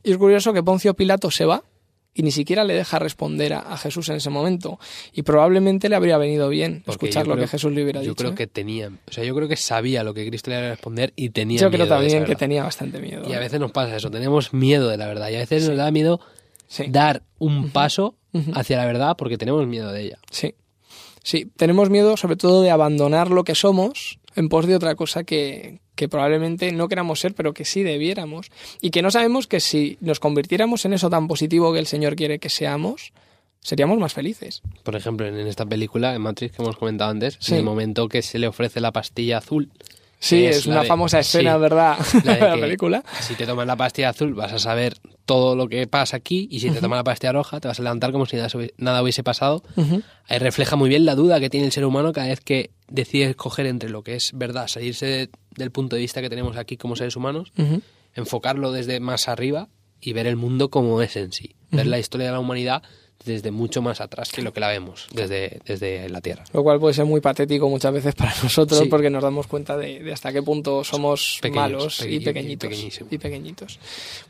Y 0.02 0.10
es 0.12 0.18
curioso 0.18 0.52
que 0.52 0.62
Poncio 0.62 0.92
Pilato 0.94 1.30
se 1.30 1.46
va 1.46 1.62
y 2.12 2.22
ni 2.22 2.30
siquiera 2.30 2.62
le 2.62 2.74
deja 2.74 2.98
responder 2.98 3.54
a, 3.54 3.60
a 3.60 3.76
Jesús 3.78 4.08
en 4.10 4.16
ese 4.16 4.28
momento. 4.30 4.78
Y 5.14 5.22
probablemente 5.22 5.88
le 5.88 5.96
habría 5.96 6.18
venido 6.18 6.48
bien 6.50 6.82
Porque 6.84 7.06
escuchar 7.06 7.24
yo 7.24 7.30
lo 7.30 7.34
creo- 7.36 7.44
que 7.46 7.50
Jesús 7.50 7.72
le 7.72 7.82
hubiera 7.82 8.00
Yo 8.02 8.10
dicho. 8.10 8.14
creo 8.16 8.30
¿eh? 8.32 8.34
que 8.34 8.46
tenía, 8.46 8.88
o 8.88 9.10
sea, 9.12 9.24
yo 9.24 9.34
creo 9.34 9.48
que 9.48 9.56
sabía 9.56 10.04
lo 10.04 10.12
que 10.14 10.26
Cristo 10.28 10.50
le 10.50 10.58
iba 10.58 10.66
a 10.66 10.70
responder 10.70 11.12
y 11.16 11.30
tenía 11.30 11.58
Yo 11.58 11.70
miedo 11.70 11.84
creo 11.86 11.88
también 11.98 12.24
que 12.24 12.36
tenía 12.36 12.62
bastante 12.62 13.00
miedo. 13.00 13.22
Y 13.28 13.32
a 13.32 13.36
¿eh? 13.38 13.40
veces 13.40 13.58
nos 13.58 13.72
pasa 13.72 13.96
eso, 13.96 14.10
tenemos 14.10 14.52
miedo 14.52 14.88
de 14.90 14.96
la 14.98 15.06
verdad 15.08 15.30
y 15.30 15.36
a 15.36 15.38
veces 15.38 15.62
Sí. 15.64 15.68
nos 15.70 15.78
da 15.78 15.90
miedo 15.90 16.20
Sí. 16.68 16.84
dar 16.88 17.22
un 17.38 17.70
paso 17.70 18.14
hacia 18.54 18.76
la 18.76 18.84
verdad 18.86 19.16
porque 19.16 19.38
tenemos 19.38 19.66
miedo 19.66 19.90
de 19.90 20.02
ella. 20.02 20.18
Sí. 20.30 20.54
Sí, 21.24 21.50
tenemos 21.56 21.90
miedo 21.90 22.16
sobre 22.16 22.36
todo 22.36 22.62
de 22.62 22.70
abandonar 22.70 23.30
lo 23.30 23.42
que 23.42 23.56
somos 23.56 24.20
en 24.36 24.48
pos 24.48 24.66
de 24.66 24.76
otra 24.76 24.94
cosa 24.94 25.24
que, 25.24 25.80
que 25.96 26.08
probablemente 26.08 26.70
no 26.72 26.86
queramos 26.88 27.18
ser, 27.20 27.34
pero 27.34 27.54
que 27.54 27.64
sí 27.64 27.82
debiéramos. 27.82 28.50
Y 28.80 28.90
que 28.90 29.00
no 29.02 29.10
sabemos 29.10 29.46
que 29.46 29.58
si 29.60 29.96
nos 30.00 30.20
convirtiéramos 30.20 30.84
en 30.84 30.92
eso 30.92 31.08
tan 31.10 31.26
positivo 31.26 31.72
que 31.72 31.78
el 31.80 31.86
Señor 31.86 32.14
quiere 32.14 32.38
que 32.38 32.50
seamos, 32.50 33.12
seríamos 33.60 33.98
más 33.98 34.12
felices. 34.12 34.60
Por 34.82 34.96
ejemplo, 34.96 35.26
en 35.26 35.38
esta 35.46 35.64
película, 35.64 36.14
en 36.14 36.20
Matrix, 36.22 36.54
que 36.56 36.62
hemos 36.62 36.76
comentado 36.76 37.10
antes, 37.10 37.36
Sí. 37.40 37.52
en 37.54 37.58
el 37.58 37.64
momento 37.64 38.08
que 38.08 38.20
se 38.22 38.38
le 38.38 38.46
ofrece 38.46 38.80
la 38.80 38.92
pastilla 38.92 39.38
azul, 39.38 39.70
Sí, 40.24 40.44
es, 40.46 40.66
una 40.66 40.82
de- 40.82 40.86
famosa 40.86 41.18
escena, 41.20 41.54
sí, 41.54 41.60
¿verdad? 41.60 41.98
la 42.24 42.34
de 42.34 42.40
de 42.40 42.46
la 42.56 42.60
película. 42.60 43.04
si 43.20 43.34
te 43.34 43.46
tomas 43.46 43.66
la 43.66 43.76
pastilla 43.76 44.08
azul 44.10 44.34
vas 44.34 44.52
a 44.52 44.58
saber 44.58 44.96
todo 45.26 45.56
lo 45.56 45.68
que 45.68 45.86
pasa 45.86 46.16
aquí 46.16 46.48
y 46.50 46.60
si 46.60 46.70
te 46.70 46.80
tomas 46.80 46.98
la 46.98 47.04
pastilla 47.04 47.32
roja 47.32 47.60
te 47.60 47.68
vas 47.68 47.78
a 47.78 47.82
levantar 47.82 48.12
como 48.12 48.26
si 48.26 48.36
nada, 48.36 48.48
hubi- 48.48 48.72
nada 48.78 49.02
hubiese 49.02 49.22
pasado. 49.22 49.62
Ujú. 49.76 50.02
Ahí 50.28 50.38
refleja 50.38 50.76
muy 50.76 50.88
bien 50.88 51.04
la 51.04 51.14
duda 51.14 51.40
que 51.40 51.50
tiene 51.50 51.66
el 51.66 51.72
ser 51.72 51.84
humano 51.84 52.12
cada 52.12 52.28
vez 52.28 52.40
que 52.40 52.70
decide 52.88 53.24
escoger 53.30 53.66
entre 53.66 53.88
lo 53.90 54.02
que 54.02 54.14
es 54.16 54.32
verdad, 54.34 54.66
salirse 54.68 55.06
de- 55.06 55.30
del 55.56 55.70
punto 55.70 55.96
de 55.96 56.02
vista 56.02 56.20
que 56.20 56.28
tenemos 56.30 56.56
aquí 56.56 56.76
como 56.76 56.96
seres 56.96 57.16
humanos, 57.16 57.52
enfocarlo 58.14 58.72
desde 58.72 59.00
más 59.00 59.28
arriba 59.28 59.68
y 60.00 60.12
ver 60.12 60.26
el 60.26 60.36
mundo 60.36 60.70
como 60.70 61.00
es 61.02 61.16
en 61.16 61.32
sí. 61.32 61.54
Ver 61.70 61.86
la 61.86 61.98
historia 61.98 62.26
de 62.26 62.32
la 62.32 62.38
humanidad 62.40 62.82
desde 63.24 63.50
mucho 63.50 63.80
más 63.80 64.00
atrás 64.00 64.30
que 64.30 64.42
lo 64.42 64.52
que 64.52 64.60
la 64.60 64.68
vemos 64.68 65.06
desde, 65.12 65.60
desde 65.64 66.08
la 66.10 66.20
Tierra. 66.20 66.44
Lo 66.52 66.62
cual 66.62 66.78
puede 66.78 66.92
ser 66.94 67.06
muy 67.06 67.20
patético 67.22 67.68
muchas 67.70 67.92
veces 67.92 68.14
para 68.14 68.34
nosotros 68.42 68.80
Sí. 68.80 68.86
porque 68.86 69.08
nos 69.10 69.22
damos 69.22 69.46
cuenta 69.46 69.76
de, 69.78 70.00
de 70.00 70.12
hasta 70.12 70.32
qué 70.32 70.42
punto 70.42 70.84
somos 70.84 71.38
Pequeños, 71.40 71.56
malos 71.62 72.00
y 72.02 72.20
pequeñi- 72.20 72.58
pequeñitos. 72.58 73.06
Y 73.10 73.18
pequeñitos. 73.18 73.78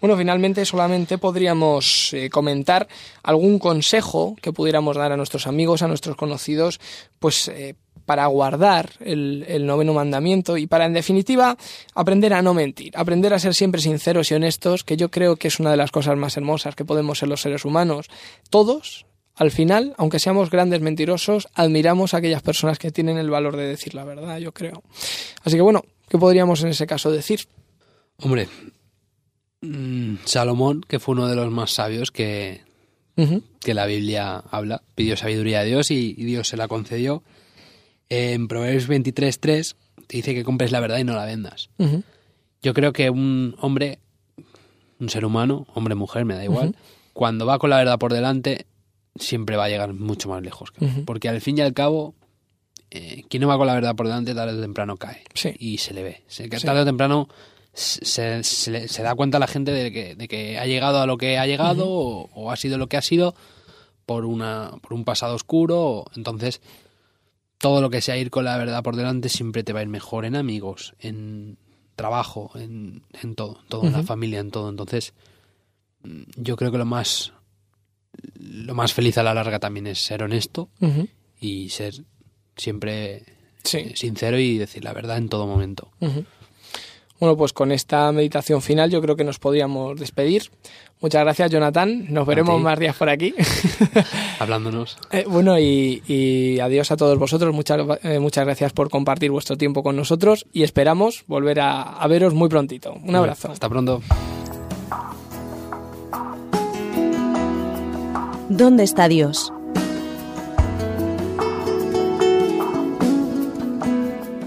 Bueno, 0.01 0.17
finalmente 0.17 0.65
solamente 0.65 1.19
podríamos 1.19 2.13
eh, 2.15 2.31
comentar 2.31 2.87
algún 3.23 3.59
consejo 3.59 4.37
que 4.41 4.53
pudiéramos 4.53 4.97
dar 4.97 5.11
a 5.13 5.17
nuestros 5.17 5.47
amigos, 5.47 5.83
a 5.83 5.89
nuestros 5.89 6.17
conocidos, 6.17 6.79
pues 7.19 7.49
eh, 7.49 7.75
para 8.05 8.27
guardar 8.27 8.91
el, 9.01 9.45
el 9.49 9.67
noveno 9.67 9.95
mandamiento 9.95 10.57
y 10.57 10.67
para, 10.67 10.87
en 10.87 10.93
definitiva, 10.93 11.57
aprender 11.95 12.35
a 12.35 12.43
no 12.43 12.55
mentir, 12.55 12.93
aprender 12.97 13.33
a 13.35 13.39
ser 13.39 13.55
siempre 13.55 13.81
sinceros 13.81 14.31
y 14.31 14.35
honestos, 14.35 14.85
que 14.85 14.97
yo 14.97 15.11
creo 15.11 15.37
que 15.37 15.49
es 15.49 15.61
una 15.61 15.71
de 15.71 15.77
las 15.77 15.91
cosas 15.91 16.17
más 16.17 16.37
hermosas 16.37 16.75
que 16.75 16.85
podemos 16.85 17.19
ser 17.19 17.29
los 17.29 17.41
seres 17.41 17.65
humanos. 17.65 18.09
Todos, 18.51 19.07
al 19.35 19.51
final, 19.51 19.95
aunque 19.99 20.19
seamos 20.19 20.51
grandes 20.51 20.81
mentirosos, 20.81 21.49
admiramos 21.55 22.15
a 22.15 22.19
aquellas 22.19 22.43
personas 22.43 22.79
que 22.79 22.93
tienen 22.93 23.19
el 23.19 23.31
valor 23.31 23.57
de 23.57 23.67
decir 23.67 23.95
la 23.95 24.05
verdad, 24.05 24.39
yo 24.39 24.53
creo. 24.53 24.83
Así 25.43 25.57
que 25.57 25.63
bueno, 25.63 25.85
¿qué 26.09 26.19
podríamos 26.19 26.63
en 26.63 26.69
ese 26.69 26.87
caso 26.87 27.11
decir? 27.11 27.49
Hombre, 28.19 28.49
mm, 29.61 30.17
Salomón, 30.25 30.83
que 30.87 31.01
fue 31.01 31.15
uno 31.15 31.27
de 31.27 31.35
los 31.35 31.51
más 31.51 31.73
sabios 31.73 32.13
que, 32.13 32.63
que 33.61 33.75
la 33.75 33.87
Biblia 33.87 34.37
habla, 34.51 34.83
pidió 34.95 35.17
sabiduría 35.17 35.61
a 35.61 35.65
Dios 35.65 35.91
y, 35.91 36.15
y 36.17 36.25
Dios 36.25 36.49
se 36.49 36.57
la 36.57 36.69
concedió. 36.69 37.25
En 38.17 38.49
Proverbios 38.49 38.89
23.3 38.89 39.75
te 40.07 40.17
dice 40.19 40.35
que 40.35 40.45
compres 40.45 40.71
la 40.73 40.81
verdad 40.81 40.99
y 40.99 41.05
no 41.05 41.15
la 41.15 41.25
vendas. 41.25 41.71
Yo 42.63 42.75
creo 42.75 42.93
que 42.93 43.11
un 43.11 43.57
hombre, 43.61 43.99
un 45.01 45.09
ser 45.09 45.25
humano, 45.25 45.67
hombre, 45.75 45.95
mujer, 45.95 46.25
me 46.25 46.35
da 46.35 46.45
igual, 46.45 46.77
cuando 47.13 47.47
va 47.47 47.59
con 47.59 47.71
la 47.71 47.77
verdad 47.79 47.99
por 47.99 48.13
delante, 48.13 48.67
siempre 49.17 49.57
va 49.57 49.65
a 49.65 49.69
llegar 49.69 49.93
mucho 49.95 50.29
más 50.29 50.43
lejos. 50.43 50.71
que-. 50.71 50.87
Porque 51.05 51.29
al 51.29 51.41
fin 51.41 51.59
y 51.59 51.61
al 51.63 51.73
cabo, 51.75 52.15
eh, 52.91 53.25
quien 53.29 53.41
no 53.43 53.49
va 53.49 53.57
con 53.59 53.67
la 53.67 53.75
verdad 53.75 53.95
por 53.97 54.07
delante, 54.07 54.35
tarde 54.35 54.59
o 54.59 54.61
temprano 54.61 54.97
cae. 54.97 55.23
Sí. 55.35 55.55
Y 55.59 55.79
se 55.79 55.95
le 55.95 56.03
ve. 56.03 56.23
Se, 56.27 56.49
que 56.49 56.59
Sí. 56.61 56.67
Tarde 56.67 56.83
o 56.83 56.85
temprano 56.85 57.29
se, 57.73 58.43
se 58.45 58.71
le- 58.71 58.89
se 58.89 59.03
da 59.03 59.15
cuenta 59.15 59.39
la 59.39 59.47
gente 59.49 59.73
de 59.73 59.91
que, 59.93 60.15
de 60.15 60.29
que 60.29 60.59
ha 60.59 60.67
llegado 60.67 61.01
a 61.01 61.07
lo 61.07 61.17
que 61.19 61.39
ha 61.39 61.47
llegado 61.47 61.89
o, 61.89 62.31
o 62.33 62.51
ha 62.51 62.57
sido 62.57 62.79
lo 62.79 62.87
que 62.89 62.97
ha 62.97 63.03
sido 63.03 63.35
por, 64.07 64.25
una, 64.25 64.73
por 64.81 64.93
un 64.95 65.05
pasado 65.05 65.35
oscuro. 65.35 65.81
o- 65.81 66.05
Entonces, 66.17 66.61
todo 67.65 67.81
lo 67.81 67.89
que 67.89 68.03
sea 68.03 68.19
ir 68.19 68.31
con 68.31 68.45
la 68.45 68.59
verdad 68.59 68.83
por 68.83 68.95
delante 68.95 69.31
siempre 69.31 69.65
te 69.65 69.73
va 69.73 69.81
a 69.81 69.83
ir 69.83 69.89
mejor 69.89 70.27
en 70.27 70.37
amigos, 70.37 70.95
en 71.01 71.57
trabajo, 71.97 72.51
en, 72.57 73.03
en 73.23 73.35
todo, 73.35 73.59
en 73.63 73.69
todo, 73.69 73.87
en 73.87 73.93
la 73.95 74.03
familia, 74.03 74.41
en 74.41 74.51
todo. 74.51 74.69
Entonces, 74.69 75.15
yo 76.37 76.57
creo 76.57 76.71
que 76.71 76.77
lo 76.77 76.85
más, 76.85 77.33
lo 78.39 78.75
más 78.75 78.93
feliz 78.93 79.17
a 79.17 79.23
la 79.23 79.33
larga 79.33 79.59
también 79.61 79.87
es 79.87 79.99
ser 80.05 80.23
honesto 80.23 80.69
y 81.41 81.71
ser 81.71 81.95
siempre 82.57 83.25
Sí. 83.65 83.79
eh, 83.79 83.93
sincero 83.97 84.39
y 84.39 84.59
decir 84.59 84.85
la 84.85 84.93
verdad 84.93 85.17
en 85.17 85.31
todo 85.31 85.47
momento. 85.47 85.91
Bueno, 87.21 87.37
pues 87.37 87.53
con 87.53 87.71
esta 87.73 88.11
meditación 88.13 88.61
final 88.61 88.91
yo 88.91 89.01
creo 89.01 89.17
que 89.17 89.25
nos 89.25 89.39
podríamos 89.39 89.99
despedir. 89.99 90.51
Muchas 91.01 91.23
gracias, 91.23 91.51
Jonathan. 91.51 92.07
Nos 92.13 92.27
veremos 92.27 92.61
más 92.61 92.79
días 92.79 92.97
por 92.97 93.09
aquí. 93.09 93.35
Hablándonos. 94.41 94.99
Eh, 95.13 95.25
bueno, 95.29 95.59
y, 95.59 96.03
y 96.09 96.59
adiós 96.61 96.91
a 96.91 96.97
todos 96.97 97.19
vosotros. 97.19 97.55
Muchas, 97.55 97.81
eh, 98.03 98.19
muchas 98.19 98.45
gracias 98.45 98.73
por 98.73 98.91
compartir 98.91 99.31
vuestro 99.31 99.57
tiempo 99.57 99.83
con 99.83 99.97
nosotros 99.97 100.47
y 100.53 100.65
esperamos 100.65 101.25
volver 101.27 101.61
a, 101.61 101.83
a 101.83 102.07
veros 102.09 102.35
muy 102.35 102.49
prontito. 102.49 102.95
Un 103.05 103.15
abrazo. 103.15 103.53
Hasta 103.53 103.69
pronto. 103.69 104.03
¿Dónde 108.49 108.85
está 108.85 109.09
Dios? 109.09 109.54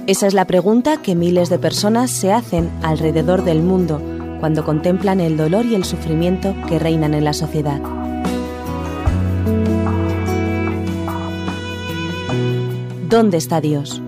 Esa 0.07 0.25
es 0.25 0.33
la 0.33 0.47
pregunta 0.47 1.01
que 1.01 1.15
miles 1.15 1.49
de 1.49 1.59
personas 1.59 2.11
se 2.11 2.31
hacen 2.31 2.71
alrededor 2.81 3.43
del 3.43 3.61
mundo 3.61 4.01
cuando 4.39 4.63
contemplan 4.63 5.19
el 5.19 5.35
dolor 5.35 5.65
y 5.65 5.75
el 5.75 5.83
sufrimiento 5.83 6.55
que 6.69 6.79
reinan 6.79 7.13
en 7.13 7.25
la 7.25 7.33
sociedad. 7.33 7.81
¿Dónde 13.09 13.35
está 13.35 13.59
Dios? 13.59 14.01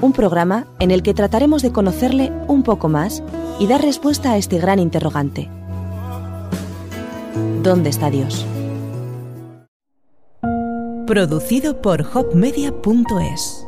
Un 0.00 0.12
programa 0.12 0.68
en 0.78 0.92
el 0.92 1.02
que 1.02 1.14
trataremos 1.14 1.62
de 1.62 1.72
conocerle 1.72 2.30
un 2.46 2.62
poco 2.62 2.88
más 2.88 3.20
y 3.58 3.66
dar 3.66 3.82
respuesta 3.82 4.32
a 4.32 4.36
este 4.36 4.58
gran 4.58 4.78
interrogante. 4.78 5.50
¿Dónde 7.64 7.90
está 7.90 8.08
Dios? 8.08 8.46
Producido 11.06 11.82
por 11.82 12.02
hopmedia.es 12.02 13.66